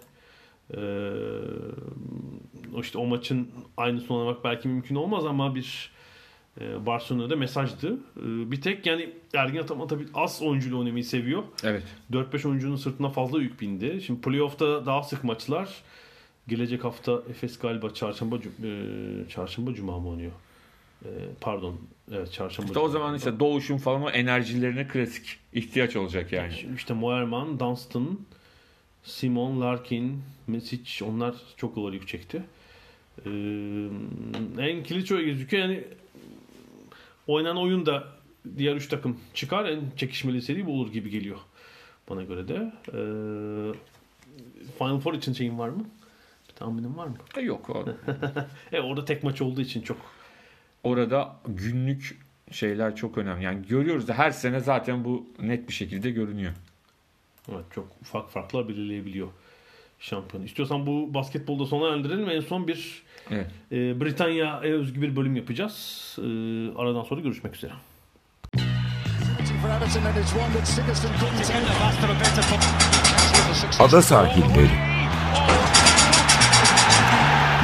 Ee, 0.76 1.10
işte 2.80 2.98
o 2.98 3.06
maçın 3.06 3.48
aynısını 3.76 4.16
oynamak 4.16 4.44
belki 4.44 4.68
mümkün 4.68 4.94
olmaz 4.94 5.26
ama 5.26 5.54
bir 5.54 5.90
e, 6.60 6.86
Barcelona'da 6.86 7.36
mesajdı. 7.36 7.92
Ee, 7.92 8.50
bir 8.50 8.60
tek 8.60 8.86
yani 8.86 9.10
Ergin 9.34 9.58
Ataman 9.58 9.88
tabii 9.88 10.06
az 10.14 10.42
oyuncuyla 10.42 10.78
oynamayı 10.78 11.04
seviyor. 11.04 11.42
Evet. 11.64 11.84
4-5 12.12 12.48
oyuncunun 12.48 12.76
sırtına 12.76 13.08
fazla 13.08 13.42
yük 13.42 13.60
bindi. 13.60 14.02
Şimdi 14.06 14.20
playoff'ta 14.20 14.86
daha 14.86 15.02
sık 15.02 15.24
maçlar. 15.24 15.68
Gelecek 16.48 16.84
hafta 16.84 17.22
Efes 17.30 17.58
galiba 17.58 17.94
çarşamba 17.94 18.36
e, 18.36 19.28
çarşamba 19.28 19.74
cuma 19.74 19.98
mı 19.98 20.08
oynuyor? 20.08 20.32
E, 21.04 21.08
pardon. 21.40 21.80
Evet 22.12 22.32
çarşamba. 22.32 22.66
İşte 22.66 22.78
o 22.78 22.88
zaman 22.88 23.14
işte 23.14 23.40
Doğuş'un 23.40 23.76
falan 23.78 24.02
o 24.02 24.10
enerjilerine 24.10 24.88
klasik 24.88 25.38
ihtiyaç 25.52 25.96
olacak 25.96 26.32
yani. 26.32 26.52
işte 26.76 26.94
Moerman, 26.94 27.60
Dunstan, 27.60 28.18
Simon, 29.02 29.60
Larkin, 29.60 30.22
Mesic 30.46 31.04
onlar 31.04 31.34
çok 31.56 31.74
gol 31.74 31.92
yüksekti. 31.92 32.42
Ee, 33.26 33.30
en 34.58 34.82
kilit 34.82 35.10
öyle 35.12 35.24
gözüküyor. 35.24 35.62
Yani 35.62 35.84
oynanan 37.26 37.56
oyun 37.56 37.86
da 37.86 38.04
diğer 38.56 38.76
üç 38.76 38.88
takım 38.88 39.20
çıkar. 39.34 39.64
En 39.64 39.80
çekişmeli 39.96 40.42
seri 40.42 40.66
bu 40.66 40.72
olur 40.72 40.92
gibi 40.92 41.10
geliyor. 41.10 41.38
Bana 42.10 42.22
göre 42.22 42.48
de. 42.48 42.72
Ee, 42.88 43.72
Final 44.78 45.00
Four 45.00 45.14
için 45.14 45.32
şeyin 45.32 45.58
var 45.58 45.68
mı? 45.68 45.84
Bir 46.48 46.54
tahminin 46.54 46.96
var 46.96 47.06
mı? 47.06 47.16
E, 47.36 47.40
Yok. 47.40 47.70
E 48.72 48.80
orada 48.80 49.04
tek 49.04 49.22
maç 49.24 49.42
olduğu 49.42 49.60
için 49.60 49.82
çok 49.82 49.96
Orada 50.84 51.36
günlük 51.48 52.18
şeyler 52.50 52.96
çok 52.96 53.18
önemli. 53.18 53.44
Yani 53.44 53.66
görüyoruz 53.66 54.08
da 54.08 54.14
her 54.14 54.30
sene 54.30 54.60
zaten 54.60 55.04
bu 55.04 55.26
net 55.42 55.68
bir 55.68 55.72
şekilde 55.72 56.10
görünüyor. 56.10 56.52
evet, 57.52 57.64
çok 57.74 57.88
ufak 58.00 58.30
farklar 58.30 58.68
belirleyebiliyor 58.68 59.28
şampiyon. 59.98 60.44
İstiyorsan 60.44 60.86
bu 60.86 61.14
basketbolda 61.14 61.66
sona 61.66 61.94
erdirelim. 61.94 62.30
En 62.30 62.40
son 62.40 62.68
bir 62.68 63.02
Evet. 63.30 63.46
e, 63.72 64.00
Britanya'ya 64.00 64.60
özgü 64.60 65.02
bir 65.02 65.16
bölüm 65.16 65.36
yapacağız. 65.36 66.16
E, 66.18 66.22
aradan 66.78 67.02
sonra 67.02 67.20
görüşmek 67.20 67.56
üzere. 67.56 67.72
Ada 73.80 74.02
sahilleri. 74.02 74.70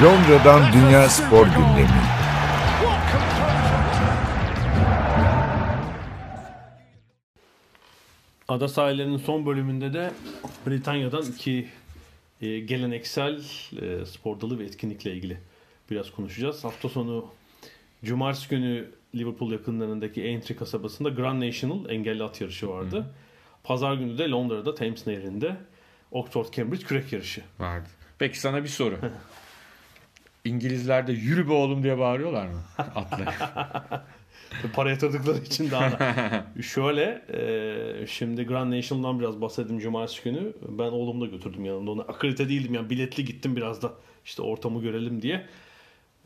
Londra'dan 0.02 0.72
Dünya 0.72 1.08
Spor 1.08 1.46
Gündemi. 1.46 2.02
Ada 8.48 8.68
sahillerinin 8.68 9.16
son 9.16 9.46
bölümünde 9.46 9.92
de 9.92 10.10
Britanya'dan 10.66 11.22
iki 11.22 11.68
e, 12.40 12.58
geleneksel 12.58 13.42
e, 13.82 14.06
spor 14.06 14.40
dalı 14.40 14.58
ve 14.58 14.64
etkinlikle 14.64 15.12
ilgili 15.12 15.38
biraz 15.90 16.10
konuşacağız. 16.10 16.64
Hafta 16.64 16.88
sonu 16.88 17.26
Cumartesi 18.04 18.48
günü 18.48 18.90
Liverpool 19.14 19.52
yakınlarındaki 19.52 20.22
Aintree 20.22 20.56
kasabasında 20.56 21.08
Grand 21.08 21.42
National 21.42 21.90
engelli 21.90 22.22
at 22.22 22.40
yarışı 22.40 22.68
vardı. 22.68 23.06
Pazar 23.64 23.94
günü 23.94 24.18
de 24.18 24.28
Londra'da 24.28 24.74
Thames 24.74 25.06
Nehri'nde 25.06 25.56
Oxford 26.10 26.52
Cambridge 26.52 26.84
kürek 26.84 27.12
yarışı. 27.12 27.42
Vardı. 27.58 27.88
Peki 28.18 28.40
sana 28.40 28.62
bir 28.62 28.68
soru. 28.68 28.98
İngilizler 30.44 31.06
de 31.06 31.12
yürü 31.12 31.48
be 31.48 31.52
oğlum 31.52 31.82
diye 31.82 31.98
bağırıyorlar 31.98 32.46
mı? 32.46 32.62
Atlar. 32.78 33.36
Para 34.74 34.90
yatırdıkları 34.90 35.38
için 35.38 35.70
daha 35.70 35.92
da. 35.92 36.46
Şöyle 36.62 37.22
e, 37.32 38.06
şimdi 38.06 38.46
Grand 38.46 38.72
National'dan 38.72 39.20
biraz 39.20 39.40
bahsedeyim 39.40 39.80
cumartesi 39.80 40.24
günü. 40.24 40.52
Ben 40.68 40.88
oğlumu 40.88 41.20
da 41.20 41.26
götürdüm 41.26 41.64
yanımda. 41.64 41.90
Ona 41.90 42.02
akredite 42.02 42.48
değildim 42.48 42.74
yani 42.74 42.90
biletli 42.90 43.24
gittim 43.24 43.56
biraz 43.56 43.82
da 43.82 43.92
işte 44.24 44.42
ortamı 44.42 44.82
görelim 44.82 45.22
diye. 45.22 45.46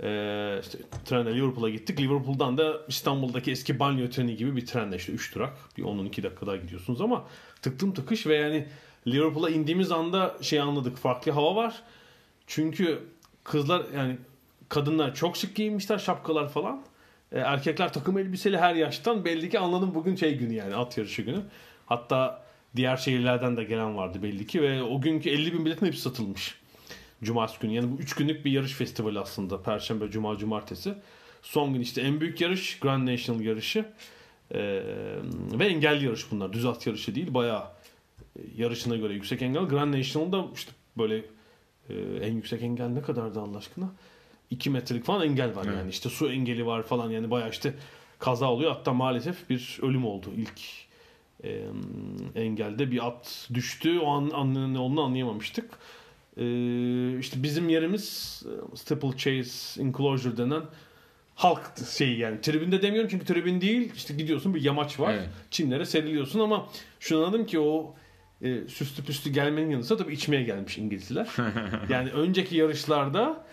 E, 0.02 0.58
işte 0.62 0.78
trenle 1.04 1.34
Liverpool'a 1.34 1.70
gittik. 1.70 2.00
Liverpool'dan 2.00 2.58
da 2.58 2.80
İstanbul'daki 2.88 3.50
eski 3.50 3.78
banyo 3.78 4.10
treni 4.10 4.36
gibi 4.36 4.56
bir 4.56 4.66
trenle 4.66 4.96
işte 4.96 5.12
3 5.12 5.34
durak. 5.34 5.52
Bir 5.78 5.82
10-12 5.82 6.22
dakika 6.22 6.46
daha 6.46 6.56
gidiyorsunuz 6.56 7.00
ama 7.00 7.24
tıktım 7.62 7.94
tıkış 7.94 8.26
ve 8.26 8.34
yani 8.34 8.66
Liverpool'a 9.06 9.50
indiğimiz 9.50 9.92
anda 9.92 10.36
şey 10.40 10.60
anladık. 10.60 10.96
Farklı 10.96 11.32
hava 11.32 11.54
var. 11.54 11.82
Çünkü 12.46 13.02
kızlar 13.44 13.82
yani 13.96 14.18
kadınlar 14.68 15.14
çok 15.14 15.36
şık 15.36 15.56
giyinmişler 15.56 15.98
şapkalar 15.98 16.48
falan. 16.48 16.82
E, 17.32 17.38
erkekler 17.38 17.92
takım 17.92 18.18
elbiseli 18.18 18.58
her 18.58 18.74
yaştan 18.74 19.24
belli 19.24 19.50
ki 19.50 19.58
anladım 19.58 19.94
bugün 19.94 20.16
şey 20.16 20.38
günü 20.38 20.54
yani 20.54 20.74
at 20.76 20.98
yarışı 20.98 21.22
günü. 21.22 21.42
Hatta 21.86 22.42
diğer 22.76 22.96
şehirlerden 22.96 23.56
de 23.56 23.64
gelen 23.64 23.96
vardı 23.96 24.22
belli 24.22 24.46
ki 24.46 24.62
ve 24.62 24.82
o 24.82 25.00
günkü 25.00 25.30
50 25.30 25.52
bin 25.52 25.64
biletin 25.64 25.86
hepsi 25.86 26.00
satılmış. 26.00 26.54
Cumartesi 27.22 27.60
günü 27.60 27.72
yani 27.72 27.92
bu 27.92 28.02
3 28.02 28.14
günlük 28.14 28.44
bir 28.44 28.52
yarış 28.52 28.72
festivali 28.72 29.18
aslında. 29.18 29.62
Perşembe, 29.62 30.10
Cuma, 30.10 30.36
Cumartesi. 30.36 30.94
Son 31.42 31.74
gün 31.74 31.80
işte 31.80 32.00
en 32.00 32.20
büyük 32.20 32.40
yarış 32.40 32.78
Grand 32.78 33.08
National 33.08 33.40
yarışı. 33.40 33.84
E, 34.50 34.60
ve 35.52 35.66
engelli 35.66 36.04
yarış 36.04 36.30
bunlar. 36.30 36.52
Düz 36.52 36.66
at 36.66 36.86
yarışı 36.86 37.14
değil 37.14 37.34
bayağı 37.34 37.64
yarışına 38.56 38.96
göre 38.96 39.14
yüksek 39.14 39.42
engel. 39.42 39.62
Grand 39.62 39.94
National'da 39.94 40.46
işte 40.54 40.72
böyle 40.98 41.24
e, 41.90 41.94
en 42.22 42.32
yüksek 42.32 42.62
engel 42.62 42.86
ne 42.88 43.02
kadardı 43.02 43.40
Allah 43.40 43.58
aşkına? 43.58 43.92
2 44.50 44.70
metrelik 44.70 45.04
falan 45.04 45.26
engel 45.26 45.56
var 45.56 45.64
yani. 45.64 45.90
işte 45.90 46.08
su 46.08 46.32
engeli 46.32 46.66
var 46.66 46.82
falan 46.82 47.10
yani 47.10 47.30
bayağı 47.30 47.50
işte 47.50 47.74
kaza 48.18 48.50
oluyor. 48.50 48.70
Hatta 48.72 48.92
maalesef 48.92 49.50
bir 49.50 49.78
ölüm 49.82 50.06
oldu 50.06 50.26
ilk 50.36 50.60
e, 51.44 51.60
engelde 52.34 52.90
bir 52.90 53.06
at 53.06 53.48
düştü. 53.54 53.98
O 53.98 54.06
an, 54.10 54.30
an 54.34 54.74
ne 54.74 54.78
olduğunu 54.78 55.02
anlayamamıştık. 55.02 55.70
E, 56.36 56.44
işte 57.18 57.42
bizim 57.42 57.68
yerimiz 57.68 58.42
e, 58.46 58.76
Steeplechase 58.76 59.82
Enclosure 59.82 60.36
denen 60.36 60.62
halk 61.34 61.72
şeyi 61.96 62.18
yani 62.18 62.40
tribünde 62.40 62.82
demiyorum 62.82 63.10
çünkü 63.10 63.24
tribün 63.26 63.60
değil 63.60 63.92
işte 63.96 64.14
gidiyorsun 64.14 64.54
bir 64.54 64.62
yamaç 64.62 65.00
var 65.00 65.14
Evet. 65.14 65.28
çimlere 65.50 65.86
seriliyorsun 65.86 66.40
ama 66.40 66.66
şunu 67.00 67.24
anladım 67.24 67.46
ki 67.46 67.60
o 67.60 67.94
e, 68.42 68.68
süslü 68.68 69.04
püslü 69.04 69.30
gelmenin 69.30 69.70
yanı 69.70 69.84
sıra 69.84 69.98
tabii 69.98 70.12
içmeye 70.12 70.42
gelmiş 70.42 70.78
İngilizler. 70.78 71.28
yani 71.88 72.10
önceki 72.10 72.56
yarışlarda 72.56 73.44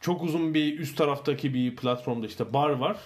çok 0.00 0.22
uzun 0.22 0.54
bir 0.54 0.78
üst 0.78 0.96
taraftaki 0.96 1.54
bir 1.54 1.76
platformda 1.76 2.26
işte 2.26 2.52
bar 2.52 2.70
var. 2.70 2.96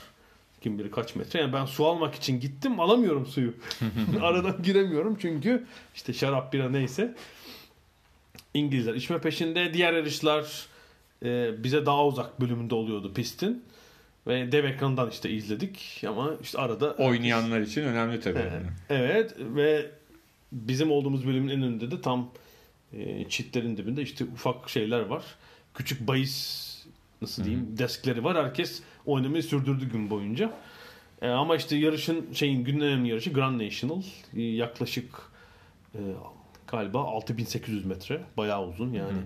Kim 0.61 0.78
bilir 0.78 0.91
kaç 0.91 1.16
metre. 1.16 1.41
Yani 1.41 1.53
ben 1.53 1.64
su 1.64 1.87
almak 1.87 2.14
için 2.14 2.41
gittim 2.41 2.81
alamıyorum 2.81 3.26
suyu. 3.26 3.55
Aradan 4.20 4.62
giremiyorum 4.62 5.16
çünkü 5.20 5.64
işte 5.95 6.12
şarap 6.12 6.53
bira 6.53 6.70
neyse. 6.70 7.14
İngilizler 8.55 8.95
içme 8.95 9.20
peşinde. 9.20 9.74
Diğer 9.74 9.93
yarışlar 9.93 10.66
e, 11.24 11.51
bize 11.64 11.87
daha 11.87 12.07
uzak 12.07 12.41
bölümünde 12.41 12.74
oluyordu 12.74 13.14
pistin. 13.14 13.64
Ve 14.26 14.53
dev 14.53 14.64
ekrandan 14.64 15.11
işte 15.11 15.31
izledik 15.31 16.05
ama 16.09 16.31
işte 16.43 16.59
arada 16.59 16.93
Oynayanlar 16.93 17.61
için 17.61 17.83
önemli 17.83 18.20
tabii. 18.20 18.39
Evet. 18.39 18.62
Evet 18.91 19.35
ve 19.39 19.91
bizim 20.53 20.90
olduğumuz 20.90 21.26
bölümün 21.26 21.48
en 21.48 21.62
önünde 21.62 21.90
de 21.90 22.01
tam 22.01 22.30
e, 22.92 23.28
çitlerin 23.28 23.76
dibinde 23.76 24.03
işte 24.03 24.24
ufak 24.24 24.70
şeyler 24.70 25.01
var. 25.01 25.24
Küçük 25.74 26.09
bahis 26.09 26.70
nasıl 27.22 27.44
diyeyim 27.44 27.78
deskleri 27.78 28.24
var. 28.24 28.44
Herkes 28.44 28.82
oynamayı 29.07 29.42
sürdürdü 29.42 29.90
gün 29.90 30.11
boyunca. 30.11 30.53
E, 31.22 31.28
ama 31.28 31.57
işte 31.57 31.76
yarışın 31.76 32.32
şeyin 32.32 32.64
günün 32.64 32.80
önemli 32.80 33.09
yarışı 33.09 33.32
Grand 33.32 33.61
National. 33.61 34.03
E, 34.36 34.42
yaklaşık 34.42 35.22
e, 35.94 36.01
galiba 36.66 37.05
6800 37.05 37.84
metre. 37.84 38.22
Bayağı 38.36 38.68
uzun 38.68 38.92
yani. 38.92 39.18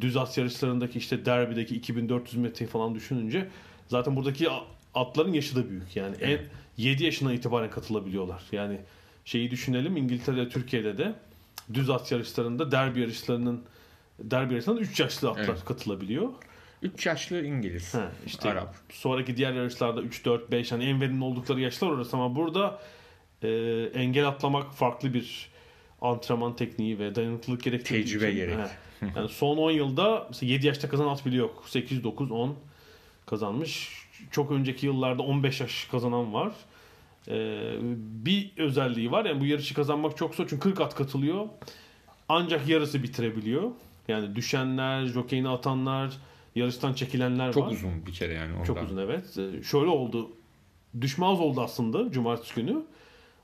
Düz 0.00 0.16
at 0.16 0.38
yarışlarındaki 0.38 0.98
işte 0.98 1.24
derbideki 1.24 1.76
2400 1.76 2.36
metreyi 2.36 2.70
falan 2.70 2.94
düşününce 2.94 3.48
zaten 3.88 4.16
buradaki 4.16 4.48
atların 4.94 5.32
yaşı 5.32 5.56
da 5.56 5.70
büyük. 5.70 5.96
Yani 5.96 6.16
en 6.20 6.38
7 6.76 7.04
yaşına 7.04 7.32
itibaren 7.32 7.70
katılabiliyorlar. 7.70 8.42
Yani 8.52 8.78
şeyi 9.30 9.50
düşünelim 9.50 9.96
İngiltere'de 9.96 10.48
Türkiye'de 10.48 10.98
de 10.98 11.12
düz 11.74 11.90
at 11.90 12.12
yarışlarında 12.12 12.70
derbi 12.72 13.00
yarışlarının 13.00 13.62
derbi 14.18 14.54
yarışlarında 14.54 14.82
3 14.82 15.00
yaşlı 15.00 15.30
atlar 15.30 15.44
Evet. 15.44 15.64
katılabiliyor. 15.64 16.28
3 16.82 17.06
yaşlı 17.06 17.44
İngiliz. 17.44 17.94
Ha, 17.94 18.12
işte 18.26 18.50
Arap. 18.50 18.74
sonraki 18.92 19.36
diğer 19.36 19.52
yarışlarda 19.52 20.02
3 20.02 20.24
4 20.24 20.50
5 20.50 20.72
hani 20.72 20.84
en 20.84 21.00
verimli 21.00 21.24
oldukları 21.24 21.60
yaşlar 21.60 21.88
orası 21.88 22.16
ama 22.16 22.36
burada 22.36 22.80
e, 23.42 23.48
engel 23.94 24.28
atlamak 24.28 24.74
farklı 24.74 25.14
bir 25.14 25.48
antrenman 26.00 26.56
tekniği 26.56 26.98
ve 26.98 27.14
dayanıklılık 27.14 27.62
gerektirdiği 27.62 28.04
Tecrübe 28.04 28.28
için- 28.28 28.36
gerek. 28.36 28.58
Ha. 28.58 28.70
Yani 29.16 29.28
son 29.28 29.56
10 29.56 29.70
yılda 29.70 30.26
mesela 30.28 30.52
7 30.52 30.66
yaşta 30.66 30.88
kazanan 30.88 31.08
at 31.12 31.26
bile 31.26 31.36
yok. 31.36 31.64
8 31.66 32.04
9 32.04 32.30
10 32.30 32.56
kazanmış. 33.26 33.88
Çok 34.30 34.50
önceki 34.50 34.86
yıllarda 34.86 35.22
15 35.22 35.60
yaş 35.60 35.84
kazanan 35.90 36.34
var. 36.34 36.52
Ee, 37.28 37.76
bir 38.24 38.52
özelliği 38.56 39.10
var. 39.10 39.24
Yani 39.24 39.40
bu 39.40 39.46
yarışı 39.46 39.74
kazanmak 39.74 40.16
çok 40.16 40.34
zor 40.34 40.46
çünkü 40.48 40.60
40 40.70 40.80
at 40.80 40.94
katılıyor. 40.94 41.48
Ancak 42.28 42.68
yarısı 42.68 43.02
bitirebiliyor. 43.02 43.70
Yani 44.08 44.36
düşenler, 44.36 45.06
jokeyini 45.06 45.48
atanlar, 45.48 46.16
yarıştan 46.54 46.92
çekilenler 46.94 47.52
Çok 47.52 47.66
var. 47.66 47.72
uzun 47.72 48.06
bir 48.06 48.12
kere 48.12 48.32
yani 48.32 48.52
ondan. 48.52 48.64
Çok 48.64 48.82
uzun 48.82 48.96
evet. 48.96 49.38
Ee, 49.38 49.62
Şöyle 49.62 49.90
oldu. 49.90 50.30
Düşme 51.00 51.26
az 51.26 51.40
oldu 51.40 51.60
aslında 51.60 52.10
cumartesi 52.12 52.54
günü. 52.54 52.82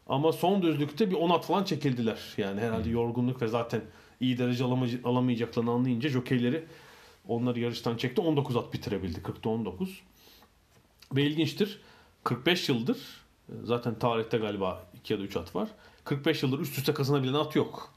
Ama 0.06 0.32
son 0.32 0.62
düzlükte 0.62 1.10
bir 1.10 1.14
10 1.14 1.30
at 1.30 1.46
falan 1.46 1.64
çekildiler. 1.64 2.18
Yani 2.38 2.60
herhalde 2.60 2.90
yorgunluk 2.90 3.42
ve 3.42 3.48
zaten 3.48 3.80
iyi 4.20 4.38
derece 4.38 4.64
alamay- 4.64 5.02
alamayacaklarını 5.04 5.70
anlayınca 5.70 6.08
jokeyleri 6.08 6.64
onları 7.28 7.60
yarıştan 7.60 7.96
çekti. 7.96 8.20
19 8.20 8.56
at 8.56 8.74
bitirebildi. 8.74 9.18
40'ta 9.22 9.48
19. 9.50 10.00
Ve 11.16 11.22
ilginçtir. 11.22 11.80
45 12.24 12.68
yıldır 12.68 12.98
zaten 13.64 13.98
tarihte 13.98 14.38
galiba 14.38 14.86
2 14.94 15.12
ya 15.12 15.18
da 15.18 15.22
3 15.22 15.36
at 15.36 15.54
var. 15.54 15.68
45 16.04 16.42
yıldır 16.42 16.58
üst 16.58 16.78
üste 16.78 16.94
kazanabilen 16.94 17.34
at 17.34 17.56
yok. 17.56 17.94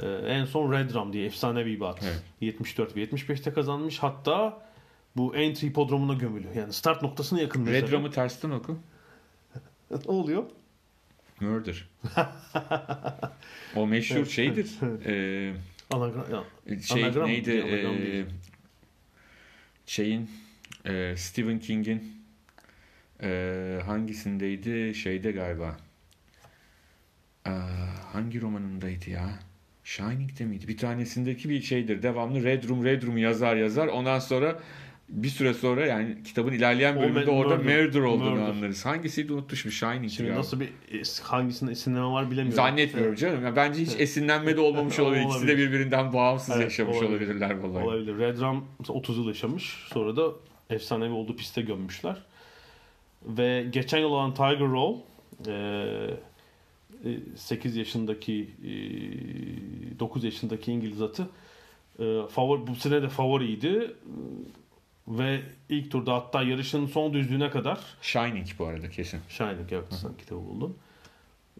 Ee, 0.00 0.06
en 0.06 0.44
son 0.44 0.72
Red 0.72 0.94
Rum 0.94 1.12
diye 1.12 1.26
efsanevi 1.26 1.80
bir 1.80 1.84
at. 1.84 2.02
Evet. 2.02 2.22
74 2.40 2.96
ve 2.96 3.04
75'te 3.04 3.52
kazanmış. 3.52 3.98
Hatta 3.98 4.66
bu 5.16 5.36
entry 5.36 5.66
hipodromuna 5.66 6.14
gömülü. 6.14 6.46
Yani 6.56 6.72
start 6.72 7.02
noktasına 7.02 7.40
yakın. 7.40 7.66
Red 7.66 7.82
mesela. 7.82 7.98
Rum'ı 7.98 8.10
tersten 8.10 8.50
oku. 8.50 8.78
ne 9.90 9.96
oluyor? 10.06 10.44
Murder. 11.40 11.88
o 13.76 13.86
meşhur 13.86 14.26
şeydir. 14.26 14.70
Ee, 15.06 15.54
Anagram, 15.90 16.44
şey 16.82 17.04
Anagram 17.04 17.28
neydi? 17.28 17.46
değil. 17.46 18.26
şeyin 19.86 20.30
e, 20.84 21.14
Stephen 21.16 21.58
King'in 21.58 22.15
e, 23.22 23.78
hangisindeydi? 23.86 24.94
Şeyde 24.94 25.32
galiba. 25.32 25.76
Aa, 27.44 27.50
hangi 28.12 28.40
romanındaydı 28.40 29.10
ya? 29.10 29.28
Shining'de 29.84 30.44
miydi? 30.44 30.68
Bir 30.68 30.76
tanesindeki 30.76 31.48
bir 31.48 31.62
şeydir. 31.62 32.02
Devamlı 32.02 32.44
Red 32.44 32.68
Room, 32.68 32.84
Red 32.84 33.02
Room 33.02 33.18
yazar 33.18 33.56
yazar. 33.56 33.86
Ondan 33.88 34.18
sonra 34.18 34.58
bir 35.08 35.28
süre 35.28 35.54
sonra 35.54 35.86
yani 35.86 36.22
kitabın 36.24 36.52
ilerleyen 36.52 36.96
O 36.96 37.00
bölümünde 37.00 37.24
me- 37.24 37.30
orada 37.30 37.56
murder. 37.56 37.84
murder 37.84 38.00
olduğunu 38.00 38.30
Murder. 38.30 38.42
anlarız. 38.44 38.86
Hangisiydi 38.86 39.32
unuttum 39.32 39.56
şimdi 39.58 39.74
Shining. 39.74 40.10
Şimdi 40.10 40.30
ya. 40.30 40.36
nasıl 40.36 40.60
bir 40.60 40.68
es- 40.92 41.22
hangisinin 41.22 41.70
esinleme 41.70 42.06
var 42.06 42.26
bilemiyorum. 42.30 42.52
Zannetmiyorum 42.56 43.08
Evet, 43.12 43.18
canım. 43.18 43.44
Ya 43.44 43.56
bence 43.56 43.80
hiç 43.82 43.90
esinlenme 44.00 44.56
de 44.56 44.60
olmamış 44.60 44.98
olabilir. 44.98 45.22
İkisi 45.24 45.46
de 45.46 45.52
Olabilir. 45.52 45.72
birbirinden 45.72 46.12
bağımsız 46.12 46.50
Evet, 46.54 46.64
yaşamış 46.64 46.96
olabilir. 46.96 47.10
olabilirler 47.10 47.50
vallahi. 47.58 47.84
Olabilir. 47.84 48.18
Red 48.18 48.38
Rum 48.40 48.64
mesela 48.80 48.98
30 48.98 49.16
yıl 49.18 49.28
yaşamış. 49.28 49.64
Sonra 49.92 50.16
da 50.16 50.22
efsanevi 50.70 51.12
olduğu 51.12 51.36
piste 51.36 51.62
gömmüşler. 51.62 52.16
Ve 53.26 53.66
geçen 53.70 53.98
yıl 53.98 54.08
olan 54.10 54.34
Tiger 54.34 54.58
Roll 54.60 54.96
e, 55.46 57.16
8 57.36 57.76
yaşındaki 57.76 58.50
e, 58.64 58.70
9 59.98 60.24
yaşındaki 60.24 60.72
İngiliz 60.72 61.02
atı 61.02 61.28
e, 61.98 62.22
favori, 62.30 62.66
bu 62.66 62.74
sene 62.74 63.02
de 63.02 63.08
favoriydi. 63.08 63.68
E, 63.68 63.90
Ve 65.08 65.40
ilk 65.68 65.90
turda 65.90 66.14
hatta 66.14 66.42
yarışın 66.42 66.86
son 66.86 67.12
düzlüğüne 67.12 67.50
kadar 67.50 67.80
Shining 68.02 68.46
bu 68.58 68.66
arada 68.66 68.90
kesin. 68.90 69.20
Shining 69.28 69.72
evet 69.72 69.84
sen 69.90 70.10
kitabı 70.18 70.40
buldun. 70.40 70.76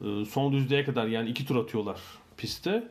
Ee, 0.05 0.25
son 0.25 0.53
düzlüğe 0.53 0.85
kadar 0.85 1.07
yani 1.07 1.31
iki 1.31 1.47
tur 1.47 1.57
atıyorlar 1.57 2.01
pistte. 2.37 2.89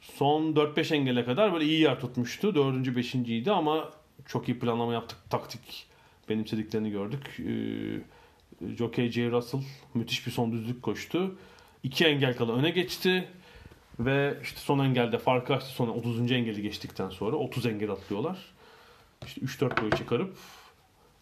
Son 0.00 0.42
4-5 0.52 0.94
engele 0.94 1.24
kadar 1.24 1.52
böyle 1.52 1.64
iyi 1.64 1.80
yer 1.80 2.00
tutmuştu. 2.00 2.54
Dördüncü, 2.54 2.96
beşinciydi 2.96 3.52
ama 3.52 3.90
çok 4.26 4.48
iyi 4.48 4.58
planlama 4.58 4.92
yaptık. 4.92 5.18
Taktik 5.30 5.86
benimsediklerini 6.30 6.90
gördük. 6.90 7.40
Ee, 7.40 8.76
Jockey 8.76 9.10
J. 9.10 9.30
Russell 9.30 9.60
müthiş 9.94 10.26
bir 10.26 10.32
son 10.32 10.52
düzlük 10.52 10.82
koştu. 10.82 11.38
İki 11.82 12.06
engel 12.06 12.36
kala 12.36 12.52
öne 12.52 12.70
geçti. 12.70 13.28
Ve 13.98 14.38
işte 14.42 14.58
son 14.60 14.78
engelde 14.78 15.18
farkı 15.18 15.54
açtı. 15.54 15.70
Sonra 15.70 15.90
30. 15.90 16.32
engeli 16.32 16.62
geçtikten 16.62 17.08
sonra 17.08 17.36
30 17.36 17.66
engel 17.66 17.90
atlıyorlar. 17.90 18.38
İşte 19.26 19.40
3-4 19.40 19.82
boyu 19.82 19.90
çıkarıp 19.90 20.36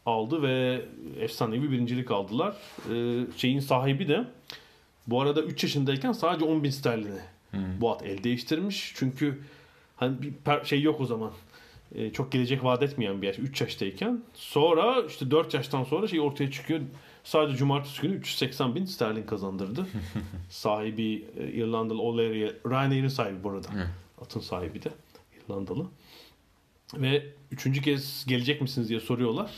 aldı 0.06 0.42
ve 0.42 0.84
efsanevi 1.20 1.72
birincilik 1.72 2.10
aldılar. 2.10 2.56
Ee, 2.92 3.26
şeyin 3.36 3.60
sahibi 3.60 4.08
de 4.08 4.24
bu 5.06 5.22
arada 5.22 5.42
3 5.42 5.62
yaşındayken 5.62 6.12
sadece 6.12 6.44
10 6.44 6.64
bin 6.64 6.70
sterline 6.70 7.20
bu 7.80 7.92
at 7.92 8.02
el 8.02 8.24
değiştirmiş. 8.24 8.92
Çünkü 8.96 9.40
hani 9.96 10.16
bir 10.22 10.64
şey 10.64 10.82
yok 10.82 11.00
o 11.00 11.06
zaman. 11.06 11.32
Ee, 11.94 12.12
çok 12.12 12.32
gelecek 12.32 12.64
vaat 12.64 12.82
etmeyen 12.82 13.22
bir 13.22 13.26
yaş 13.26 13.38
3 13.38 13.60
yaştayken. 13.60 14.22
Sonra 14.34 15.02
işte 15.08 15.30
4 15.30 15.54
yaştan 15.54 15.84
sonra 15.84 16.08
şey 16.08 16.20
ortaya 16.20 16.50
çıkıyor. 16.50 16.80
Sadece 17.24 17.56
cumartesi 17.58 18.02
günü 18.02 18.14
380 18.14 18.74
bin 18.74 18.84
sterlin 18.84 19.22
kazandırdı. 19.22 19.86
sahibi 20.50 21.26
e, 21.36 21.48
İrlandalı 21.48 22.02
O'Leary, 22.02 22.50
Ryanair'in 22.66 23.08
sahibi 23.08 23.44
bu 23.44 23.50
arada. 23.50 23.68
Atın 24.22 24.40
sahibi 24.40 24.82
de 24.82 24.88
İrlandalı. 25.36 25.86
Ve 26.94 27.26
üçüncü 27.50 27.82
kez 27.82 28.26
gelecek 28.28 28.60
misiniz 28.60 28.88
diye 28.88 29.00
soruyorlar. 29.00 29.50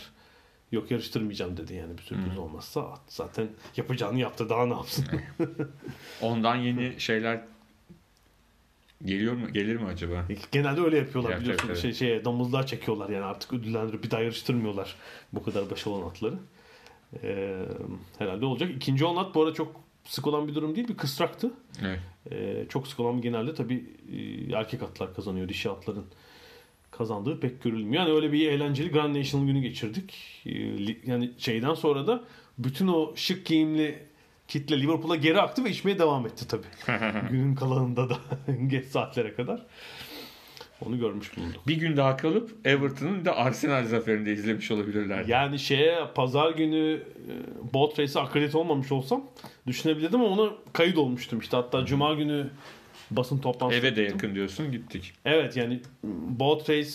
Yok 0.73 0.91
yarıştırmayacağım 0.91 1.57
dedi 1.57 1.75
yani 1.75 1.99
bir 1.99 2.03
sürpriz 2.03 2.39
olmazsa. 2.39 2.83
At 2.83 3.01
zaten 3.09 3.49
yapacağını 3.77 4.19
yaptı 4.19 4.49
daha 4.49 4.67
ne 4.67 4.75
yapsın. 4.75 5.07
Ondan 6.23 6.57
yeni 6.57 6.95
şeyler 7.01 7.41
geliyor 9.05 9.35
mu? 9.35 9.53
Gelir 9.53 9.77
mi 9.77 9.87
acaba? 9.87 10.27
Genelde 10.53 10.81
öyle 10.81 10.97
yapıyorlar 10.97 11.31
Yapacak, 11.31 11.59
biliyorsun. 11.59 11.69
evet. 11.69 11.83
Şey, 11.83 11.93
şeye, 11.93 12.25
çekiyorlar 12.67 13.09
yani 13.09 13.25
artık 13.25 13.53
ödüllendirip 13.53 14.05
bir 14.05 14.11
daha 14.11 14.21
yarıştırmıyorlar 14.21 14.97
bu 15.33 15.43
kadar 15.43 15.71
başarılı 15.71 15.99
olan 15.99 16.09
atları. 16.11 16.35
Ee, 17.23 17.57
herhalde 18.19 18.47
olacak. 18.47 18.71
İkinci 18.77 19.05
olan 19.05 19.25
at 19.25 19.35
bu 19.35 19.43
arada 19.43 19.55
çok 19.55 19.81
sık 20.05 20.27
olan 20.27 20.49
bir 20.49 20.55
durum 20.55 20.77
değil. 20.77 20.89
Bir 20.89 20.97
kısraktı. 20.97 21.51
Evet. 21.85 22.01
Ee, 22.31 22.67
çok 22.69 22.89
sık 22.89 23.01
olan 23.01 23.21
genelde 23.21 23.55
tabii 23.55 23.85
e, 24.13 24.53
erkek 24.57 24.83
atlar 24.83 25.15
kazanıyor. 25.15 25.49
Dişi 25.49 25.71
atların 25.71 26.05
kazandığı 26.91 27.41
pek 27.41 27.63
görülmüyor. 27.63 28.03
Yani 28.03 28.15
öyle 28.15 28.33
bir 28.33 28.49
eğlenceli 28.49 28.91
Grand 28.91 29.17
National 29.17 29.47
günü 29.47 29.61
geçirdik. 29.61 30.15
Yani 31.07 31.31
şeyden 31.39 31.75
sonra 31.75 32.07
da 32.07 32.25
bütün 32.59 32.89
o 32.89 33.13
şık 33.17 33.47
giyimli 33.47 34.10
kitle 34.51 34.81
Liverpool'a 34.81 35.17
geri 35.17 35.41
aktı 35.41 35.65
ve 35.65 35.71
içmeye 35.71 35.99
devam 35.99 36.27
etti 36.27 36.49
tabii. 36.49 36.67
Günün 37.31 37.55
kalanında 37.55 38.11
da 38.11 38.19
geç 38.67 38.87
saatlere 38.87 39.35
kadar. 39.35 39.67
Onu 40.87 40.99
görmüş 40.99 41.37
bulundum. 41.37 41.61
Bir 41.67 41.77
gün 41.77 41.97
daha 41.97 42.17
kalıp 42.17 42.67
Everton'un 42.67 43.25
da 43.25 43.37
Arsenal 43.37 43.85
zaferini 43.85 44.27
de 44.27 44.33
izlemiş 44.33 44.71
olabilirler. 44.71 45.25
Yani 45.27 45.59
şeye 45.59 45.99
pazar 46.15 46.51
günü 46.51 47.03
e, 47.03 47.75
boat 47.75 47.99
race'e 47.99 48.23
akredite 48.23 48.59
olmamış 48.59 48.93
olsam 48.93 49.27
düşünebilirdim 49.67 50.21
ama 50.21 50.29
ona 50.29 50.53
kayıt 50.73 50.99
olmuştum 50.99 51.39
işte. 51.39 51.57
Hatta 51.57 51.87
cuma 51.87 52.15
günü 52.15 52.51
basın 53.11 53.39
toplantısı 53.39 53.81
Eve 53.81 53.97
de 53.97 54.03
yakın 54.03 54.35
diyorsun 54.35 54.73
gittik. 54.73 55.13
Evet 55.25 55.57
yani 55.57 55.81
boat 56.05 56.71
race 56.71 56.91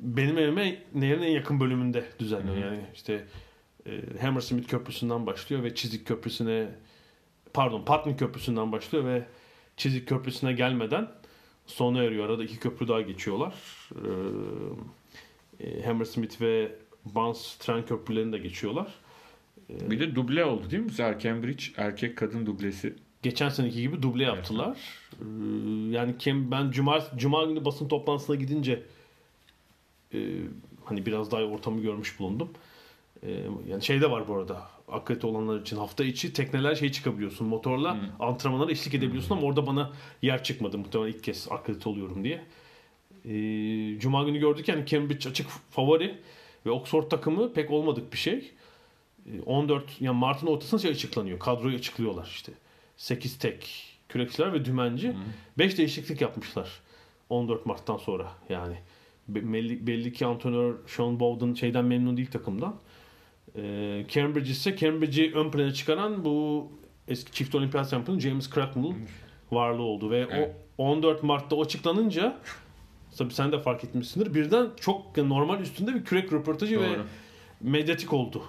benim 0.00 0.38
evime 0.38 0.76
nehrin 0.94 1.22
en 1.22 1.30
yakın 1.30 1.60
bölümünde 1.60 2.04
düzenliyor. 2.18 2.56
Yani 2.56 2.80
işte 2.94 3.24
e, 3.86 3.90
Hammersmith 4.20 4.68
Köprüsü'nden 4.68 5.26
başlıyor 5.26 5.62
ve 5.62 5.74
Çizik 5.74 6.06
Köprüsü'ne 6.06 6.68
pardon 7.54 7.84
Putney 7.84 8.16
Köprüsü'nden 8.16 8.72
başlıyor 8.72 9.04
ve 9.04 9.26
Çizik 9.76 10.08
Köprüsü'ne 10.08 10.52
gelmeden 10.52 11.08
sona 11.66 12.02
eriyor. 12.02 12.26
Arada 12.28 12.44
iki 12.44 12.58
köprü 12.58 12.88
daha 12.88 13.00
geçiyorlar. 13.00 13.54
E, 15.60 15.68
e, 15.68 15.82
Hammersmith 15.82 16.40
ve 16.40 16.72
Barnes 17.04 17.56
tren 17.58 17.86
köprülerini 17.86 18.32
de 18.32 18.38
geçiyorlar. 18.38 18.94
Bir 19.70 20.00
de 20.00 20.14
duble 20.14 20.44
oldu 20.44 20.70
değil 20.70 20.82
mi? 20.82 20.90
Sefer 20.90 21.18
Cambridge 21.18 21.64
erkek 21.76 22.16
kadın 22.18 22.46
dublesi. 22.46 22.94
Geçen 23.22 23.48
seneki 23.48 23.80
gibi 23.80 24.02
duble 24.02 24.22
yaptılar. 24.24 24.78
Ee, 25.12 25.24
Yani 25.90 26.18
kim 26.18 26.50
ben 26.50 26.70
cuma 26.70 27.00
cuma 27.16 27.44
günü 27.44 27.64
basın 27.64 27.88
toplantısına 27.88 28.36
gidince 28.36 28.82
e, 30.14 30.18
hani 30.84 31.06
biraz 31.06 31.30
daha 31.30 31.42
ortamı 31.42 31.80
görmüş 31.80 32.18
bulundum. 32.20 32.50
E, 33.22 33.30
yani 33.68 33.82
şey 33.82 34.00
de 34.00 34.10
var 34.10 34.28
bu 34.28 34.34
arada. 34.34 34.68
Akredite 34.88 35.26
olanlar 35.26 35.60
için 35.60 35.76
hafta 35.76 36.04
içi 36.04 36.32
tekneler 36.32 36.74
şey 36.74 36.92
çıkabiliyorsun. 36.92 37.46
Motorla 37.46 37.96
antrenmanlara 38.20 38.70
eşlik 38.70 38.94
edebiliyorsun 38.94 39.36
ama 39.36 39.46
orada 39.46 39.66
bana 39.66 39.90
yer 40.22 40.42
çıkmadı. 40.44 40.78
Muhtemelen 40.78 41.12
ilk 41.12 41.24
kez 41.24 41.48
akredite 41.50 41.88
oluyorum 41.88 42.24
diye. 42.24 42.44
E, 43.24 43.98
Cuma 43.98 44.22
günü 44.24 44.38
gördük 44.38 44.68
yani 44.68 44.86
Cambridge 44.86 45.28
açık 45.30 45.46
favori 45.70 46.18
ve 46.66 46.70
Oxford 46.70 47.08
takımı 47.10 47.52
pek 47.52 47.70
olmadık 47.70 48.12
bir 48.12 48.18
şey. 48.18 48.52
E, 49.26 49.40
14 49.46 50.00
yani 50.00 50.18
Mart'ın 50.18 50.46
ortasında 50.46 50.80
şey 50.80 50.90
açıklanıyor. 50.90 51.38
Kadroyu 51.38 51.76
açıklıyorlar 51.76 52.26
işte. 52.26 52.52
8 52.96 53.38
tek 53.38 53.84
kürekçiler 54.08 54.52
ve 54.52 54.64
dümenci. 54.64 55.12
5 55.58 55.78
değişiklik 55.78 56.20
yapmışlar. 56.20 56.80
14 57.30 57.66
Mart'tan 57.66 57.96
sonra 57.96 58.32
yani. 58.48 58.76
Be- 59.28 59.52
Belli, 59.52 59.86
belli 59.86 60.12
ki 60.12 60.26
antrenör 60.26 60.74
Sean 60.86 61.20
Bowden 61.20 61.54
şeyden 61.54 61.84
memnun 61.84 62.16
değil 62.16 62.30
takımdan. 62.30 62.76
Ee, 63.56 64.04
Cambridge 64.08 64.50
ise 64.50 64.76
Cambridge'i 64.76 65.34
ön 65.34 65.50
plana 65.50 65.72
çıkaran 65.72 66.24
bu 66.24 66.68
eski 67.08 67.32
çift 67.32 67.54
olimpiyat 67.54 67.90
şampiyonu 67.90 68.20
James 68.20 68.50
Cracknell 68.50 68.94
varlığı 69.52 69.82
oldu 69.82 70.10
ve 70.10 70.26
Evet. 70.30 70.54
o 70.78 70.82
14 70.84 71.22
Mart'ta 71.22 71.56
o 71.56 71.62
açıklanınca 71.64 72.38
tabii 73.18 73.34
sen 73.34 73.52
de 73.52 73.58
fark 73.58 73.84
etmişsindir 73.84 74.34
birden 74.34 74.66
çok 74.80 75.16
normal 75.16 75.60
üstünde 75.60 75.94
bir 75.94 76.04
kürek 76.04 76.32
röportajı 76.32 76.80
ve 76.80 76.88
Doğru. 76.88 77.04
medyatik 77.60 78.12
oldu. 78.12 78.42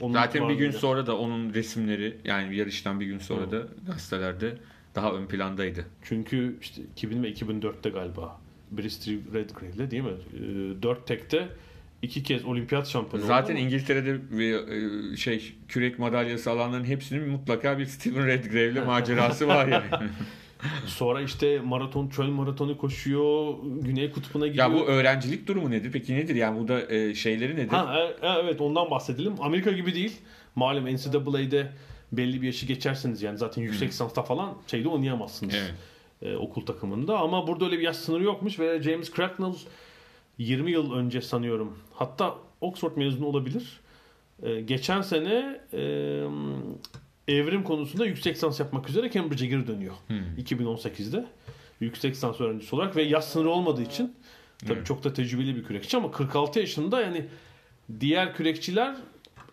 Onun 0.00 0.12
Zaten 0.14 0.48
bir 0.48 0.54
gün 0.54 0.70
sonra 0.70 1.06
da 1.06 1.18
onun 1.18 1.54
resimleri 1.54 2.16
yani 2.24 2.56
yarıştan 2.56 3.00
bir 3.00 3.06
gün 3.06 3.18
sonra 3.18 3.50
da 3.50 3.62
gazetelerde 3.86 4.56
daha 4.94 5.12
ön 5.12 5.26
plandaydı. 5.26 5.86
Çünkü 6.02 6.58
işte 6.60 6.82
2000 6.82 7.22
ve 7.22 7.32
2004'te 7.32 7.90
galiba 7.90 8.40
Bristol 8.70 9.12
Redgrave'le 9.34 9.90
değil 9.90 10.02
mi? 10.02 10.10
Ee, 10.34 10.82
4 10.82 11.06
tekte 11.06 11.48
iki 12.02 12.22
kez 12.22 12.44
olimpiyat 12.44 12.88
şampiyonu 12.88 13.26
Zaten 13.26 13.54
oldu. 13.54 13.62
İngiltere'de 13.62 14.10
e, 15.12 15.16
şey 15.16 15.52
kürek 15.68 15.98
madalyası 15.98 16.50
alanların 16.50 16.84
hepsinin 16.84 17.28
mutlaka 17.28 17.78
bir 17.78 17.86
Stephen 17.86 18.26
Redgrave'le 18.26 18.84
macerası 18.86 19.48
var 19.48 19.66
yani. 19.68 19.84
Sonra 20.86 21.20
işte 21.22 21.60
maraton, 21.60 22.08
çöl 22.08 22.26
maratonu 22.28 22.78
koşuyor. 22.78 23.54
Güney 23.80 24.10
kutbuna 24.10 24.46
gidiyor. 24.46 24.70
ya 24.70 24.74
bu 24.74 24.86
öğrencilik 24.86 25.46
durumu 25.48 25.70
nedir? 25.70 25.90
Peki 25.92 26.14
nedir? 26.14 26.34
Yani 26.34 26.60
bu 26.60 26.68
da 26.68 26.92
e, 26.94 27.14
şeyleri 27.14 27.56
nedir? 27.56 27.68
Ha, 27.72 27.96
e- 27.98 28.26
e- 28.26 28.40
evet 28.44 28.60
ondan 28.60 28.90
bahsedelim. 28.90 29.32
Amerika 29.40 29.70
gibi 29.70 29.94
değil. 29.94 30.16
Malum 30.54 30.94
NCAA'de 30.94 31.72
belli 32.12 32.42
bir 32.42 32.46
yaşı 32.46 32.66
geçerseniz 32.66 33.22
yani 33.22 33.38
zaten 33.38 33.62
yüksek 33.62 33.88
lisansta 33.88 34.22
falan 34.22 34.54
şeyde 34.66 34.88
oynayamazsınız. 34.88 35.54
Evet. 35.54 35.74
e, 36.22 36.36
okul 36.36 36.66
takımında. 36.66 37.18
Ama 37.18 37.46
burada 37.46 37.64
öyle 37.64 37.78
bir 37.78 37.82
yaş 37.82 37.96
sınırı 37.96 38.24
yokmuş 38.24 38.58
ve 38.58 38.82
James 38.82 39.12
Cracknell 39.14 39.54
20 40.38 40.70
yıl 40.70 40.92
önce 40.92 41.20
sanıyorum. 41.20 41.78
Hatta 42.00 42.34
Oxford 42.60 42.96
mezunu 42.96 43.26
olabilir. 43.26 43.80
E, 44.42 44.60
geçen 44.60 45.02
sene 45.02 45.60
e, 45.72 45.78
evrim 47.28 47.62
konusunda 47.62 48.06
yüksek 48.06 48.34
lisans 48.36 48.60
yapmak 48.60 48.88
üzere 48.90 49.10
Cambridge'e 49.10 49.46
geri 49.48 49.66
dönüyor. 49.66 49.94
2018'de. 50.38 51.24
Yüksek 51.80 52.10
lisans 52.14 52.40
öğrencisi 52.40 52.76
olarak 52.76 52.96
ve 52.96 53.02
yaş 53.02 53.24
sınırı 53.24 53.48
olmadığı 53.50 53.82
için 53.82 54.14
tabii 54.66 54.72
Evet. 54.72 54.86
çok 54.86 55.04
da 55.04 55.12
tecrübeli 55.12 55.56
bir 55.56 55.64
kürekçi 55.64 55.96
ama 55.96 56.10
46 56.10 56.60
yaşında 56.60 57.00
yani 57.00 57.26
diğer 58.00 58.34
kürekçiler 58.34 58.96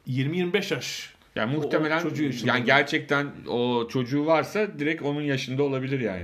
20-25 0.07 0.71
yaş. 0.73 1.13
Yani 1.35 1.55
O- 1.55 1.59
o 1.59 1.63
muhtemelen 1.63 1.99
çocuğu 1.99 2.23
yaşında. 2.23 2.51
yani 2.51 2.65
gerçekten 2.65 3.27
o 3.49 3.87
çocuğu 3.87 4.25
varsa 4.25 4.79
direkt 4.79 5.01
onun 5.01 5.21
yaşında 5.21 5.63
olabilir 5.63 5.99
yani. 5.99 6.23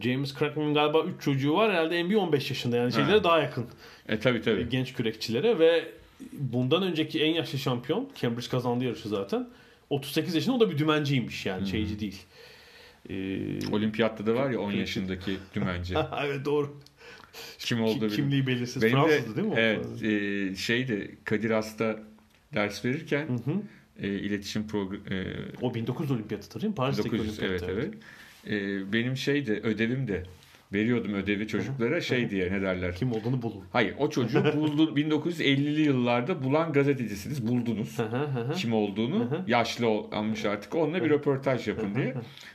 James 0.00 0.34
Cracknell'ın 0.38 0.74
galiba 0.74 1.02
3 1.04 1.22
çocuğu 1.22 1.54
var. 1.54 1.70
Herhalde 1.72 2.02
NBA 2.04 2.18
15 2.18 2.50
yaşında. 2.50 2.76
Yani 2.76 2.92
şeylere 2.92 3.16
Ha. 3.16 3.24
daha 3.24 3.40
yakın. 3.40 3.66
E 4.08 4.18
tabi 4.18 4.42
tabi. 4.42 4.68
genç 4.68 4.92
kürekçilere 4.92 5.58
ve 5.58 5.84
bundan 6.32 6.82
önceki 6.82 7.22
en 7.22 7.34
yaşlı 7.34 7.58
şampiyon 7.58 8.08
Cambridge 8.20 8.48
kazandı 8.48 8.84
yarışı 8.84 9.08
zaten. 9.08 9.48
38 9.90 10.34
yaşında 10.34 10.56
o 10.56 10.60
da 10.60 10.70
bir 10.70 10.78
dümenciymiş 10.78 11.46
yani 11.46 11.66
şeyci 11.68 12.00
değil. 12.00 12.22
Ee, 13.10 13.72
Olimpiyatta 13.72 14.26
da 14.26 14.34
var 14.34 14.50
ya 14.50 14.60
10 14.60 14.72
yaşındaki 14.72 15.36
dümenci. 15.54 15.94
evet 16.24 16.44
doğru. 16.44 16.80
Kim 17.58 17.78
Ki- 17.78 17.82
olduğu 17.84 17.92
bilmiyorum. 17.94 18.16
kimliği 18.16 18.46
belirsiz. 18.46 18.82
Benim 18.82 18.96
de 18.96 19.02
Fransızdı 19.08 19.36
değil 19.36 19.48
mi? 19.48 19.54
evet 19.56 20.02
e, 20.02 20.56
şeydi 20.56 21.18
Kadir 21.24 21.50
Has'ta 21.50 21.96
ders 22.54 22.84
verirken 22.84 23.26
Hı 23.28 23.32
hı. 23.32 23.54
e, 24.06 24.08
iletişim 24.08 24.66
programı 24.66 25.02
O 25.62 25.74
1900 25.74 26.10
olimpiyatıdır 26.10 26.60
değil 26.60 26.68
mi? 26.70 26.74
Paris'teki 26.74 27.12
1900 27.12 27.38
evet 27.42 27.62
olimpiyat. 27.62 27.84
evet. 27.84 27.94
E, 28.46 28.92
benim 28.92 29.16
şeydi 29.16 29.52
ödevim 29.52 30.08
de 30.08 30.22
veriyordum 30.72 31.14
ödevi 31.14 31.48
çocuklara 31.48 32.00
şey 32.00 32.30
diye 32.30 32.52
ne 32.52 32.62
derler. 32.62 32.94
Kim 32.94 33.12
olduğunu 33.12 33.42
bulun. 33.42 33.64
Hayır 33.72 33.94
o 33.98 34.10
çocuğu 34.10 34.44
buldu 34.56 34.94
1950'li 34.96 35.80
yıllarda 35.80 36.44
bulan 36.44 36.72
gazetecisiniz 36.72 37.46
buldunuz. 37.48 37.96
Kim 38.56 38.74
olduğunu 38.74 39.44
yaşlı 39.46 39.88
olmuş 39.88 40.44
artık 40.44 40.74
onunla 40.74 41.04
bir 41.04 41.10
röportaj 41.10 41.68
yapın 41.68 41.94
diye. 41.94 42.14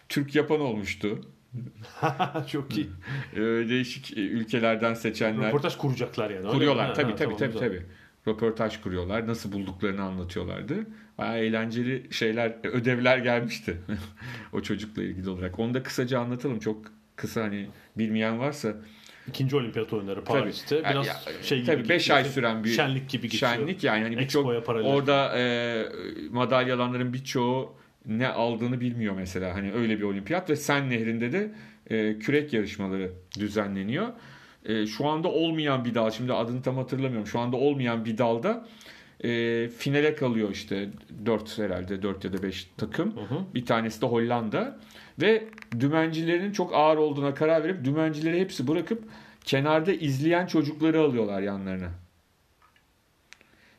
Türk 0.09 0.35
yapan 0.35 0.59
olmuştu. 0.59 1.21
Çok 2.51 2.77
iyi. 2.77 2.87
Ee, 3.33 3.39
değişik 3.41 4.17
e, 4.17 4.21
ülkelerden 4.21 4.93
seçenler 4.93 5.47
Röportaj 5.47 5.77
kuracaklar 5.77 6.29
yani. 6.29 6.47
kuruyorlar. 6.47 6.95
Tabii 6.95 7.15
tabii 7.15 7.37
tabii 7.37 7.57
tabii. 7.59 7.81
Röportaj 8.27 8.81
kuruyorlar. 8.81 9.27
Nasıl 9.27 9.51
bulduklarını 9.51 10.03
anlatıyorlardı. 10.03 10.87
Bayağı 11.17 11.37
eğlenceli 11.37 12.13
şeyler, 12.13 12.53
ödevler 12.63 13.17
gelmişti. 13.17 13.77
o 14.53 14.61
çocukla 14.61 15.03
ilgili 15.03 15.29
olarak. 15.29 15.59
Onu 15.59 15.73
da 15.73 15.83
kısaca 15.83 16.19
anlatalım. 16.19 16.59
Çok 16.59 16.85
kısa 17.15 17.43
hani 17.43 17.67
bilmeyen 17.97 18.39
varsa 18.39 18.75
İkinci 19.27 19.55
olimpiyat 19.55 19.93
oyunları 19.93 20.23
Paris'te. 20.23 20.81
Tabii. 20.81 20.93
Biraz 20.93 21.07
Ya, 21.07 21.15
şey 21.41 21.57
gibi. 21.57 21.67
tabii 21.67 21.89
5 21.89 21.97
geçiyor. 21.97 22.17
ay 22.17 22.23
süren 22.25 22.63
bir 22.63 22.69
şenlik 22.69 23.09
gibi 23.09 23.29
geçiyor. 23.29 23.51
Şenlik 23.53 23.83
yani 23.83 24.03
hani 24.03 24.17
birçok 24.17 24.45
orada 24.67 25.37
e, 25.37 25.85
madalyalanların 26.31 27.13
birçoğu 27.13 27.75
ne 28.05 28.27
aldığını 28.27 28.81
bilmiyor 28.81 29.15
mesela. 29.15 29.55
Hani 29.55 29.73
öyle 29.73 29.97
bir 29.97 30.03
olimpiyat 30.03 30.49
ve 30.49 30.55
Sen 30.55 30.89
Nehri'nde 30.89 31.31
de 31.31 31.51
e, 31.89 32.19
kürek 32.19 32.53
yarışmaları 32.53 33.11
düzenleniyor. 33.39 34.07
E, 34.65 34.87
şu 34.87 35.07
anda 35.07 35.27
olmayan 35.27 35.85
bir 35.85 35.95
dal, 35.95 36.11
şimdi 36.11 36.33
adını 36.33 36.61
tam 36.61 36.75
hatırlamıyorum. 36.77 37.27
Şu 37.27 37.39
anda 37.39 37.57
olmayan 37.57 38.05
bir 38.05 38.17
dalda 38.17 38.67
e, 39.25 39.67
finale 39.69 40.15
kalıyor 40.15 40.51
işte 40.51 40.89
4 41.25 41.57
herhalde 41.57 42.01
4 42.01 42.23
ya 42.23 42.33
da 42.33 42.43
5 42.43 42.67
takım. 42.77 43.09
hı. 43.09 43.39
Bir 43.53 43.65
tanesi 43.65 44.01
de 44.01 44.05
Hollanda 44.05 44.79
ve 45.21 45.43
dümencilerin 45.79 46.51
çok 46.51 46.75
ağır 46.75 46.97
olduğuna 46.97 47.33
karar 47.33 47.63
verip 47.63 47.85
dümencileri 47.85 48.39
hepsi 48.39 48.67
bırakıp 48.67 49.03
kenarda 49.45 49.93
izleyen 49.93 50.45
çocukları 50.45 51.01
alıyorlar 51.01 51.41
yanlarına. 51.41 51.91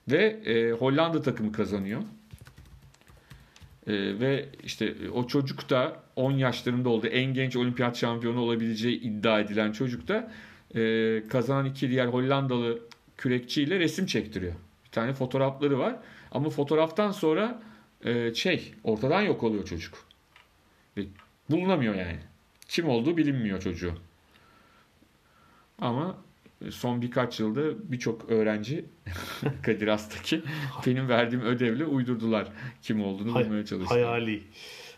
Ve 0.09 0.25
e, 0.25 0.73
Hollanda 0.73 1.23
takımı 1.23 1.53
kazanıyor. 1.53 2.03
E, 3.87 3.93
ve 4.21 4.49
işte 4.65 4.95
o 5.15 5.27
çocuk 5.27 5.71
da 5.71 5.97
10 6.17 6.33
yaşlarında 6.33 6.89
oldu. 6.89 7.07
En 7.07 7.35
genç 7.35 7.57
olimpiyat 7.57 7.97
şampiyonu 7.97 8.41
olabileceği 8.41 9.01
iddia 9.01 9.41
edilen 9.41 9.73
çocuk 9.73 10.09
da 10.09 10.33
e, 10.75 11.23
kazanan 11.29 11.67
iki 11.67 11.91
diğer 11.91 12.07
Hollandalı 12.07 12.79
kürekçiyle 13.17 13.79
resim 13.79 14.07
çektiriyor. 14.07 14.53
Tane 14.97 15.13
fotoğrafları 15.13 15.79
var. 15.79 15.97
Ama 16.33 16.51
fotoğraftan 16.51 17.11
sonra 17.11 17.63
e, 18.05 18.35
şey 18.35 18.75
ortadan 18.85 19.23
yok 19.23 19.43
oluyor 19.43 19.65
çocuk. 19.65 19.95
Ve 20.97 21.03
bulunamıyor 21.51 21.95
yani. 21.95 22.19
Kim 22.69 22.89
olduğu 22.89 23.17
bilinmiyor 23.17 23.61
çocuğu. 23.61 23.93
Ama 25.81 26.19
son 26.71 27.03
birkaç 27.03 27.41
yılda 27.41 27.93
birçok 27.93 28.31
öğrenci 28.31 28.85
Kadir 29.63 29.89
Has'taki 29.89 30.43
benim 30.87 31.09
verdiğim 31.09 31.45
ödevle 31.45 31.85
uydurdular 31.85 32.49
kim 32.83 33.05
olduğunu 33.05 33.35
Hay- 33.35 33.45
bulmaya 33.45 33.65
çalıştılar. 33.65 34.03
hayali. 34.03 34.43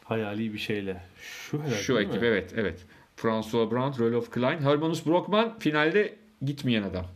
Hayali 0.05 0.53
bir 0.53 0.59
şeyle. 0.59 1.03
Şu 1.23 1.59
herhalde 1.59 1.75
Şu 1.75 1.99
ekip 1.99 2.23
mi? 2.23 2.27
evet 2.29 2.53
evet. 2.57 2.85
François 3.17 3.71
Brandt, 3.71 4.01
Rolof 4.01 4.31
Klein, 4.31 4.59
Hermanus 4.59 5.07
Brockman 5.07 5.59
finalde 5.59 6.17
gitmeyen 6.43 6.83
adam. 6.83 7.07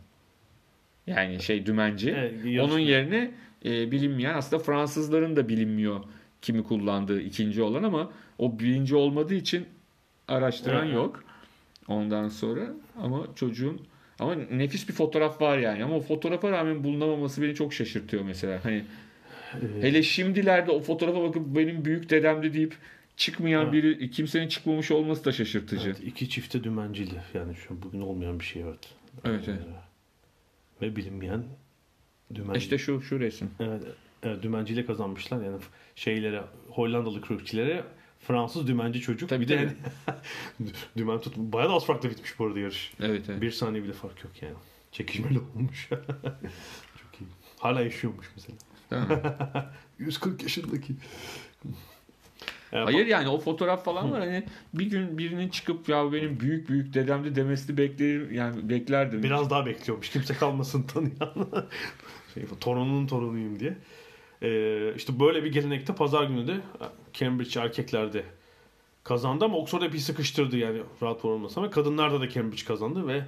Yani 1.07 1.41
şey 1.41 1.65
dümenci. 1.65 2.11
Evet. 2.17 2.59
Onun 2.61 2.79
yerine 2.79 3.31
e, 3.65 3.91
bilinmeyen 3.91 4.33
aslında 4.33 4.63
Fransızların 4.63 5.35
da 5.35 5.49
bilinmiyor 5.49 5.99
kimi 6.41 6.63
kullandığı 6.63 7.21
ikinci 7.21 7.61
olan 7.61 7.83
ama 7.83 8.11
o 8.37 8.59
birinci 8.59 8.95
olmadığı 8.95 9.33
için 9.35 9.65
araştıran 10.27 10.85
Evet. 10.85 10.95
yok. 10.95 11.23
Ondan 11.87 12.29
sonra 12.29 12.61
ama 13.01 13.27
çocuğun 13.35 13.81
ama 14.19 14.35
nefis 14.35 14.87
bir 14.89 14.93
fotoğraf 14.93 15.41
var 15.41 15.57
yani 15.57 15.83
ama 15.83 15.95
o 15.95 16.01
fotoğrafa 16.01 16.51
rağmen 16.51 16.83
bulunamaması 16.83 17.41
beni 17.41 17.55
çok 17.55 17.73
şaşırtıyor 17.73 18.23
mesela. 18.23 18.59
Hani 18.65 18.83
hele 19.81 20.03
şimdilerde 20.03 20.71
o 20.71 20.79
fotoğrafa 20.79 21.21
bakıp 21.23 21.55
benim 21.55 21.85
büyük 21.85 22.09
dedemdi 22.09 22.53
deyip 22.53 22.75
çıkmayan 23.17 23.65
Ha. 23.65 23.73
biri 23.73 24.11
kimsenin 24.11 24.47
çıkmamış 24.47 24.91
olması 24.91 25.25
da 25.25 25.31
şaşırtıcı. 25.31 25.87
Evet, 25.89 25.99
iki 26.05 26.29
çifte 26.29 26.63
dümencili. 26.63 27.15
Yani 27.33 27.55
şu 27.55 27.81
bugün 27.81 28.01
olmayan 28.01 28.39
bir 28.39 28.45
şey 28.45 28.61
evet. 28.61 28.89
Evet, 29.25 29.43
evet. 29.47 29.59
Ve 30.83 30.95
bilinmeyen 30.95 31.43
dümenci. 32.35 32.59
İşte 32.59 32.77
şu 32.77 33.01
şu 33.01 33.19
resim. 33.19 33.51
Evet, 33.59 33.83
evet 34.23 34.43
dümenciyle 34.43 34.85
kazanmışlar. 34.85 35.43
Yani 35.43 35.57
şeylere 35.95 36.43
Hollandalı 36.69 37.21
kürkçilere 37.21 37.83
Fransız 38.19 38.67
dümenci 38.67 39.01
çocuk. 39.01 39.29
Tabii, 39.29 39.43
bir 39.43 39.47
de 39.47 39.53
yani 39.53 39.71
dümen 40.97 41.21
tut. 41.21 41.37
Bayağı 41.37 41.69
da 41.69 41.73
az 41.73 41.85
farklı 41.85 42.09
bitmiş 42.09 42.39
bu 42.39 42.45
arada 42.45 42.59
yarış. 42.59 42.93
Evet 42.99 43.25
evet. 43.29 43.41
Bir 43.41 43.51
saniye 43.51 43.83
bile 43.83 43.93
fark 43.93 44.23
yok 44.23 44.41
yani. 44.41 44.55
Çekişmeli 44.91 45.39
olmuş. 45.39 45.89
Çok 47.01 47.21
iyi. 47.21 47.27
Hala 47.59 47.81
yaşıyormuş 47.81 48.27
mesela. 48.35 48.57
Mi? 48.91 50.05
140 50.05 50.43
yaşındaki. 50.43 50.95
Yani 52.73 52.83
Hayır 52.83 53.07
yani 53.07 53.29
o 53.29 53.39
fotoğraf 53.39 53.85
falan 53.85 54.11
var 54.11 54.19
hani 54.19 54.43
bir 54.73 54.85
gün 54.85 55.17
birinin 55.17 55.49
çıkıp 55.49 55.89
ya 55.89 56.11
benim 56.11 56.39
büyük 56.39 56.69
büyük 56.69 56.93
dedemdi 56.93 57.35
demesini 57.35 57.77
bekler 57.77 58.29
yani 58.31 58.69
beklerdim. 58.69 59.23
Biraz 59.23 59.49
daha 59.49 59.65
bekliyormuş. 59.65 60.09
Kimse 60.09 60.33
kalmasın 60.33 60.83
tanıyan. 60.93 61.65
şey, 62.33 62.43
torununun 62.59 63.07
torunuyum 63.07 63.59
diye. 63.59 63.77
Ee, 64.41 64.93
işte 64.95 65.19
böyle 65.19 65.43
bir 65.43 65.51
gelenekte 65.51 65.95
pazar 65.95 66.23
günü 66.23 66.47
de 66.47 66.57
Cambridge 67.13 67.59
erkeklerde 67.59 68.23
kazandı 69.03 69.45
ama 69.45 69.57
Oxford 69.57 69.81
epey 69.81 69.99
sıkıştırdı 69.99 70.57
yani 70.57 70.81
rahat 71.01 71.25
olmasa 71.25 71.61
ama 71.61 71.69
kadınlarda 71.69 72.21
da 72.21 72.29
Cambridge 72.29 72.65
kazandı 72.65 73.07
ve 73.07 73.23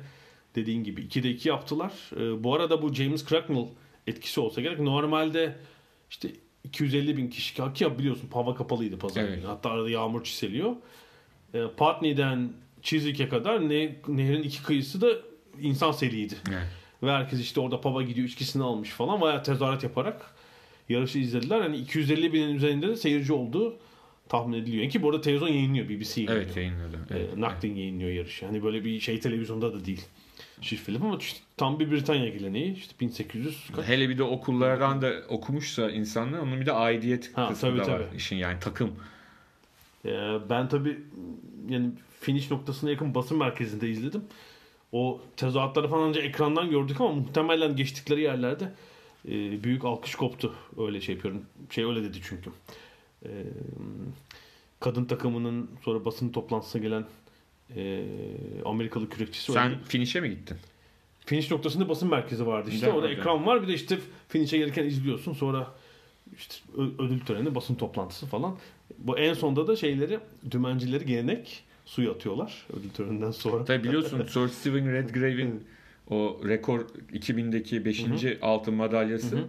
dediğin 0.55 0.83
gibi 0.83 1.01
2'de 1.01 1.29
2 1.29 1.49
yaptılar. 1.49 1.91
Ee, 2.15 2.43
bu 2.43 2.55
arada 2.55 2.81
bu 2.81 2.93
James 2.93 3.25
Cracknell 3.25 3.67
etkisi 4.07 4.39
olsa 4.39 4.61
gerek. 4.61 4.79
Normalde 4.79 5.55
işte 6.09 6.29
250 6.65 7.17
bin 7.17 7.29
kişi 7.29 7.53
ki 7.73 7.99
biliyorsun 7.99 8.29
hava 8.33 8.55
kapalıydı 8.55 8.97
pazar 8.99 9.21
Evet. 9.23 9.35
günü. 9.35 9.45
Hatta 9.45 9.69
arada 9.69 9.89
yağmur 9.89 10.23
çiseliyor. 10.23 10.75
Ee, 11.53 11.63
Putney'den 11.77 12.49
Chiswick'e 12.81 13.29
kadar 13.29 13.69
ne, 13.69 13.95
nehrin 14.07 14.43
iki 14.43 14.63
kıyısı 14.63 15.01
da 15.01 15.07
insan 15.61 15.91
seliydi. 15.91 16.35
Evet. 16.49 16.67
Ve 17.03 17.11
herkes 17.11 17.39
işte 17.39 17.59
orada 17.59 17.81
pub'a 17.81 18.01
gidiyor 18.01 18.27
içkisini 18.27 18.63
almış 18.63 18.89
falan. 18.89 19.21
Bayağı 19.21 19.43
tezahürat 19.43 19.83
yaparak 19.83 20.35
yarışı 20.89 21.19
izlediler. 21.19 21.61
Hani 21.61 21.77
250 21.77 22.33
binin 22.33 22.55
üzerinde 22.55 22.87
de 22.87 22.95
seyirci 22.95 23.33
olduğu 23.33 23.77
tahmin 24.29 24.57
ediliyor. 24.57 24.89
Ki 24.89 25.03
bu 25.03 25.09
arada 25.09 25.21
televizyon 25.21 25.49
yayınlıyor. 25.49 25.89
BBC 25.89 26.21
yayınlıyor. 26.21 26.45
Evet 26.45 26.57
yayınladı. 26.57 26.97
Ee, 27.11 27.17
Evet. 27.17 27.37
Nakdin 27.37 27.75
yayınlıyor 27.75 28.09
yarışı. 28.09 28.45
Hani 28.45 28.63
böyle 28.63 28.85
bir 28.85 28.99
şey 28.99 29.19
televizyonda 29.19 29.73
da 29.73 29.85
değil. 29.85 30.05
Çift 30.61 30.85
film 30.85 31.05
ama 31.05 31.17
işte 31.17 31.39
tam 31.57 31.79
bir 31.79 31.91
Britanya 31.91 32.29
geleneği. 32.29 32.73
İşte 32.75 32.93
1800 32.99 33.69
kaç? 33.75 33.85
Hele 33.87 34.09
bir 34.09 34.17
de 34.17 34.23
okullardan 34.23 35.01
da 35.01 35.13
okumuşsa 35.29 35.91
insanlar 35.91 36.39
onun 36.39 36.61
bir 36.61 36.65
de 36.65 36.71
aidiyet 36.71 37.37
Ha, 37.37 37.47
kısmı 37.49 37.69
tabii, 37.69 37.79
da 37.79 37.91
var 37.91 37.99
tabii. 38.07 38.17
işin 38.17 38.35
yani 38.35 38.59
takım. 38.59 38.91
Ee, 40.05 40.09
ben 40.49 40.69
tabii 40.69 40.99
yani 41.69 41.89
finish 42.19 42.51
noktasına 42.51 42.89
yakın 42.89 43.15
basın 43.15 43.37
merkezinde 43.37 43.89
izledim. 43.89 44.23
O 44.91 45.21
tezahüratları 45.37 45.87
falan 45.87 46.09
önce 46.09 46.19
ekrandan 46.19 46.69
gördük 46.69 47.01
ama 47.01 47.11
muhtemelen 47.11 47.75
geçtikleri 47.75 48.21
yerlerde 48.21 48.71
e, 49.27 49.63
büyük 49.63 49.85
alkış 49.85 50.15
koptu. 50.15 50.55
Öyle 50.77 51.01
şey 51.01 51.15
yapıyorum. 51.15 51.41
Şey 51.69 51.83
öyle 51.83 52.03
dedi 52.03 52.17
çünkü. 52.23 52.49
Ee, 53.25 53.29
kadın 54.79 55.05
takımının 55.05 55.69
sonra 55.85 56.05
basın 56.05 56.29
toplantısına 56.29 56.81
gelen 56.81 57.05
e, 57.75 58.03
Amerikalı 58.65 59.09
kürekçisi 59.09 59.51
Sen 59.51 59.69
öyle. 59.69 59.79
finish'e 59.87 60.21
mi 60.21 60.29
gittin? 60.29 60.57
Finish 61.25 61.51
noktasında 61.51 61.89
basın 61.89 62.09
merkezi 62.09 62.47
vardı 62.47 62.69
işte. 62.69 62.79
Güzel, 62.85 62.93
Orada 62.93 63.07
güzel. 63.07 63.19
ekran 63.21 63.45
var. 63.45 63.61
Bir 63.63 63.67
de 63.67 63.73
işte 63.73 63.97
finish'e 64.29 64.57
gelirken 64.57 64.85
izliyorsun. 64.85 65.33
Sonra 65.33 65.67
işte 66.37 66.55
ödül 66.99 67.19
töreni, 67.19 67.55
basın 67.55 67.75
toplantısı 67.75 68.25
falan. 68.25 68.57
Bu 68.97 69.17
en 69.17 69.33
sonda 69.33 69.67
da 69.67 69.75
şeyleri, 69.75 70.19
dümencileri 70.51 71.05
gelenek 71.05 71.63
suya 71.85 72.11
atıyorlar 72.11 72.65
ödül 72.79 72.89
töreninden 72.89 73.31
sonra. 73.31 73.65
Tabii 73.65 73.83
biliyorsun 73.83 74.23
Sir 74.29 74.47
Stephen 74.47 74.91
Redgrave'in 74.93 75.63
o 76.09 76.41
rekor 76.47 76.79
2000'deki 77.13 77.85
5. 77.85 78.05
altın 78.41 78.73
madalyası 78.73 79.43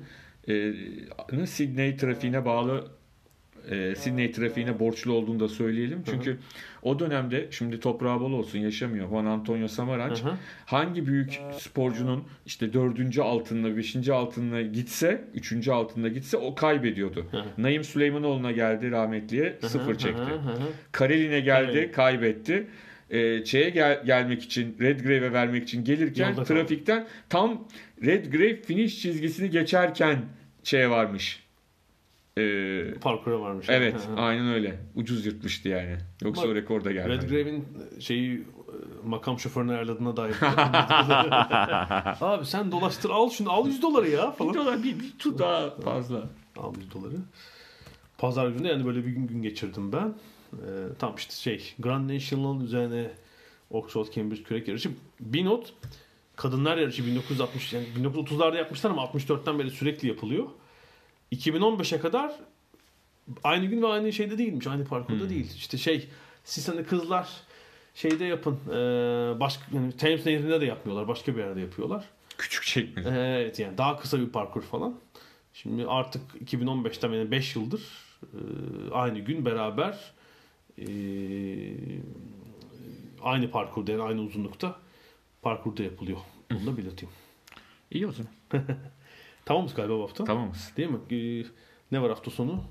e, 0.48 1.46
Sydney 1.46 1.96
trafiğine 1.96 2.44
bağlı 2.44 2.88
e, 3.70 3.94
Sydney 3.94 4.32
trafiğine 4.32 4.78
borçlu 4.80 5.12
olduğunu 5.12 5.40
da 5.40 5.48
söyleyelim. 5.48 6.02
Çünkü 6.10 6.36
o 6.82 6.98
dönemde 6.98 7.46
şimdi 7.50 7.80
toprağı 7.80 8.20
bol 8.20 8.32
olsun 8.32 8.58
yaşamıyor 8.58 9.08
Juan 9.08 9.24
Antonio 9.24 9.68
Samaranch. 9.68 10.20
Hangi 10.66 11.06
büyük 11.06 11.40
sporcunun 11.58 12.24
işte 12.46 12.72
dördüncü 12.72 13.20
altınla, 13.22 13.76
beşinci 13.76 14.12
altınla 14.12 14.62
gitse, 14.62 15.24
üçüncü 15.34 15.70
altınla 15.70 16.08
gitse 16.08 16.36
o 16.36 16.54
kaybediyordu. 16.54 17.26
Hı 17.30 17.36
hı. 17.36 17.44
Naim 17.58 17.84
Süleymanoğlu'na 17.84 18.52
geldi 18.52 18.90
rahmetliye 18.90 19.58
sıfır 19.62 19.94
Hı 19.94 19.98
çekti. 19.98 20.22
hı, 20.22 20.34
hı 20.34 20.52
hı. 20.52 20.68
Karelin'e 20.92 21.40
geldi, 21.40 21.78
Evet. 21.78 21.92
kaybetti. 21.94 22.66
Ee, 23.10 23.44
şeye 23.44 23.70
gel- 23.70 24.04
gelmek 24.06 24.42
için, 24.42 24.76
Redgrave'e 24.80 25.32
vermek 25.32 25.62
için 25.62 25.84
gelirken 25.84 26.28
Yolda 26.28 26.44
kaldı. 26.44 26.48
trafikten 26.54 27.06
tam 27.28 27.68
Redgrave 28.04 28.62
finish 28.62 29.02
çizgisini 29.02 29.50
geçerken 29.50 30.18
şeye 30.64 30.90
varmış. 30.90 31.45
Ee, 32.38 32.94
Parkura 33.00 33.40
varmış. 33.40 33.66
evet, 33.68 34.08
aynen 34.16 34.48
öyle. 34.48 34.78
Ucuz 34.94 35.26
yırtmıştı 35.26 35.68
yani. 35.68 35.96
Yoksa 36.22 36.42
Bak, 36.42 36.48
o 36.48 36.54
rekor 36.54 36.84
da 36.84 36.92
gelmedi. 36.92 37.22
Redgrave'in 37.22 37.64
şeyi 38.00 38.34
e, 38.38 38.42
makam 39.04 39.38
şoförünü 39.38 39.72
ayarladığına 39.72 40.16
dair. 40.16 40.34
Abi 42.20 42.46
sen 42.46 42.72
dolaştır 42.72 43.10
al 43.10 43.30
şunu 43.30 43.52
al 43.52 43.66
100 43.66 43.82
doları 43.82 44.08
ya 44.08 44.30
falan. 44.30 44.54
dolar 44.54 44.82
bir, 44.82 45.00
bir 45.00 45.12
tu 45.18 45.38
daha 45.38 45.70
fazla. 45.70 46.30
Al 46.56 46.74
100 46.76 46.94
doları. 46.94 47.14
Pazar 48.18 48.48
günü 48.48 48.68
yani 48.68 48.86
böyle 48.86 49.06
bir 49.06 49.10
gün 49.10 49.26
gün 49.26 49.42
geçirdim 49.42 49.92
ben. 49.92 50.14
Ee, 50.52 50.58
tam 50.98 51.14
işte 51.16 51.34
şey 51.34 51.74
Grand 51.78 52.10
National 52.14 52.60
üzerine 52.60 53.10
Oxford 53.70 54.06
Cambridge 54.14 54.42
kürek 54.42 54.68
yarışı. 54.68 54.90
Bir 55.20 55.44
not 55.44 55.72
kadınlar 56.36 56.76
yarışı 56.76 57.06
1960 57.06 57.72
yani 57.72 57.86
1930'larda 57.98 58.56
yapmışlar 58.56 58.90
ama 58.90 59.02
64'ten 59.02 59.58
beri 59.58 59.70
sürekli 59.70 60.08
yapılıyor. 60.08 60.44
2015'e 61.32 62.00
kadar 62.00 62.32
aynı 63.44 63.66
gün 63.66 63.82
ve 63.82 63.86
aynı 63.86 64.12
şeyde 64.12 64.38
değilmiş. 64.38 64.66
Aynı 64.66 64.84
parkurda 64.84 65.30
değil. 65.30 65.52
İşte 65.56 65.78
şey 65.78 66.08
siz 66.44 66.68
hani 66.68 66.84
kızlar 66.84 67.28
şeyde 67.94 68.24
yapın. 68.24 68.58
Ee, 68.68 69.40
başka 69.40 69.64
yani 69.72 69.92
Thames 69.92 70.26
Nehri'nde 70.26 70.60
de 70.60 70.64
yapmıyorlar. 70.64 71.08
Başka 71.08 71.36
bir 71.36 71.40
yerde 71.40 71.60
yapıyorlar. 71.60 72.04
Küçük 72.38 72.64
çekmeli. 72.64 73.08
Evet 73.08 73.58
yani 73.58 73.78
daha 73.78 73.98
kısa 73.98 74.20
bir 74.20 74.28
parkur 74.28 74.62
falan. 74.62 74.94
Şimdi 75.52 75.86
artık 75.86 76.22
2015'ten 76.44 77.12
yani 77.12 77.30
5 77.30 77.56
yıldır 77.56 77.82
e, 78.22 78.38
aynı 78.92 79.18
gün 79.18 79.44
beraber 79.44 80.12
e, 80.78 80.86
aynı 83.22 83.50
parkurda 83.50 83.92
yani 83.92 84.02
aynı 84.02 84.20
uzunlukta 84.20 84.76
parkurda 85.42 85.82
yapılıyor. 85.82 86.18
Bunu 86.50 86.66
da 86.66 86.76
belirteyim. 86.76 87.14
İyi 87.90 88.06
o 88.06 88.12
zaman. 88.12 88.32
Tamamız 89.46 89.74
galiba 89.74 89.98
bu 89.98 90.02
hafta. 90.02 90.24
Tamamız. 90.24 90.72
Değil 90.76 90.88
mi? 90.88 90.98
Ee, 91.10 91.44
ne 91.92 92.02
var 92.02 92.08
hafta 92.08 92.30
sonu? 92.30 92.62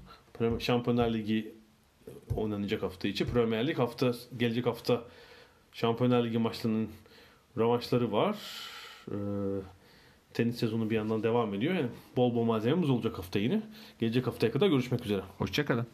Şampiyonlar 0.60 1.14
Ligi 1.14 1.56
oynanacak 2.36 2.84
hafta 2.84 3.08
içi. 3.08 3.26
Premier 3.26 3.68
Lig 3.68 3.80
hafta 3.80 4.12
gelecek 4.38 4.66
hafta 4.66 5.04
Şampiyonlar 5.74 6.24
Ligi 6.24 6.38
maçlarının 6.38 6.90
rövanşları 7.58 8.12
var. 8.12 8.38
Ee, 9.12 9.16
tenis 10.34 10.58
sezonu 10.58 10.90
bir 10.90 10.96
yandan 10.96 11.24
devam 11.24 11.54
ediyor. 11.54 11.74
Yani 11.74 11.88
bol 12.16 12.36
bol 12.36 12.44
malzememiz 12.44 12.90
olacak 12.90 13.18
hafta 13.18 13.40
yine. 13.40 13.62
Gelecek 14.00 14.28
haftaya 14.28 14.52
kadar 14.52 14.68
görüşmek 14.68 15.06
üzere. 15.06 15.22
Hoşçakalın. 15.38 15.88